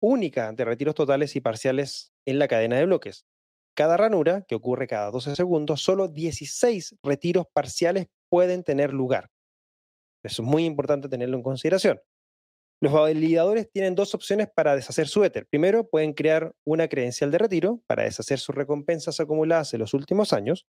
única 0.00 0.52
de 0.52 0.64
retiros 0.64 0.94
totales 0.94 1.36
y 1.36 1.40
parciales 1.40 2.12
en 2.26 2.38
la 2.38 2.48
cadena 2.48 2.76
de 2.76 2.86
bloques 2.86 3.26
cada 3.80 3.96
ranura, 3.96 4.44
que 4.46 4.54
ocurre 4.54 4.86
cada 4.86 5.10
12 5.10 5.36
segundos, 5.36 5.82
solo 5.82 6.08
16 6.08 6.96
retiros 7.02 7.46
parciales 7.52 8.08
pueden 8.28 8.62
tener 8.62 8.92
lugar. 8.92 9.30
Es 10.22 10.38
muy 10.40 10.66
importante 10.66 11.08
tenerlo 11.08 11.38
en 11.38 11.42
consideración. 11.42 11.98
Los 12.82 12.92
validadores 12.92 13.70
tienen 13.70 13.94
dos 13.94 14.14
opciones 14.14 14.48
para 14.54 14.74
deshacer 14.74 15.08
su 15.08 15.24
Ether. 15.24 15.46
Primero, 15.46 15.88
pueden 15.88 16.12
crear 16.12 16.52
una 16.66 16.88
credencial 16.88 17.30
de 17.30 17.38
retiro 17.38 17.80
para 17.86 18.04
deshacer 18.04 18.38
sus 18.38 18.54
recompensas 18.54 19.18
acumuladas 19.18 19.72
en 19.72 19.80
los 19.80 19.94
últimos 19.94 20.34
años. 20.34 20.66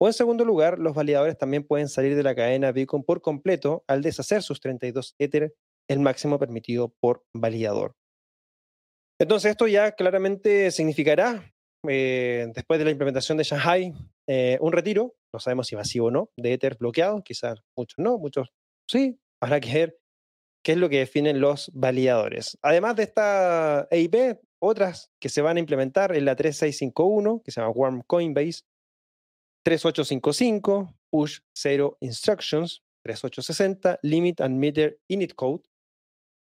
O 0.00 0.08
en 0.08 0.12
segundo 0.12 0.44
lugar, 0.44 0.80
los 0.80 0.94
validadores 0.94 1.38
también 1.38 1.64
pueden 1.64 1.88
salir 1.88 2.16
de 2.16 2.24
la 2.24 2.34
cadena 2.34 2.72
Bitcoin 2.72 3.04
por 3.04 3.22
completo 3.22 3.84
al 3.86 4.02
deshacer 4.02 4.42
sus 4.42 4.60
32 4.60 5.14
Ether, 5.18 5.54
el 5.88 6.00
máximo 6.00 6.40
permitido 6.40 6.92
por 7.00 7.24
validador. 7.32 7.94
Entonces 9.20 9.50
esto 9.50 9.66
ya 9.66 9.92
claramente 9.92 10.70
significará 10.70 11.52
eh, 11.86 12.46
después 12.54 12.78
de 12.78 12.84
la 12.84 12.90
implementación 12.90 13.38
de 13.38 13.44
Shanghai, 13.44 13.92
eh, 14.26 14.58
un 14.60 14.72
retiro, 14.72 15.14
no 15.32 15.40
sabemos 15.40 15.66
si 15.68 15.76
masivo 15.76 16.06
o 16.06 16.10
no, 16.10 16.30
de 16.36 16.52
Ether 16.52 16.76
bloqueado, 16.76 17.22
quizás 17.22 17.60
muchos 17.76 17.98
no, 17.98 18.18
muchos 18.18 18.48
sí, 18.88 19.18
habrá 19.40 19.60
que 19.60 19.72
ver 19.72 19.98
qué 20.64 20.72
es 20.72 20.78
lo 20.78 20.88
que 20.88 20.98
definen 20.98 21.40
los 21.40 21.70
validadores. 21.74 22.58
Además 22.62 22.96
de 22.96 23.04
esta 23.04 23.86
EIP, 23.90 24.40
otras 24.60 25.10
que 25.20 25.28
se 25.28 25.40
van 25.40 25.56
a 25.56 25.60
implementar 25.60 26.14
en 26.16 26.24
la 26.24 26.34
3651, 26.34 27.42
que 27.44 27.50
se 27.50 27.60
llama 27.60 27.72
Warm 27.72 28.02
Coinbase, 28.06 28.62
3855, 29.64 30.94
Push 31.10 31.40
Zero 31.56 31.96
Instructions, 32.00 32.82
3860, 33.04 34.00
Limit 34.02 34.40
and 34.40 34.58
Meter 34.58 34.98
Init 35.08 35.34
Code, 35.34 35.62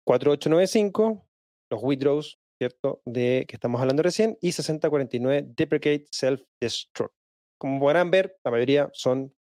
4895, 0.07 1.27
los 1.71 1.81
withdraws 1.83 2.39
¿cierto? 2.59 3.03
De 3.05 3.45
que 3.49 3.57
estamos 3.57 3.81
hablando 3.81 4.03
recién, 4.03 4.39
y 4.41 4.53
6049 4.53 5.45
Deprecate 5.57 6.07
Self-Destruct. 6.11 7.13
Como 7.59 7.81
podrán 7.81 8.11
ver, 8.11 8.39
la 8.45 8.51
mayoría 8.51 8.91
son 8.93 9.35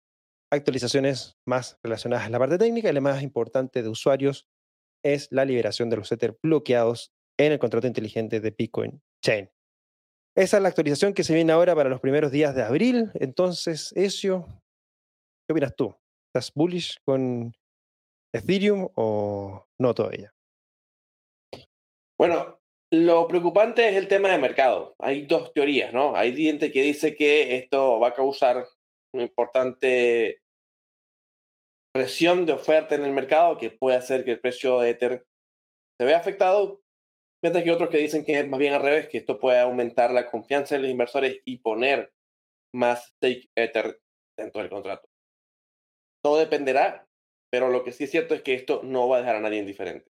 actualizaciones 0.52 1.36
más 1.46 1.78
relacionadas 1.82 2.26
a 2.26 2.30
la 2.30 2.38
parte 2.38 2.58
técnica 2.58 2.88
y 2.88 2.92
la 2.92 3.00
más 3.00 3.22
importante 3.22 3.82
de 3.82 3.88
usuarios 3.88 4.48
es 5.04 5.28
la 5.30 5.44
liberación 5.44 5.90
de 5.90 5.96
los 5.96 6.10
Ether 6.12 6.38
bloqueados 6.42 7.12
en 7.38 7.52
el 7.52 7.58
contrato 7.58 7.86
inteligente 7.86 8.40
de 8.40 8.50
Bitcoin 8.50 9.02
Chain. 9.22 9.50
Esa 10.36 10.56
es 10.58 10.62
la 10.62 10.68
actualización 10.68 11.14
que 11.14 11.24
se 11.24 11.34
viene 11.34 11.52
ahora 11.52 11.74
para 11.74 11.88
los 11.88 12.00
primeros 12.00 12.30
días 12.30 12.54
de 12.54 12.62
abril. 12.62 13.10
Entonces, 13.14 13.92
Ezio, 13.96 14.46
¿qué 15.46 15.52
opinas 15.52 15.74
tú? 15.74 15.94
¿Estás 16.28 16.52
bullish 16.54 16.98
con 17.04 17.54
Ethereum 18.34 18.88
o 18.94 19.66
no 19.78 19.94
todavía? 19.94 20.34
Bueno, 22.18 22.60
lo 23.04 23.28
preocupante 23.28 23.88
es 23.88 23.96
el 23.96 24.08
tema 24.08 24.30
de 24.30 24.38
mercado. 24.38 24.94
Hay 24.98 25.26
dos 25.26 25.52
teorías, 25.52 25.92
¿no? 25.92 26.16
Hay 26.16 26.36
gente 26.36 26.72
que 26.72 26.82
dice 26.82 27.16
que 27.16 27.56
esto 27.56 28.00
va 28.00 28.08
a 28.08 28.14
causar 28.14 28.66
una 29.12 29.24
importante 29.24 30.40
presión 31.92 32.46
de 32.46 32.52
oferta 32.52 32.94
en 32.94 33.04
el 33.04 33.12
mercado 33.12 33.56
que 33.58 33.70
puede 33.70 33.96
hacer 33.96 34.24
que 34.24 34.32
el 34.32 34.40
precio 34.40 34.80
de 34.80 34.90
Ether 34.90 35.26
se 35.98 36.06
vea 36.06 36.18
afectado, 36.18 36.82
mientras 37.42 37.64
que 37.64 37.72
otros 37.72 37.88
que 37.88 37.98
dicen 37.98 38.24
que 38.24 38.38
es 38.38 38.48
más 38.48 38.60
bien 38.60 38.74
al 38.74 38.82
revés, 38.82 39.08
que 39.08 39.18
esto 39.18 39.38
puede 39.38 39.60
aumentar 39.60 40.12
la 40.12 40.30
confianza 40.30 40.74
de 40.74 40.82
los 40.82 40.90
inversores 40.90 41.40
y 41.44 41.58
poner 41.58 42.12
más 42.74 43.06
stake 43.06 43.48
Ether 43.56 44.00
dentro 44.38 44.60
del 44.60 44.70
contrato. 44.70 45.08
Todo 46.22 46.38
dependerá, 46.38 47.06
pero 47.50 47.70
lo 47.70 47.84
que 47.84 47.92
sí 47.92 48.04
es 48.04 48.10
cierto 48.10 48.34
es 48.34 48.42
que 48.42 48.54
esto 48.54 48.82
no 48.82 49.08
va 49.08 49.16
a 49.16 49.20
dejar 49.20 49.36
a 49.36 49.40
nadie 49.40 49.60
indiferente 49.60 50.10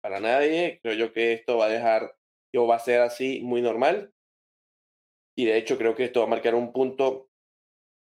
para 0.00 0.20
nadie. 0.20 0.80
Creo 0.82 0.94
yo 0.94 1.12
que 1.12 1.32
esto 1.32 1.58
va 1.58 1.66
a 1.66 1.70
dejar, 1.70 2.16
o 2.56 2.66
va 2.66 2.76
a 2.76 2.80
ser 2.80 3.00
así 3.00 3.40
muy 3.40 3.62
normal. 3.62 4.12
Y 5.36 5.44
de 5.44 5.56
hecho 5.56 5.78
creo 5.78 5.94
que 5.94 6.04
esto 6.04 6.20
va 6.20 6.26
a 6.26 6.30
marcar 6.30 6.54
un 6.54 6.72
punto 6.72 7.28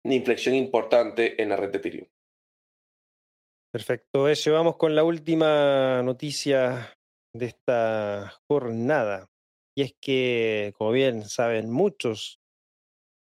de 0.04 0.14
inflexión 0.14 0.54
importante 0.54 1.40
en 1.42 1.48
la 1.48 1.56
red 1.56 1.70
de 1.70 1.78
Ethereum. 1.78 2.08
Perfecto, 3.72 4.28
eso. 4.28 4.52
Vamos 4.52 4.76
con 4.76 4.94
la 4.94 5.02
última 5.02 6.02
noticia 6.02 6.96
de 7.34 7.46
esta 7.46 8.40
jornada. 8.48 9.26
Y 9.76 9.82
es 9.82 9.96
que, 10.00 10.72
como 10.78 10.92
bien 10.92 11.24
saben 11.24 11.70
muchos, 11.70 12.38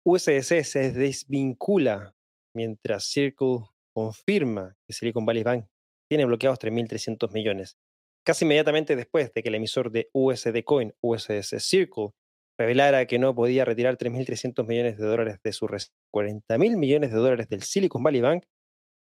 USDC 0.04 0.62
se 0.64 0.92
desvincula 0.92 2.14
mientras 2.54 3.04
Circle 3.04 3.60
confirma 3.94 4.76
que 4.86 4.92
Silicon 4.92 5.24
Valley 5.24 5.42
Bank 5.42 5.66
tiene 6.10 6.26
bloqueados 6.26 6.58
3.300 6.58 7.32
millones 7.32 7.78
casi 8.24 8.44
inmediatamente 8.44 8.96
después 8.96 9.32
de 9.32 9.42
que 9.42 9.48
el 9.48 9.54
emisor 9.54 9.90
de 9.90 10.08
USD 10.12 10.62
Coin, 10.64 10.94
USS 11.00 11.56
Circle, 11.58 12.10
revelara 12.58 13.06
que 13.06 13.18
no 13.18 13.34
podía 13.34 13.64
retirar 13.64 13.96
3.300 13.96 14.66
millones 14.66 14.98
de 14.98 15.06
dólares 15.06 15.40
de 15.42 15.52
sus 15.52 15.70
40.000 16.12 16.76
millones 16.76 17.10
de 17.10 17.16
dólares 17.16 17.48
del 17.48 17.62
Silicon 17.62 18.02
Valley 18.02 18.20
Bank, 18.20 18.44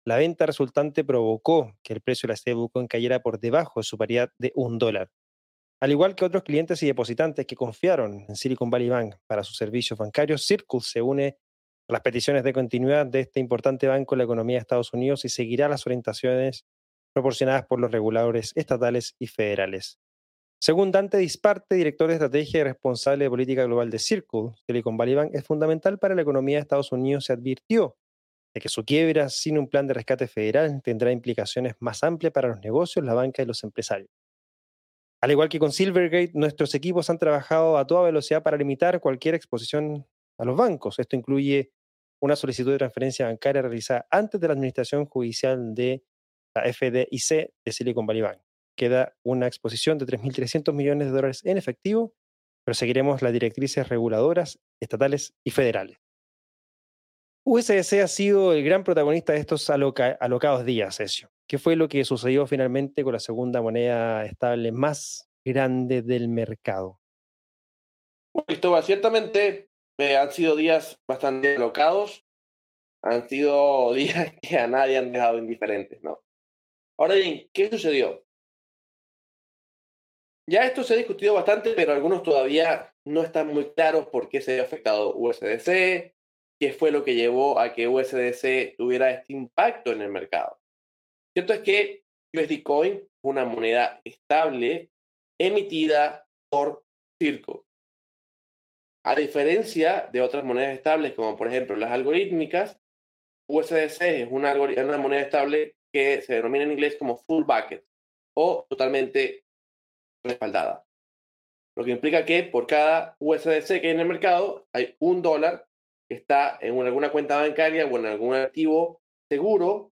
la 0.07 0.17
venta 0.17 0.45
resultante 0.45 1.03
provocó 1.03 1.79
que 1.83 1.95
el 1.95 2.01
precio 2.01 2.27
de 2.27 2.33
la 2.33 2.37
stablecoin 2.37 2.89
cayera 2.89 3.21
por 3.21 3.41
debajo 3.41 3.81
de 3.81 3.85
su 3.85 3.97
paridad 3.97 4.31
de 4.39 4.53
un 4.55 4.79
dólar. 4.79 5.11
Al 5.81 5.91
igual 5.91 6.15
que 6.15 6.25
otros 6.25 6.43
clientes 6.43 6.83
y 6.83 6.87
depositantes 6.87 7.47
que 7.47 7.57
confiaron 7.57 8.25
en 8.29 8.37
Silicon 8.37 8.71
Valley 8.71 8.89
Bank 8.89 9.17
para 9.27 9.45
sus 9.45 9.57
servicios 9.57 9.99
bancarios, 9.99 10.45
Circle 10.47 10.81
se 10.81 11.01
une 11.03 11.39
a 11.89 11.93
las 11.93 12.03
peticiones 12.03 12.45
de 12.45 12.53
continuidad 12.53 13.07
de 13.07 13.21
este 13.21 13.41
importante 13.41 13.87
banco 13.87 14.15
en 14.15 14.19
la 14.19 14.25
economía 14.25 14.57
de 14.57 14.61
Estados 14.61 14.93
Unidos 14.93 15.25
y 15.25 15.29
seguirá 15.29 15.69
las 15.69 15.87
orientaciones 15.87 16.65
proporcionadas 17.15 17.65
por 17.67 17.81
los 17.81 17.91
reguladores 17.91 18.53
estatales 18.57 19.15
y 19.19 19.29
federales. 19.29 19.99
Según 20.61 20.91
Dante 20.93 21.19
Disparte, 21.19 21.75
director 21.77 22.09
de 22.09 22.15
estrategia 22.15 22.61
y 22.61 22.65
responsable 22.65 23.25
de 23.25 23.31
política 23.31 23.65
global 23.65 23.91
de 23.91 23.99
Circle, 23.99 24.53
Silicon 24.67 24.97
Valley 24.97 25.15
Bank 25.15 25.31
es 25.35 25.45
fundamental 25.45 25.99
para 25.99 26.15
la 26.15 26.23
economía 26.23 26.57
de 26.57 26.63
Estados 26.63 26.91
Unidos. 26.91 27.27
Se 27.27 27.35
advirtió 27.35 27.97
de 28.55 28.61
que 28.61 28.69
su 28.69 28.85
quiebra 28.85 29.29
sin 29.29 29.59
un 29.59 29.69
plan 29.69 29.87
de 29.87 29.95
rescate 29.95 30.27
federal 30.27 30.81
tendrá 30.83 31.13
implicaciones 31.13 31.75
más 31.81 32.03
amplias 32.03 32.33
para 32.33 32.49
los 32.49 32.61
negocios, 32.61 33.05
la 33.05 33.15
banca 33.15 33.43
y 33.43 33.47
los 33.47 33.63
empresarios. 33.63 34.11
Al 35.21 35.31
igual 35.31 35.49
que 35.49 35.59
con 35.59 35.73
Silvergate, 35.73 36.33
nuestros 36.35 36.75
equipos 36.75 37.11
han 37.11 37.19
trabajado 37.19 37.79
a 37.79 37.87
toda 37.87 38.05
velocidad 38.05 38.43
para 38.43 38.57
limitar 38.57 39.01
cualquier 39.01 39.35
exposición 39.35 40.07
a 40.39 40.45
los 40.45 40.57
bancos. 40.57 40.99
Esto 40.99 41.17
incluye 41.17 41.73
una 42.21 42.37
solicitud 42.37 42.73
de 42.73 42.79
transferencia 42.79 43.27
bancaria 43.27 43.63
realizada 43.63 44.07
antes 44.11 44.41
de 44.41 44.49
la 44.49 44.55
administración 44.55 45.05
judicial 45.07 45.75
de 45.75 46.03
la 46.55 46.73
FDIC 46.73 47.53
de 47.65 47.73
Silicon 47.73 48.07
Valley 48.07 48.23
Bank. 48.23 48.41
Queda 48.77 49.17
una 49.23 49.47
exposición 49.47 49.99
de 49.99 50.07
3.300 50.07 50.73
millones 50.73 51.09
de 51.09 51.13
dólares 51.13 51.45
en 51.45 51.59
efectivo, 51.59 52.15
pero 52.65 52.75
seguiremos 52.75 53.23
las 53.23 53.33
directrices 53.33 53.89
reguladoras 53.89 54.59
estatales 54.81 55.35
y 55.45 55.51
federales. 55.51 55.99
USDC 57.47 58.01
ha 58.03 58.09
sido 58.09 58.55
el 58.55 58.65
gran 58.65 58.85
protagonista 58.85 59.35
de 59.35 59.41
estos 59.41 59.69
alocados 59.69 60.65
días, 60.65 60.99
Ezio. 60.99 61.31
¿Qué 61.47 61.59
fue 61.59 61.77
lo 61.77 61.89
que 61.89 62.05
sucedió 62.05 62.47
finalmente 62.47 63.05
con 63.05 63.13
la 63.13 63.21
segunda 63.21 63.61
moneda 63.61 64.25
estable 64.25 64.73
más 64.73 65.29
grande 65.45 66.01
del 66.01 66.29
mercado? 66.29 67.01
Cristóbal, 68.47 68.83
ciertamente 68.83 69.69
eh, 69.99 70.17
han 70.17 70.33
sido 70.33 70.57
días 70.57 70.99
bastante 71.07 71.57
alocados, 71.57 72.25
han 73.03 73.29
sido 73.29 73.93
días 73.95 74.33
que 74.41 74.59
a 74.59 74.67
nadie 74.67 74.97
han 74.97 75.13
dejado 75.13 75.39
indiferentes, 75.39 76.03
¿no? 76.03 76.24
Ahora 76.97 77.15
bien, 77.17 77.49
¿qué 77.53 77.69
sucedió? 77.69 78.25
Ya 80.49 80.65
esto 80.65 80.85
se 80.85 80.95
ha 80.95 80.97
discutido 80.97 81.35
bastante, 81.35 81.73
pero 81.75 81.93
algunos 81.93 82.23
todavía 82.23 82.95
no 83.05 83.23
están 83.23 83.49
muy 83.49 83.73
claros 83.73 84.07
por 84.09 84.29
qué 84.29 84.41
se 84.41 84.61
ha 84.61 84.63
afectado 84.63 85.15
USDC, 85.17 86.15
qué 86.61 86.73
fue 86.79 86.91
lo 86.91 87.03
que 87.03 87.15
llevó 87.15 87.59
a 87.59 87.73
que 87.73 87.89
USDC 87.89 88.77
tuviera 88.77 89.11
este 89.11 89.33
impacto 89.33 89.91
en 89.91 90.03
el 90.03 90.11
mercado. 90.11 90.61
Cierto 91.35 91.55
es 91.55 91.61
que 91.61 92.05
USD 92.33 92.63
Coin 92.63 92.95
es 92.95 93.09
una 93.23 93.45
moneda 93.45 94.01
estable 94.05 94.91
emitida 95.41 96.29
por 96.51 96.85
Circle. 97.21 97.63
A 99.05 99.15
diferencia 99.15 100.09
de 100.13 100.21
otras 100.21 100.45
monedas 100.45 100.75
estables, 100.75 101.15
como 101.15 101.37
por 101.37 101.49
ejemplo 101.49 101.75
las 101.75 101.91
algorítmicas, 101.91 102.79
USDC 103.49 104.03
es 104.03 104.31
una 104.31 104.99
moneda 104.99 105.23
estable 105.23 105.77
que 105.95 106.23
se 106.23 106.35
denomina 106.35 106.65
en 106.65 106.73
inglés 106.73 106.97
como 106.99 107.17
full 107.17 107.45
bucket 107.45 107.85
o 108.37 108.67
totalmente 108.69 109.45
respaldada. 110.25 110.85
Lo 111.77 111.85
que 111.85 111.93
implica 111.93 112.25
que 112.25 112.43
por 112.43 112.67
cada 112.67 113.17
USDC 113.21 113.81
que 113.81 113.87
hay 113.87 113.91
en 113.91 114.01
el 114.01 114.09
mercado 114.09 114.67
hay 114.73 114.97
un 114.99 115.23
dólar 115.23 115.69
que 116.09 116.17
está 116.17 116.59
en 116.61 116.77
alguna 116.81 117.13
cuenta 117.13 117.37
bancaria 117.41 117.87
o 117.87 117.97
en 117.97 118.07
algún 118.07 118.35
activo 118.35 119.03
seguro 119.31 119.93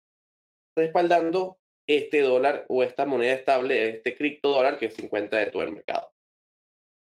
respaldando 0.78 1.60
este 1.88 2.20
dólar 2.22 2.66
o 2.68 2.84
esta 2.84 3.06
moneda 3.06 3.34
estable, 3.34 3.90
este 3.90 4.18
cripto 4.18 4.50
dólar 4.50 4.78
que 4.78 4.92
se 4.92 5.02
encuentra 5.02 5.40
dentro 5.40 5.62
del 5.62 5.72
mercado. 5.72 6.12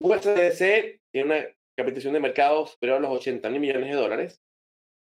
USDC 0.02 1.00
tiene 1.10 1.24
una 1.24 1.46
capitalización 1.78 2.12
de 2.12 2.20
mercado 2.20 2.66
superior 2.66 2.98
a 2.98 3.00
los 3.00 3.10
80 3.20 3.48
mil 3.48 3.60
millones 3.60 3.88
de 3.88 3.96
dólares 3.96 4.42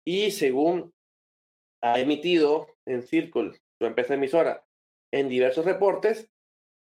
y 0.06 0.30
según 0.30 0.94
ha 1.82 1.98
emitido 1.98 2.76
en 2.86 3.02
Circle, 3.02 3.52
su 3.78 3.86
empresa 3.86 4.14
emisora, 4.14 4.64
en 5.12 5.28
diversos 5.28 5.64
reportes, 5.64 6.30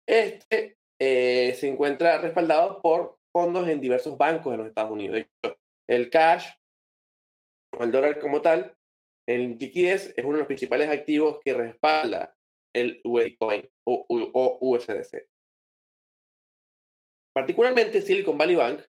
este 0.08 0.78
eh, 1.00 1.56
se 1.56 1.68
encuentra 1.68 2.20
respaldado 2.20 2.82
por 2.82 3.18
fondos 3.32 3.68
en 3.68 3.82
diversos 3.82 4.18
bancos 4.18 4.52
de 4.52 4.58
los 4.58 4.68
Estados 4.68 4.92
Unidos. 4.92 5.26
el 5.88 6.10
cash, 6.10 6.48
o 7.78 7.84
el 7.84 7.92
dólar 7.92 8.20
como 8.20 8.42
tal, 8.42 8.76
en 9.28 9.58
liquidez 9.58 10.14
es 10.18 10.26
uno 10.26 10.34
de 10.34 10.40
los 10.40 10.48
principales 10.48 10.90
activos 10.90 11.40
que 11.44 11.54
respalda 11.54 12.36
el 12.74 13.02
Coin 13.40 13.70
o, 13.86 14.06
o 14.08 14.58
USDC. 14.62 15.28
Particularmente 17.34 18.02
Silicon 18.02 18.38
Valley 18.38 18.56
Bank, 18.56 18.82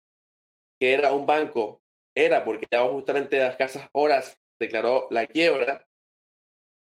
que 0.80 0.92
era 0.92 1.12
un 1.12 1.26
banco, 1.26 1.82
era 2.16 2.44
porque 2.44 2.66
ya 2.70 2.82
justamente 2.88 3.38
las 3.38 3.56
casas 3.56 3.88
horas 3.92 4.38
declaró 4.60 5.06
la 5.10 5.26
quiebra, 5.26 5.86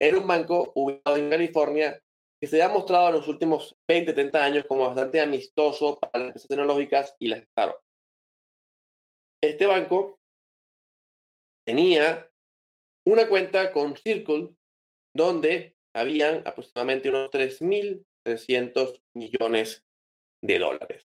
era 0.00 0.18
un 0.18 0.26
banco 0.26 0.72
ubicado 0.74 1.16
en 1.16 1.30
California 1.30 2.02
que 2.40 2.48
se 2.48 2.62
ha 2.62 2.68
mostrado 2.70 3.08
en 3.08 3.14
los 3.16 3.28
últimos 3.28 3.76
20, 3.86 4.14
30 4.14 4.42
años 4.42 4.64
como 4.66 4.86
bastante 4.86 5.20
amistoso 5.20 5.98
para 6.00 6.18
las 6.18 6.26
empresas 6.28 6.48
tecnológicas 6.48 7.14
y 7.18 7.28
las 7.28 7.42
startups. 7.42 7.84
Este 9.42 9.66
banco 9.66 10.18
tenía 11.66 12.30
una 13.06 13.28
cuenta 13.28 13.72
con 13.72 13.96
Circle 13.96 14.54
donde 15.14 15.76
habían 15.94 16.46
aproximadamente 16.46 17.10
unos 17.10 17.30
3.300 17.30 19.02
millones 19.14 19.84
de 20.42 20.58
dólares, 20.58 21.06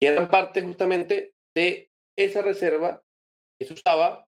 que 0.00 0.08
eran 0.08 0.28
parte 0.28 0.62
justamente 0.62 1.34
de 1.54 1.90
esa 2.18 2.42
reserva 2.42 3.02
que 3.58 3.66
se 3.66 3.74
usaba 3.74 4.26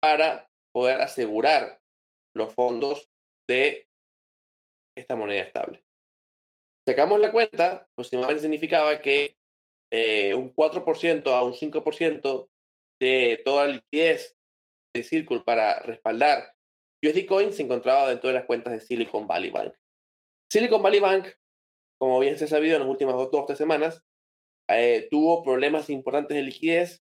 para 0.00 0.48
poder 0.72 1.00
asegurar 1.00 1.77
los 2.38 2.54
fondos 2.54 3.10
de 3.48 3.88
esta 4.96 5.16
moneda 5.16 5.42
estable. 5.42 5.82
Sacamos 6.86 7.20
la 7.20 7.32
cuenta, 7.32 7.88
aproximadamente 7.92 8.42
significaba 8.42 9.00
que 9.00 9.36
eh, 9.92 10.34
un 10.34 10.54
4% 10.54 11.26
a 11.32 11.42
un 11.42 11.52
5% 11.52 12.48
de 13.00 13.42
toda 13.44 13.66
la 13.66 13.74
liquidez 13.74 14.36
de 14.94 15.02
Circle 15.02 15.40
para 15.40 15.80
respaldar 15.80 16.54
USD 17.02 17.26
Coin 17.26 17.52
se 17.52 17.62
encontraba 17.62 18.08
dentro 18.08 18.28
de 18.28 18.34
las 18.34 18.44
cuentas 18.44 18.72
de 18.72 18.80
Silicon 18.80 19.26
Valley 19.26 19.50
Bank. 19.50 19.74
Silicon 20.50 20.82
Valley 20.82 21.00
Bank, 21.00 21.28
como 22.00 22.18
bien 22.18 22.38
se 22.38 22.46
ha 22.46 22.48
sabido 22.48 22.74
en 22.76 22.82
las 22.82 22.90
últimas 22.90 23.14
dos 23.14 23.28
o 23.32 23.44
tres 23.44 23.58
semanas, 23.58 24.02
eh, 24.68 25.08
tuvo 25.10 25.42
problemas 25.42 25.90
importantes 25.90 26.36
de 26.36 26.42
liquidez 26.42 27.02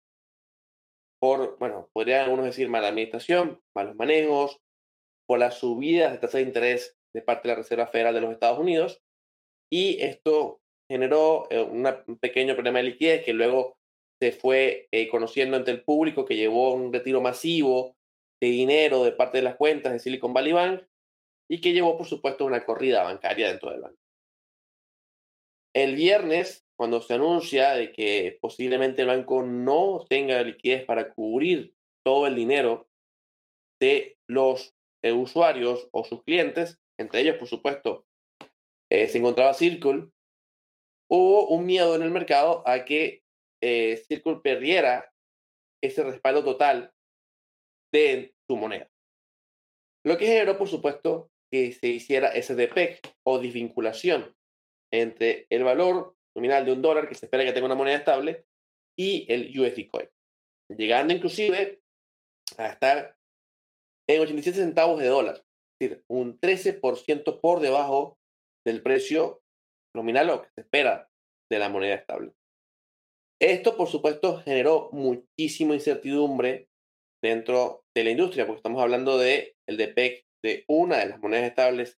por, 1.20 1.58
bueno, 1.58 1.88
podrían 1.92 2.24
algunos 2.24 2.44
decir 2.44 2.68
mala 2.68 2.88
administración, 2.88 3.60
malos 3.74 3.96
manejos, 3.96 4.60
por 5.28 5.38
las 5.38 5.58
subidas 5.58 6.10
de 6.10 6.18
tasa 6.18 6.38
de 6.38 6.44
interés 6.44 6.96
de 7.14 7.22
parte 7.22 7.46
de 7.46 7.54
la 7.54 7.60
Reserva 7.60 7.86
Federal 7.86 8.14
de 8.14 8.22
los 8.22 8.32
Estados 8.32 8.58
Unidos. 8.58 9.02
Y 9.70 10.02
esto 10.02 10.60
generó 10.90 11.46
eh, 11.50 11.60
un 11.60 12.18
pequeño 12.18 12.54
problema 12.54 12.78
de 12.78 12.86
liquidez 12.86 13.24
que 13.24 13.34
luego 13.34 13.76
se 14.20 14.32
fue 14.32 14.88
eh, 14.90 15.08
conociendo 15.08 15.56
entre 15.56 15.74
el 15.74 15.84
público, 15.84 16.24
que 16.24 16.36
llevó 16.36 16.72
un 16.72 16.92
retiro 16.92 17.20
masivo 17.20 17.94
de 18.40 18.48
dinero 18.48 19.04
de 19.04 19.12
parte 19.12 19.38
de 19.38 19.44
las 19.44 19.56
cuentas 19.56 19.92
de 19.92 19.98
Silicon 19.98 20.32
Valley 20.32 20.52
Bank 20.52 20.82
y 21.50 21.60
que 21.60 21.72
llevó, 21.72 21.98
por 21.98 22.06
supuesto, 22.06 22.46
una 22.46 22.64
corrida 22.64 23.02
bancaria 23.02 23.48
dentro 23.48 23.70
del 23.70 23.82
banco. 23.82 23.98
El 25.74 25.94
viernes, 25.94 26.66
cuando 26.76 27.02
se 27.02 27.14
anuncia 27.14 27.72
de 27.72 27.92
que 27.92 28.38
posiblemente 28.40 29.02
el 29.02 29.08
banco 29.08 29.42
no 29.42 30.04
tenga 30.08 30.42
liquidez 30.42 30.84
para 30.86 31.12
cubrir 31.12 31.74
todo 32.04 32.26
el 32.26 32.34
dinero 32.34 32.88
de 33.80 34.18
los 34.26 34.77
eh, 35.02 35.12
usuarios 35.12 35.88
o 35.92 36.04
sus 36.04 36.22
clientes, 36.24 36.78
entre 36.98 37.20
ellos, 37.20 37.36
por 37.36 37.48
supuesto, 37.48 38.06
eh, 38.90 39.06
se 39.08 39.18
encontraba 39.18 39.54
Circle, 39.54 40.08
hubo 41.10 41.48
un 41.48 41.66
miedo 41.66 41.94
en 41.94 42.02
el 42.02 42.10
mercado 42.10 42.62
a 42.66 42.84
que 42.84 43.22
eh, 43.62 43.96
Circle 44.08 44.40
perdiera 44.42 45.12
ese 45.82 46.02
respaldo 46.02 46.44
total 46.44 46.92
de 47.92 48.34
su 48.46 48.56
moneda. 48.56 48.90
Lo 50.04 50.16
que 50.16 50.26
generó, 50.26 50.58
por 50.58 50.68
supuesto, 50.68 51.30
que 51.50 51.72
se 51.72 51.88
hiciera 51.88 52.28
ese 52.28 52.54
DPEG 52.54 53.00
o 53.24 53.38
desvinculación 53.38 54.34
entre 54.92 55.46
el 55.50 55.64
valor 55.64 56.16
nominal 56.34 56.64
de 56.64 56.72
un 56.72 56.82
dólar 56.82 57.08
que 57.08 57.14
se 57.14 57.26
espera 57.26 57.44
que 57.44 57.52
tenga 57.52 57.66
una 57.66 57.74
moneda 57.74 57.96
estable 57.96 58.46
y 58.96 59.26
el 59.32 59.58
USD 59.58 59.88
Coin, 59.90 60.08
llegando 60.68 61.14
inclusive 61.14 61.80
a 62.56 62.68
estar 62.68 63.17
en 64.08 64.20
87 64.20 64.58
centavos 64.58 64.98
de 65.00 65.06
dólar 65.06 65.42
decir, 65.80 66.04
un 66.08 66.38
13% 66.40 67.40
por 67.40 67.60
debajo 67.60 68.18
del 68.66 68.82
precio 68.82 69.40
nominal 69.94 70.30
o 70.30 70.42
que 70.42 70.48
se 70.54 70.60
espera 70.62 71.08
de 71.50 71.58
la 71.58 71.68
moneda 71.68 71.94
estable. 71.94 72.32
Esto, 73.40 73.76
por 73.76 73.88
supuesto, 73.88 74.38
generó 74.38 74.90
muchísima 74.92 75.74
incertidumbre 75.74 76.68
dentro 77.22 77.84
de 77.96 78.04
la 78.04 78.10
industria, 78.10 78.46
porque 78.46 78.58
estamos 78.58 78.82
hablando 78.82 79.18
de 79.18 79.56
el 79.68 79.76
DPEC 79.76 80.24
de 80.44 80.64
una 80.68 80.98
de 80.98 81.06
las 81.06 81.20
monedas 81.20 81.48
estables 81.48 81.98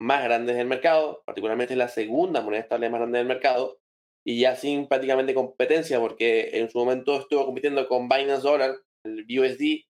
más 0.00 0.24
grandes 0.24 0.56
del 0.56 0.66
mercado, 0.66 1.22
particularmente 1.24 1.76
la 1.76 1.88
segunda 1.88 2.42
moneda 2.42 2.62
estable 2.62 2.90
más 2.90 3.00
grande 3.00 3.18
del 3.18 3.26
mercado, 3.26 3.78
y 4.26 4.40
ya 4.40 4.56
sin 4.56 4.86
prácticamente 4.86 5.34
competencia, 5.34 6.00
porque 6.00 6.50
en 6.58 6.70
su 6.70 6.78
momento 6.78 7.18
estuvo 7.18 7.46
compitiendo 7.46 7.86
con 7.88 8.08
Binance 8.08 8.42
Dollar, 8.42 8.76
el 9.04 9.24
BUSD, 9.24 9.84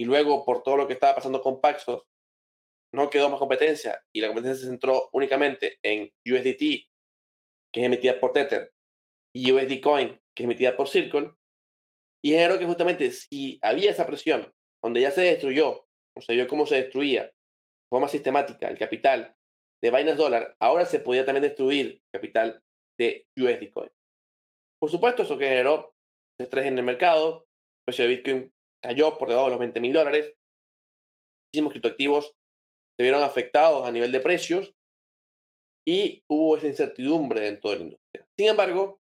y 0.00 0.04
luego 0.04 0.44
por 0.44 0.62
todo 0.62 0.76
lo 0.76 0.86
que 0.86 0.94
estaba 0.94 1.16
pasando 1.16 1.42
con 1.42 1.60
Paxos, 1.60 2.04
no 2.94 3.10
quedó 3.10 3.28
más 3.28 3.38
competencia 3.38 4.02
y 4.14 4.20
la 4.20 4.28
competencia 4.28 4.62
se 4.62 4.70
centró 4.70 5.10
únicamente 5.12 5.78
en 5.82 6.10
USDT, 6.24 6.86
que 7.72 7.80
es 7.80 7.86
emitida 7.86 8.18
por 8.18 8.32
Tether, 8.32 8.72
y 9.34 9.52
USD 9.52 9.80
Coin, 9.82 10.08
que 10.34 10.42
es 10.42 10.44
emitida 10.44 10.76
por 10.76 10.88
Circle, 10.88 11.32
y 12.24 12.30
generó 12.30 12.58
que 12.58 12.66
justamente 12.66 13.10
si 13.10 13.58
había 13.62 13.90
esa 13.90 14.06
presión, 14.06 14.52
donde 14.82 15.00
ya 15.00 15.10
se 15.10 15.22
destruyó, 15.22 15.86
o 16.16 16.20
se 16.20 16.34
vio 16.34 16.48
cómo 16.48 16.66
se 16.66 16.76
destruía 16.76 17.24
de 17.24 17.32
forma 17.90 18.08
sistemática 18.08 18.68
el 18.68 18.78
capital 18.78 19.36
de 19.82 19.90
Binance 19.90 20.16
Dollar, 20.16 20.56
ahora 20.60 20.86
se 20.86 21.00
podía 21.00 21.24
también 21.24 21.42
destruir 21.42 22.02
capital 22.12 22.62
de 22.98 23.26
USD 23.36 23.70
Coin. 23.72 23.90
Por 24.80 24.90
supuesto, 24.90 25.22
eso 25.22 25.38
generó 25.38 25.94
estrés 26.40 26.66
en 26.66 26.78
el 26.78 26.84
mercado, 26.84 27.46
precio 27.84 28.04
de 28.04 28.16
Bitcoin 28.16 28.52
cayó 28.82 29.18
por 29.18 29.28
debajo 29.28 29.46
de 29.46 29.52
los 29.52 29.60
20 29.60 29.80
mil 29.80 29.92
dólares, 29.92 30.34
muchísimos 31.48 31.72
criptoactivos 31.72 32.34
se 32.98 33.02
vieron 33.02 33.22
afectados 33.22 33.86
a 33.86 33.92
nivel 33.92 34.10
de 34.10 34.20
precios 34.20 34.74
y 35.86 36.24
hubo 36.28 36.56
esa 36.56 36.66
incertidumbre 36.66 37.40
dentro 37.40 37.70
de 37.70 37.76
la 37.76 37.82
industria. 37.84 38.28
Sin 38.36 38.48
embargo, 38.48 39.00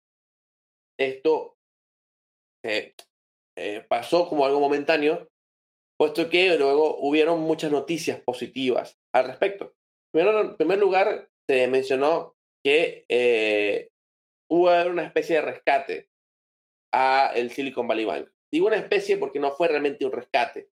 esto 0.99 1.57
eh, 2.63 2.93
eh, 3.57 3.85
pasó 3.89 4.29
como 4.29 4.45
algo 4.45 4.59
momentáneo, 4.59 5.27
puesto 5.97 6.29
que 6.29 6.57
luego 6.57 6.97
hubieron 6.99 7.41
muchas 7.41 7.71
noticias 7.71 8.21
positivas 8.21 8.97
al 9.13 9.25
respecto. 9.25 9.73
Primero, 10.13 10.41
en 10.41 10.55
primer 10.55 10.79
lugar, 10.79 11.29
se 11.49 11.67
mencionó 11.67 12.35
que 12.63 13.05
eh, 13.09 13.89
hubo 14.49 14.69
una 14.89 15.03
especie 15.03 15.37
de 15.37 15.41
rescate 15.41 16.09
a 16.93 17.31
el 17.35 17.51
Silicon 17.51 17.87
Valley 17.87 18.05
Bank. 18.05 18.29
Digo 18.51 18.67
una 18.67 18.77
especie 18.77 19.17
porque 19.17 19.39
no 19.39 19.51
fue 19.51 19.67
realmente 19.67 20.05
un 20.05 20.11
rescate. 20.11 20.69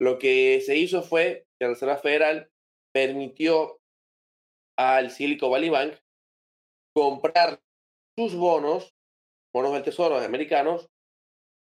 Lo 0.00 0.18
que 0.18 0.60
se 0.64 0.76
hizo 0.76 1.02
fue 1.02 1.46
que 1.58 1.66
la 1.66 1.70
Reserva 1.70 1.98
Federal 1.98 2.50
permitió 2.92 3.80
al 4.78 5.10
Silicon 5.10 5.50
Valley 5.50 5.68
Bank 5.68 5.94
comprar 6.94 7.60
sus 8.16 8.34
bonos, 8.34 8.94
bonos 9.54 9.72
del 9.72 9.82
Tesoro 9.82 10.16
americanos, 10.16 10.88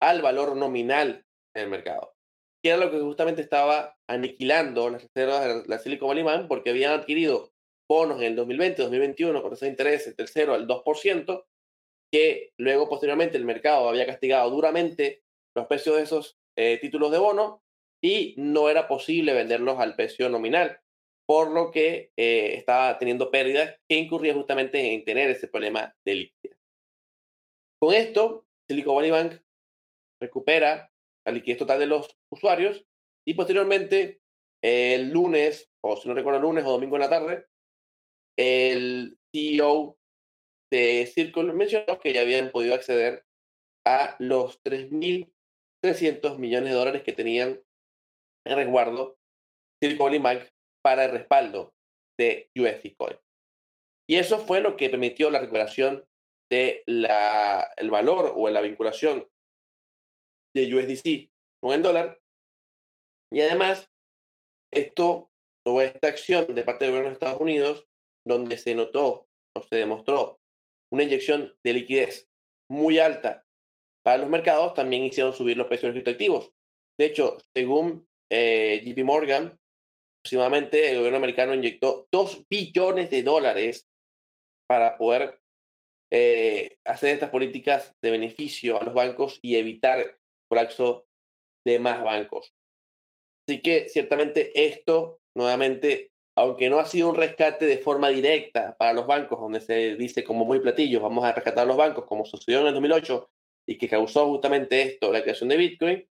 al 0.00 0.22
valor 0.22 0.56
nominal 0.56 1.26
en 1.54 1.62
el 1.62 1.70
mercado. 1.70 2.14
Que 2.62 2.70
era 2.70 2.78
lo 2.78 2.90
que 2.90 3.00
justamente 3.00 3.42
estaba 3.42 3.96
aniquilando 4.08 4.90
las 4.90 5.02
reservas 5.02 5.44
de 5.44 5.68
la 5.68 5.78
Silicon 5.78 6.08
Valley 6.08 6.22
Bank 6.22 6.48
porque 6.48 6.70
habían 6.70 6.92
adquirido 6.92 7.52
bonos 7.88 8.18
en 8.18 8.24
el 8.24 8.36
2020, 8.36 8.82
2021 8.82 9.42
con 9.42 9.52
esos 9.52 9.68
intereses 9.68 10.16
del 10.16 10.28
0 10.28 10.54
al 10.54 10.66
2%, 10.66 11.44
que 12.12 12.52
luego 12.58 12.88
posteriormente 12.88 13.36
el 13.36 13.44
mercado 13.44 13.88
había 13.88 14.06
castigado 14.06 14.50
duramente 14.50 15.22
los 15.54 15.66
precios 15.66 15.96
de 15.96 16.02
esos 16.02 16.38
eh, 16.56 16.78
títulos 16.80 17.10
de 17.10 17.18
bono 17.18 17.62
y 18.02 18.34
no 18.38 18.68
era 18.68 18.88
posible 18.88 19.32
venderlos 19.32 19.78
al 19.78 19.96
precio 19.96 20.28
nominal, 20.28 20.80
por 21.26 21.50
lo 21.50 21.70
que 21.70 22.12
eh, 22.16 22.54
estaba 22.54 22.98
teniendo 22.98 23.30
pérdidas 23.30 23.78
que 23.88 23.96
incurría 23.96 24.34
justamente 24.34 24.94
en 24.94 25.04
tener 25.04 25.30
ese 25.30 25.48
problema 25.48 25.94
de 26.04 26.14
liquidez. 26.14 26.58
Con 27.80 27.94
esto, 27.94 28.46
Silicon 28.68 28.96
Valley 28.96 29.10
Bank 29.10 29.40
recupera 30.20 30.90
la 31.26 31.32
liquidez 31.32 31.58
total 31.58 31.78
de 31.78 31.86
los 31.86 32.16
usuarios 32.30 32.86
y 33.26 33.34
posteriormente 33.34 34.20
el 34.62 35.10
lunes, 35.10 35.70
o 35.82 35.96
si 35.96 36.08
no 36.08 36.14
recuerdo 36.14 36.40
lunes 36.40 36.64
o 36.64 36.70
domingo 36.70 36.96
en 36.96 37.02
la 37.02 37.10
tarde, 37.10 37.46
el 38.38 39.18
CEO 39.32 39.98
de 40.70 41.06
Circle 41.06 41.52
mencionó 41.52 41.98
que 41.98 42.12
ya 42.12 42.22
habían 42.22 42.50
podido 42.50 42.74
acceder 42.74 43.24
a 43.86 44.16
los 44.18 44.62
3.300 44.62 46.38
millones 46.38 46.70
de 46.70 46.76
dólares 46.76 47.02
que 47.02 47.12
tenían 47.12 47.62
en 48.44 48.56
resguardo 48.56 49.18
Silicon 49.80 50.06
Valley 50.06 50.18
Bank 50.18 50.42
para 50.82 51.04
el 51.04 51.12
respaldo 51.12 51.74
de 52.18 52.50
USD 52.56 52.96
Coin. 52.96 53.18
Y 54.08 54.16
eso 54.16 54.38
fue 54.38 54.60
lo 54.60 54.76
que 54.76 54.88
permitió 54.90 55.30
la 55.30 55.40
recuperación 55.40 56.06
de 56.50 56.82
la, 56.86 57.72
el 57.76 57.90
valor 57.90 58.32
o 58.36 58.48
la 58.48 58.60
vinculación 58.60 59.28
de 60.54 60.74
USDC 60.74 61.30
con 61.60 61.74
el 61.74 61.82
dólar. 61.82 62.20
Y 63.32 63.40
además, 63.40 63.90
esto 64.72 65.30
o 65.66 65.80
esta 65.80 66.08
acción 66.08 66.54
de 66.54 66.62
parte 66.62 66.84
del 66.84 66.92
gobierno 66.92 67.10
de 67.10 67.14
Estados 67.14 67.40
Unidos, 67.40 67.88
donde 68.24 68.56
se 68.56 68.74
notó 68.74 69.28
o 69.56 69.62
se 69.62 69.76
demostró 69.76 70.38
una 70.92 71.02
inyección 71.02 71.54
de 71.64 71.72
liquidez 71.72 72.28
muy 72.70 72.98
alta 72.98 73.44
para 74.04 74.18
los 74.18 74.30
mercados, 74.30 74.74
también 74.74 75.04
hicieron 75.04 75.32
subir 75.32 75.56
los 75.56 75.66
precios 75.66 75.82
de 75.82 75.88
los 75.88 75.94
criptoactivos. 75.94 76.52
De 76.98 77.06
hecho, 77.06 77.38
según 77.54 78.06
eh, 78.30 78.82
JP 78.84 79.04
Morgan, 79.04 79.58
aproximadamente 80.20 80.90
el 80.90 80.98
gobierno 80.98 81.18
americano 81.18 81.54
inyectó 81.54 82.08
2 82.12 82.46
billones 82.48 83.10
de 83.10 83.22
dólares 83.22 83.88
para 84.68 84.96
poder 84.96 85.40
eh, 86.12 86.78
hacer 86.84 87.10
estas 87.10 87.30
políticas 87.30 87.94
de 88.00 88.10
beneficio 88.10 88.80
a 88.80 88.84
los 88.84 88.94
bancos 88.94 89.38
y 89.42 89.56
evitar 89.56 89.98
el 89.98 90.10
colapso 90.48 91.06
de 91.64 91.78
más 91.78 92.02
bancos. 92.02 92.54
Así 93.48 93.60
que 93.60 93.88
ciertamente 93.88 94.66
esto, 94.66 95.20
nuevamente, 95.36 96.12
aunque 96.36 96.68
no 96.68 96.78
ha 96.78 96.84
sido 96.84 97.08
un 97.08 97.16
rescate 97.16 97.64
de 97.64 97.78
forma 97.78 98.10
directa 98.10 98.76
para 98.78 98.92
los 98.92 99.06
bancos, 99.06 99.40
donde 99.40 99.60
se 99.60 99.96
dice 99.96 100.22
como 100.22 100.44
muy 100.44 100.60
platillos, 100.60 101.02
vamos 101.02 101.24
a 101.24 101.32
rescatar 101.32 101.64
a 101.64 101.66
los 101.66 101.76
bancos, 101.76 102.04
como 102.04 102.26
sucedió 102.26 102.60
en 102.60 102.66
el 102.66 102.74
2008 102.74 103.30
y 103.66 103.78
que 103.78 103.88
causó 103.88 104.26
justamente 104.28 104.82
esto, 104.82 105.10
la 105.10 105.22
creación 105.22 105.48
de 105.48 105.56
Bitcoin, 105.56 106.08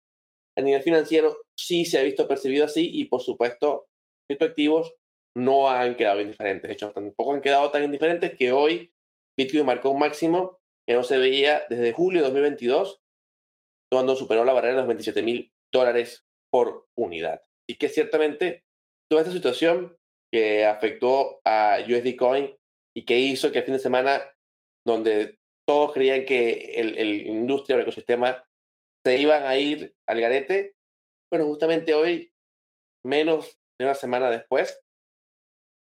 a 0.59 0.62
nivel 0.62 0.83
financiero 0.83 1.37
sí 1.57 1.85
se 1.85 1.99
ha 1.99 2.03
visto 2.03 2.29
percibido 2.29 2.66
así 2.66 2.91
y 2.93 3.07
por 3.07 3.23
supuesto, 3.23 3.89
estos 4.31 4.49
activos 4.49 4.95
no 5.37 5.71
han 5.71 5.97
quedado 5.97 6.21
indiferentes. 6.21 6.68
De 6.68 6.75
hecho, 6.75 6.93
tampoco 6.93 7.33
han 7.33 7.41
quedado 7.41 7.71
tan 7.71 7.83
indiferentes 7.83 8.37
que 8.37 8.53
hoy 8.53 8.93
Bitcoin 9.39 9.64
marcó 9.64 9.91
un 9.91 10.01
máximo 10.01 10.59
que 10.87 10.95
no 10.95 11.03
se 11.03 11.18
veía 11.18 11.64
desde 11.71 11.93
julio 11.93 12.21
de 12.21 12.27
2022, 12.27 13.01
cuando 13.91 14.16
superó 14.16 14.45
la 14.45 14.53
barrera 14.53 14.75
de 14.75 14.81
los 14.81 14.89
27 14.89 15.23
mil 15.23 15.53
dólares 15.73 16.27
por 16.53 16.89
unidad. 16.97 17.43
Y 17.68 17.77
que 17.77 17.89
ciertamente 17.89 18.64
toda 19.09 19.23
esta 19.23 19.33
situación 19.33 19.97
que 20.33 20.64
afectó 20.64 21.41
a 21.45 21.78
USD 21.81 22.16
Coin 22.16 22.57
y 22.97 23.05
que 23.05 23.18
hizo 23.18 23.51
que 23.51 23.59
el 23.59 23.64
fin 23.64 23.74
de 23.74 23.81
semana, 23.81 24.22
donde 24.87 25.39
todos 25.66 25.93
creían 25.93 26.24
que 26.24 26.72
el, 26.76 26.99
el 26.99 27.26
industria 27.26 27.76
o 27.76 27.78
el 27.78 27.83
ecosistema 27.83 28.45
se 29.05 29.18
iban 29.18 29.45
a 29.45 29.57
ir 29.57 29.95
al 30.07 30.20
garete, 30.20 30.74
bueno, 31.33 31.47
justamente 31.47 31.95
hoy, 31.95 32.33
menos 33.05 33.59
de 33.78 33.87
una 33.87 33.95
semana 33.95 34.31
después, 34.31 34.83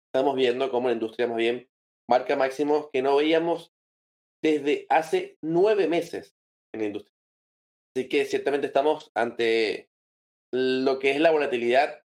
estamos 0.09 0.34
viendo 0.36 0.70
cómo 0.70 0.88
la 0.88 0.94
industria 0.94 1.26
más 1.26 1.36
bien 1.36 1.68
marca 2.09 2.36
máximos 2.36 2.88
que 2.92 3.03
no 3.03 3.16
veíamos 3.16 3.72
desde 4.42 4.86
hace 4.88 5.38
nueve 5.42 5.88
meses 5.88 6.34
en 6.74 6.80
la 6.80 6.86
industria. 6.86 7.14
Así 7.94 8.09
que 8.09 8.24
ciertamente 8.26 8.66
estamos 8.66 9.11
ante 9.14 9.88
lo 10.53 10.99
que 10.99 11.12
es 11.12 11.20
la 11.20 11.30
volatilidad 11.30 12.03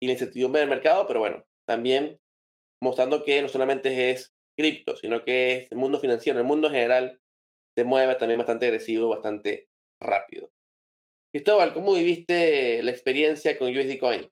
y 0.00 0.06
la 0.06 0.12
incertidumbre 0.12 0.60
del 0.60 0.70
mercado, 0.70 1.06
pero 1.06 1.20
bueno, 1.20 1.44
también 1.68 2.18
mostrando 2.82 3.22
que 3.24 3.42
no 3.42 3.48
solamente 3.48 4.10
es 4.10 4.32
cripto, 4.56 4.96
sino 4.96 5.22
que 5.22 5.52
es 5.52 5.70
el 5.70 5.76
mundo 5.76 6.00
financiero, 6.00 6.38
el 6.38 6.46
mundo 6.46 6.68
en 6.68 6.74
general 6.74 7.20
se 7.76 7.84
mueve 7.84 8.14
también 8.14 8.38
bastante 8.38 8.66
agresivo, 8.66 9.10
bastante 9.10 9.68
rápido. 10.00 10.50
Cristóbal, 11.30 11.74
¿cómo 11.74 11.92
viviste 11.92 12.82
la 12.82 12.90
experiencia 12.90 13.58
con 13.58 13.68
USD 13.68 13.98
Coin? 13.98 14.30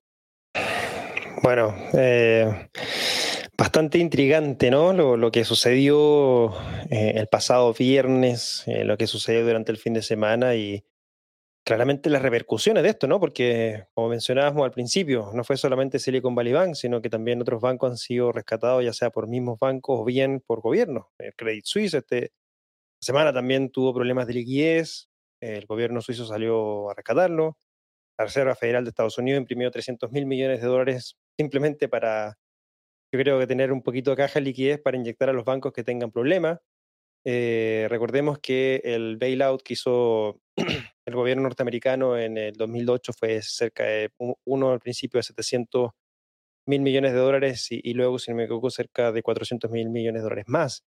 Bueno, 1.43 1.75
eh, 1.93 2.71
bastante 3.57 3.99
intrigante, 3.99 4.71
¿no? 4.71 4.95
Lo, 4.95 5.31
que 5.31 5.45
sucedió 5.45 6.55
eh, 6.91 7.13
el 7.17 7.29
pasado 7.29 7.75
viernes, 7.75 8.65
eh, 8.67 8.85
lo 8.85 8.97
que 8.97 9.07
sucedió 9.07 9.45
durante 9.45 9.73
el 9.73 9.79
fin 9.79 9.93
de 9.93 10.03
semana 10.03 10.55
y 10.55 10.85
claramente 11.67 12.11
las 12.11 12.23
repercusiones 12.23 12.85
de 12.85 12.91
esto, 12.91 13.09
¿no? 13.09 13.19
Porque, 13.19 13.87
como 13.93 14.09
mencionábamos 14.11 14.65
al 14.65 14.71
principio, 14.71 15.33
no 15.35 15.43
fue 15.43 15.57
solamente 15.57 15.99
Silicon 15.99 16.37
Valley 16.37 16.53
Bank, 16.53 16.75
sino 16.77 17.03
que 17.03 17.11
también 17.11 17.43
otros 17.43 17.61
bancos 17.61 17.91
han 17.91 17.97
sido 17.99 18.31
rescatados, 18.31 18.85
ya 18.85 18.93
sea 18.93 19.11
por 19.11 19.27
mismos 19.27 19.59
bancos 19.59 19.99
o 20.01 20.05
bien 20.05 20.41
por 20.47 20.61
gobiernos. 20.61 21.07
El 21.19 21.35
Credit 21.35 21.65
Suisse 21.65 21.95
esta 21.95 22.19
semana 23.01 23.33
también 23.33 23.71
tuvo 23.71 23.93
problemas 23.93 24.29
de 24.29 24.35
liquidez, 24.35 25.09
el 25.41 25.67
gobierno 25.67 26.01
suizo 26.01 26.25
salió 26.25 26.89
a 26.91 26.95
rescatarlo. 26.95 27.59
La 28.19 28.27
Reserva 28.27 28.55
Federal 28.55 28.85
de 28.85 28.91
Estados 28.91 29.19
Unidos 29.19 29.41
imprimió 29.41 29.71
300 29.71 30.13
mil 30.13 30.27
millones 30.27 30.61
de 30.61 30.69
dólares 30.69 31.17
simplemente 31.37 31.89
para 31.89 32.39
yo 33.13 33.21
creo 33.21 33.39
que 33.41 33.47
tener 33.47 33.73
un 33.73 33.83
poquito 33.83 34.11
de 34.11 34.17
caja 34.17 34.35
de 34.35 34.47
liquidez 34.47 34.81
para 34.81 34.97
inyectar 34.97 35.29
a 35.31 35.33
los 35.33 35.45
bancos 35.45 35.73
que 35.73 35.85
tengan 35.85 36.13
problemas. 36.13 36.61
Eh, 37.29 37.89
recordemos 37.91 38.39
que 38.39 38.81
el 38.85 39.17
bailout 39.17 39.61
que 39.61 39.73
hizo 39.73 40.41
el 41.05 41.15
gobierno 41.17 41.43
norteamericano 41.43 42.17
en 42.17 42.39
el 42.39 42.53
2008 42.53 43.13
fue 43.19 43.43
cerca 43.43 43.83
de 43.83 44.13
uno 44.45 44.71
al 44.71 44.79
principio 44.79 45.19
de 45.19 45.25
700 45.25 45.91
mil 46.67 46.83
millones 46.83 47.15
de 47.15 47.19
dólares 47.19 47.67
y, 47.71 47.95
luego, 47.95 48.21
si 48.21 48.31
no 48.31 48.37
me 48.37 48.45
equivoco, 48.45 48.71
cerca 48.71 49.11
de 49.11 49.25
400 49.25 49.69
mil 49.73 49.91
millones 49.91 50.21
de 50.21 50.23
dólares 50.23 50.45
más. 50.47 50.85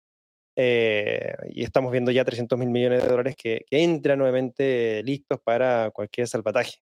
Eh, 0.57 1.35
y 1.49 1.65
estamos 1.65 1.91
viendo 1.91 2.11
ya 2.11 2.23
300 2.23 2.59
mil 2.59 2.69
millones 2.69 3.03
de 3.03 3.09
dólares 3.09 3.35
que, 3.35 3.65
que 3.67 3.83
entran 3.83 4.19
nuevamente 4.19 5.03
listos 5.05 5.41
para 5.43 5.91
cualquier 5.91 6.29
salvataje. 6.29 6.83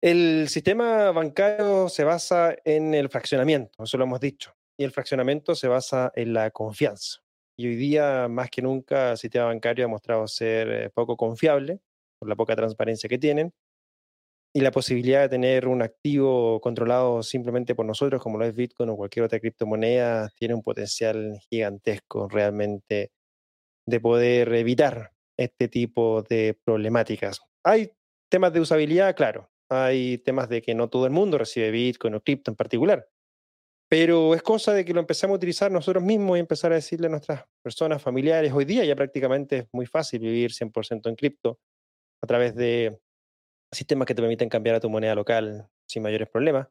El 0.00 0.48
sistema 0.48 1.10
bancario 1.10 1.88
se 1.88 2.04
basa 2.04 2.54
en 2.64 2.94
el 2.94 3.08
fraccionamiento, 3.08 3.82
eso 3.82 3.98
lo 3.98 4.04
hemos 4.04 4.20
dicho, 4.20 4.54
y 4.78 4.84
el 4.84 4.92
fraccionamiento 4.92 5.56
se 5.56 5.66
basa 5.66 6.12
en 6.14 6.32
la 6.32 6.52
confianza. 6.52 7.22
Y 7.60 7.66
hoy 7.66 7.76
día, 7.76 8.26
más 8.26 8.48
que 8.48 8.62
nunca, 8.62 9.10
el 9.10 9.18
sistema 9.18 9.44
bancario 9.44 9.84
ha 9.84 9.88
mostrado 9.88 10.26
ser 10.26 10.68
eh, 10.70 10.88
poco 10.88 11.14
confiable 11.14 11.78
por 12.18 12.26
la 12.26 12.34
poca 12.34 12.56
transparencia 12.56 13.06
que 13.06 13.18
tienen 13.18 13.52
y 14.54 14.62
la 14.62 14.70
posibilidad 14.70 15.20
de 15.20 15.28
tener 15.28 15.68
un 15.68 15.82
activo 15.82 16.58
controlado 16.62 17.22
simplemente 17.22 17.74
por 17.74 17.84
nosotros, 17.84 18.22
como 18.22 18.38
lo 18.38 18.46
es 18.46 18.54
Bitcoin 18.54 18.88
o 18.88 18.96
cualquier 18.96 19.26
otra 19.26 19.40
criptomoneda, 19.40 20.30
tiene 20.38 20.54
un 20.54 20.62
potencial 20.62 21.38
gigantesco 21.50 22.30
realmente 22.30 23.12
de 23.86 24.00
poder 24.00 24.54
evitar 24.54 25.12
este 25.38 25.68
tipo 25.68 26.22
de 26.22 26.58
problemáticas. 26.64 27.40
Hay 27.62 27.92
temas 28.30 28.54
de 28.54 28.60
usabilidad, 28.60 29.14
claro, 29.14 29.50
hay 29.68 30.16
temas 30.16 30.48
de 30.48 30.62
que 30.62 30.74
no 30.74 30.88
todo 30.88 31.04
el 31.04 31.12
mundo 31.12 31.36
recibe 31.36 31.70
Bitcoin 31.70 32.14
o 32.14 32.22
cripto 32.22 32.52
en 32.52 32.56
particular. 32.56 33.06
Pero 33.90 34.34
es 34.36 34.42
cosa 34.42 34.72
de 34.72 34.84
que 34.84 34.94
lo 34.94 35.00
empecemos 35.00 35.34
a 35.34 35.36
utilizar 35.38 35.72
nosotros 35.72 36.04
mismos 36.04 36.36
y 36.36 36.40
empezar 36.40 36.70
a 36.70 36.76
decirle 36.76 37.08
a 37.08 37.10
nuestras 37.10 37.44
personas 37.60 38.00
familiares. 38.00 38.52
Hoy 38.52 38.64
día 38.64 38.84
ya 38.84 38.94
prácticamente 38.94 39.56
es 39.58 39.68
muy 39.72 39.84
fácil 39.84 40.20
vivir 40.20 40.52
100% 40.52 41.08
en 41.08 41.16
cripto 41.16 41.58
a 42.22 42.26
través 42.28 42.54
de 42.54 43.00
sistemas 43.74 44.06
que 44.06 44.14
te 44.14 44.22
permiten 44.22 44.48
cambiar 44.48 44.76
a 44.76 44.80
tu 44.80 44.88
moneda 44.88 45.16
local 45.16 45.68
sin 45.88 46.04
mayores 46.04 46.28
problemas. 46.28 46.68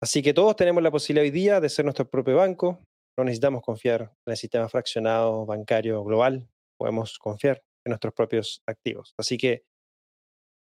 Así 0.00 0.22
que 0.22 0.32
todos 0.32 0.54
tenemos 0.54 0.84
la 0.84 0.92
posibilidad 0.92 1.24
hoy 1.24 1.30
día 1.32 1.60
de 1.60 1.68
ser 1.68 1.84
nuestro 1.84 2.08
propio 2.08 2.36
banco. 2.36 2.78
No 3.18 3.24
necesitamos 3.24 3.62
confiar 3.62 4.02
en 4.02 4.30
el 4.30 4.36
sistema 4.36 4.68
fraccionado 4.68 5.46
bancario 5.46 6.04
global. 6.04 6.48
Podemos 6.78 7.18
confiar 7.18 7.60
en 7.84 7.90
nuestros 7.90 8.14
propios 8.14 8.62
activos. 8.68 9.14
Así 9.18 9.36
que 9.36 9.64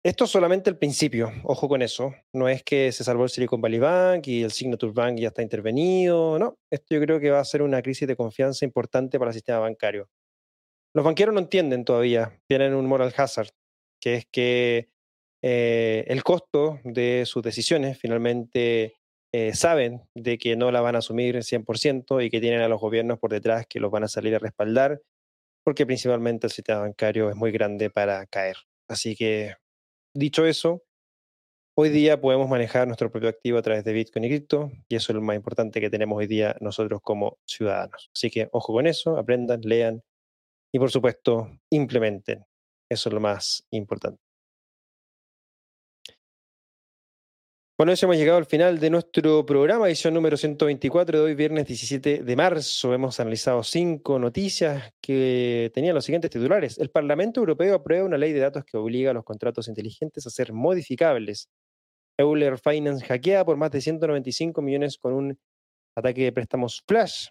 esto 0.04 0.24
es 0.24 0.30
solamente 0.30 0.68
el 0.68 0.78
principio, 0.78 1.32
ojo 1.44 1.68
con 1.68 1.82
eso. 1.82 2.14
No 2.32 2.48
es 2.48 2.62
que 2.62 2.90
se 2.92 3.04
salvó 3.04 3.24
el 3.24 3.30
Silicon 3.30 3.60
Valley 3.60 3.78
Bank 3.78 4.26
y 4.26 4.42
el 4.42 4.50
Signature 4.50 4.92
Bank 4.92 5.18
ya 5.18 5.28
está 5.28 5.42
intervenido, 5.42 6.38
no. 6.38 6.56
Esto 6.70 6.94
yo 6.94 7.00
creo 7.00 7.20
que 7.20 7.30
va 7.30 7.40
a 7.40 7.44
ser 7.44 7.62
una 7.62 7.82
crisis 7.82 8.08
de 8.08 8.16
confianza 8.16 8.64
importante 8.64 9.18
para 9.18 9.30
el 9.30 9.34
sistema 9.34 9.60
bancario. 9.60 10.08
Los 10.94 11.04
banqueros 11.04 11.34
no 11.34 11.40
entienden 11.40 11.84
todavía, 11.84 12.38
tienen 12.48 12.74
un 12.74 12.86
moral 12.86 13.14
hazard, 13.16 13.50
que 14.00 14.14
es 14.14 14.26
que 14.26 14.90
eh, 15.42 16.04
el 16.06 16.22
costo 16.22 16.78
de 16.84 17.24
sus 17.26 17.42
decisiones. 17.42 17.98
Finalmente 17.98 18.94
eh, 19.32 19.54
saben 19.54 20.02
de 20.14 20.38
que 20.38 20.56
no 20.56 20.70
la 20.70 20.80
van 20.80 20.94
a 20.94 20.98
asumir 20.98 21.36
100% 21.36 22.24
y 22.24 22.30
que 22.30 22.40
tienen 22.40 22.60
a 22.60 22.68
los 22.68 22.80
gobiernos 22.80 23.18
por 23.18 23.32
detrás 23.32 23.66
que 23.66 23.80
los 23.80 23.90
van 23.90 24.04
a 24.04 24.08
salir 24.08 24.34
a 24.34 24.38
respaldar, 24.38 25.00
porque 25.64 25.86
principalmente 25.86 26.46
el 26.46 26.52
sistema 26.52 26.80
bancario 26.80 27.30
es 27.30 27.36
muy 27.36 27.50
grande 27.50 27.90
para 27.90 28.26
caer. 28.26 28.56
Así 28.88 29.16
que, 29.16 29.54
dicho 30.14 30.46
eso, 30.46 30.82
hoy 31.74 31.88
día 31.88 32.20
podemos 32.20 32.48
manejar 32.48 32.86
nuestro 32.86 33.10
propio 33.10 33.28
activo 33.30 33.58
a 33.58 33.62
través 33.62 33.84
de 33.84 33.92
Bitcoin 33.92 34.24
y 34.24 34.28
cripto, 34.28 34.70
y 34.88 34.96
eso 34.96 35.12
es 35.12 35.16
lo 35.16 35.22
más 35.22 35.36
importante 35.36 35.80
que 35.80 35.90
tenemos 35.90 36.18
hoy 36.18 36.26
día 36.26 36.56
nosotros 36.60 37.00
como 37.02 37.38
ciudadanos. 37.46 38.10
Así 38.14 38.30
que 38.30 38.48
ojo 38.52 38.72
con 38.72 38.86
eso, 38.86 39.16
aprendan, 39.16 39.60
lean 39.62 40.02
y 40.72 40.78
por 40.78 40.90
supuesto 40.90 41.50
implementen. 41.70 42.44
Eso 42.90 43.08
es 43.08 43.12
lo 43.14 43.20
más 43.20 43.66
importante. 43.70 44.31
Bueno, 47.82 47.94
eso 47.94 48.06
hemos 48.06 48.16
llegado 48.16 48.38
al 48.38 48.46
final 48.46 48.78
de 48.78 48.90
nuestro 48.90 49.44
programa, 49.44 49.88
edición 49.88 50.14
número 50.14 50.36
124 50.36 51.18
de 51.18 51.24
hoy, 51.24 51.34
viernes 51.34 51.66
17 51.66 52.22
de 52.22 52.36
marzo. 52.36 52.94
Hemos 52.94 53.18
analizado 53.18 53.64
cinco 53.64 54.20
noticias 54.20 54.94
que 55.00 55.68
tenían 55.74 55.96
los 55.96 56.04
siguientes 56.04 56.30
titulares. 56.30 56.78
El 56.78 56.90
Parlamento 56.90 57.40
Europeo 57.40 57.74
aprueba 57.74 58.06
una 58.06 58.18
ley 58.18 58.32
de 58.32 58.38
datos 58.38 58.64
que 58.64 58.76
obliga 58.76 59.10
a 59.10 59.14
los 59.14 59.24
contratos 59.24 59.66
inteligentes 59.66 60.24
a 60.24 60.30
ser 60.30 60.52
modificables. 60.52 61.48
Euler 62.16 62.56
Finance 62.56 63.04
hackea 63.04 63.44
por 63.44 63.56
más 63.56 63.72
de 63.72 63.80
195 63.80 64.62
millones 64.62 64.96
con 64.96 65.14
un 65.14 65.40
ataque 65.96 66.22
de 66.22 66.30
préstamos 66.30 66.84
flash. 66.86 67.30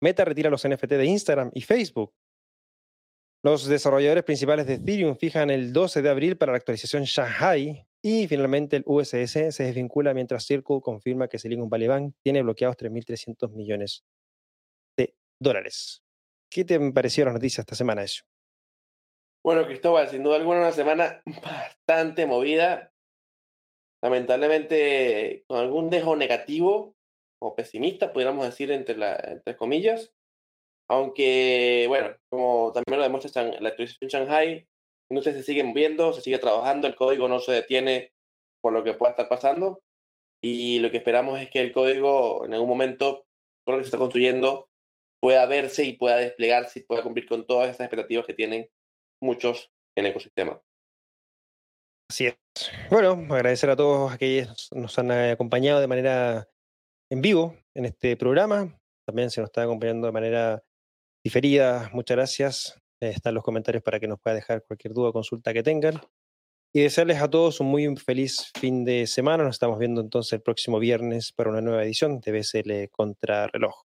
Meta 0.00 0.24
retira 0.24 0.50
los 0.50 0.68
NFT 0.68 0.90
de 0.90 1.06
Instagram 1.06 1.50
y 1.52 1.62
Facebook. 1.62 2.14
Los 3.42 3.66
desarrolladores 3.66 4.22
principales 4.22 4.68
de 4.68 4.74
Ethereum 4.74 5.16
fijan 5.16 5.50
el 5.50 5.72
12 5.72 6.00
de 6.00 6.10
abril 6.10 6.36
para 6.36 6.52
la 6.52 6.58
actualización 6.58 7.02
Shanghai 7.02 7.87
y 8.02 8.28
finalmente 8.28 8.76
el 8.76 8.84
USS 8.86 9.54
se 9.54 9.64
desvincula 9.64 10.14
mientras 10.14 10.44
Circle 10.46 10.80
confirma 10.80 11.28
que 11.28 11.38
Silicon 11.38 11.68
Valley 11.68 11.88
Bank 11.88 12.14
tiene 12.22 12.42
bloqueados 12.42 12.76
3.300 12.76 13.50
millones 13.52 14.04
de 14.96 15.14
dólares. 15.40 16.02
¿Qué 16.50 16.64
te 16.64 16.78
pareció 16.92 17.24
la 17.24 17.32
noticia 17.32 17.60
esta 17.60 17.74
semana, 17.74 18.02
eso? 18.02 18.22
Bueno, 19.44 19.66
Cristóbal, 19.66 20.08
sin 20.08 20.22
duda 20.22 20.36
alguna 20.36 20.60
una 20.60 20.72
semana 20.72 21.22
bastante 21.42 22.26
movida. 22.26 22.92
Lamentablemente 24.02 25.44
con 25.48 25.58
algún 25.58 25.90
dejo 25.90 26.14
negativo 26.14 26.94
o 27.40 27.56
pesimista, 27.56 28.12
pudiéramos 28.12 28.46
decir 28.46 28.70
entre 28.70 29.56
comillas. 29.56 30.12
Aunque, 30.88 31.84
bueno, 31.88 32.16
como 32.30 32.72
también 32.72 32.98
lo 32.98 33.02
demuestra 33.02 33.42
la 33.42 33.68
actualización 33.68 34.08
Shanghai, 34.08 34.66
no 35.10 35.22
se 35.22 35.42
siguen 35.42 35.72
viendo, 35.72 36.12
se 36.12 36.20
sigue 36.20 36.38
trabajando, 36.38 36.86
el 36.86 36.96
código 36.96 37.28
no 37.28 37.40
se 37.40 37.52
detiene 37.52 38.12
por 38.60 38.72
lo 38.72 38.84
que 38.84 38.94
pueda 38.94 39.12
estar 39.12 39.28
pasando 39.28 39.82
y 40.42 40.78
lo 40.78 40.90
que 40.90 40.98
esperamos 40.98 41.40
es 41.40 41.50
que 41.50 41.60
el 41.60 41.72
código 41.72 42.44
en 42.44 42.54
algún 42.54 42.68
momento, 42.68 43.26
todo 43.64 43.76
lo 43.76 43.78
que 43.78 43.84
se 43.84 43.88
está 43.88 43.98
construyendo, 43.98 44.68
pueda 45.20 45.46
verse 45.46 45.84
y 45.84 45.94
pueda 45.94 46.16
desplegarse 46.16 46.80
y 46.80 46.82
pueda 46.82 47.02
cumplir 47.02 47.26
con 47.26 47.46
todas 47.46 47.68
esas 47.68 47.80
expectativas 47.80 48.26
que 48.26 48.34
tienen 48.34 48.70
muchos 49.20 49.72
en 49.96 50.04
el 50.04 50.12
ecosistema. 50.12 50.62
Así 52.10 52.26
es. 52.26 52.36
Bueno, 52.90 53.10
agradecer 53.34 53.70
a 53.70 53.76
todos 53.76 54.12
aquellos 54.12 54.68
que 54.70 54.80
nos 54.80 54.98
han 54.98 55.10
acompañado 55.10 55.80
de 55.80 55.86
manera 55.86 56.48
en 57.10 57.20
vivo 57.20 57.56
en 57.74 57.84
este 57.84 58.16
programa. 58.16 58.80
También 59.06 59.30
se 59.30 59.40
nos 59.40 59.48
está 59.48 59.62
acompañando 59.62 60.06
de 60.06 60.12
manera 60.12 60.62
diferida. 61.24 61.90
Muchas 61.92 62.16
gracias. 62.16 62.80
Eh, 63.00 63.10
están 63.10 63.34
los 63.34 63.44
comentarios 63.44 63.82
para 63.82 64.00
que 64.00 64.08
nos 64.08 64.20
pueda 64.20 64.34
dejar 64.34 64.64
cualquier 64.64 64.92
duda 64.92 65.10
o 65.10 65.12
consulta 65.12 65.52
que 65.52 65.62
tengan. 65.62 66.00
Y 66.72 66.82
desearles 66.82 67.22
a 67.22 67.30
todos 67.30 67.60
un 67.60 67.68
muy 67.68 67.96
feliz 67.96 68.50
fin 68.58 68.84
de 68.84 69.06
semana. 69.06 69.44
Nos 69.44 69.56
estamos 69.56 69.78
viendo 69.78 70.00
entonces 70.00 70.34
el 70.34 70.42
próximo 70.42 70.78
viernes 70.78 71.32
para 71.32 71.50
una 71.50 71.60
nueva 71.60 71.84
edición 71.84 72.20
de 72.20 72.32
BSL 72.32 72.90
Contrarreloj. 72.90 73.84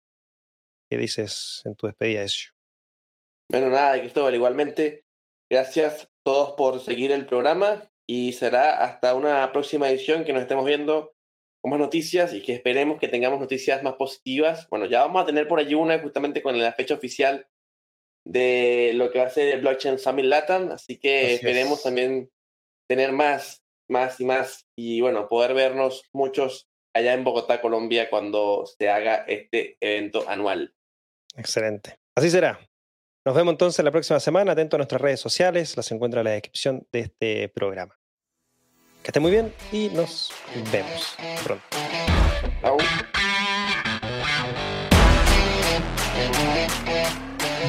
¿Qué 0.89 0.97
dices 0.97 1.61
en 1.65 1.75
tu 1.75 1.87
despedida, 1.87 2.23
Ezio? 2.23 2.51
Bueno, 3.49 3.69
nada, 3.69 3.99
Cristóbal, 3.99 4.33
igualmente. 4.33 5.05
Gracias 5.49 6.03
a 6.03 6.09
todos 6.23 6.53
por 6.53 6.79
seguir 6.79 7.11
el 7.11 7.25
programa 7.25 7.91
y 8.07 8.33
será 8.33 8.83
hasta 8.83 9.13
una 9.13 9.51
próxima 9.51 9.89
edición 9.89 10.23
que 10.23 10.33
nos 10.33 10.41
estemos 10.41 10.65
viendo 10.65 11.13
con 11.61 11.71
más 11.71 11.79
noticias 11.79 12.33
y 12.33 12.41
que 12.41 12.53
esperemos 12.53 12.99
que 12.99 13.07
tengamos 13.07 13.39
noticias 13.39 13.83
más 13.83 13.93
positivas. 13.93 14.67
Bueno, 14.69 14.85
ya 14.85 15.01
vamos 15.01 15.21
a 15.21 15.25
tener 15.25 15.47
por 15.47 15.59
allí 15.59 15.75
una 15.75 15.99
justamente 15.99 16.41
con 16.41 16.57
la 16.57 16.73
fecha 16.73 16.95
oficial 16.95 17.47
de 18.25 18.91
lo 18.95 19.11
que 19.11 19.19
va 19.19 19.25
a 19.25 19.29
ser 19.29 19.53
el 19.53 19.61
Blockchain 19.61 19.99
Summit 19.99 20.25
Latam, 20.25 20.71
así 20.71 20.97
que 20.97 21.35
esperemos 21.35 21.83
también 21.83 22.29
tener 22.87 23.11
más, 23.11 23.63
más 23.89 24.19
y 24.19 24.25
más 24.25 24.65
y 24.75 25.01
bueno, 25.01 25.27
poder 25.27 25.53
vernos 25.53 26.03
muchos 26.13 26.67
allá 26.93 27.13
en 27.13 27.23
Bogotá, 27.23 27.61
Colombia, 27.61 28.09
cuando 28.09 28.65
se 28.65 28.89
haga 28.89 29.23
este 29.27 29.77
evento 29.79 30.27
anual. 30.27 30.73
Excelente. 31.35 31.97
Así 32.15 32.29
será. 32.29 32.59
Nos 33.25 33.35
vemos 33.35 33.53
entonces 33.53 33.85
la 33.85 33.91
próxima 33.91 34.19
semana. 34.19 34.51
Atento 34.51 34.75
a 34.75 34.79
nuestras 34.79 35.01
redes 35.01 35.19
sociales, 35.19 35.77
las 35.77 35.91
encuentra 35.91 36.21
en 36.21 36.25
la 36.25 36.31
descripción 36.31 36.87
de 36.91 36.99
este 36.99 37.49
programa. 37.49 37.97
Que 39.03 39.07
esté 39.07 39.19
muy 39.19 39.31
bien 39.31 39.53
y 39.71 39.89
nos 39.89 40.31
vemos 40.71 41.15
pronto. 41.43 41.65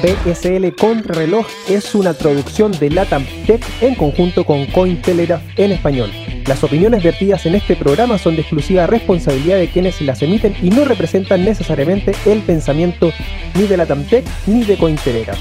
BSL 0.03 0.75
Contrarreloj 0.75 1.47
es 1.69 1.95
una 1.95 2.13
traducción 2.13 2.73
de 2.73 2.89
Latam 2.89 3.25
Tech 3.47 3.63
en 3.79 3.95
conjunto 3.95 4.43
con 4.43 4.65
Cointelegraph 4.65 5.41
en 5.55 5.71
español. 5.71 6.11
Las 6.45 6.61
opiniones 6.61 7.03
vertidas 7.03 7.45
en 7.45 7.55
este 7.55 7.77
programa 7.77 8.17
son 8.17 8.35
de 8.35 8.41
exclusiva 8.41 8.85
responsabilidad 8.85 9.59
de 9.59 9.69
quienes 9.69 10.01
las 10.01 10.21
emiten 10.21 10.57
y 10.61 10.71
no 10.71 10.83
representan 10.83 11.45
necesariamente 11.45 12.13
el 12.25 12.41
pensamiento 12.41 13.13
ni 13.55 13.65
de 13.65 13.77
Latam 13.77 14.03
Tech 14.03 14.25
ni 14.45 14.65
de 14.65 14.75
Cointelegraph. 14.77 15.39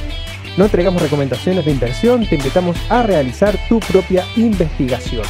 No 0.56 0.66
entregamos 0.66 1.02
recomendaciones 1.02 1.64
de 1.64 1.72
inversión, 1.72 2.24
te 2.24 2.36
invitamos 2.36 2.76
a 2.88 3.02
realizar 3.02 3.58
tu 3.68 3.80
propia 3.80 4.24
investigación. 4.36 5.24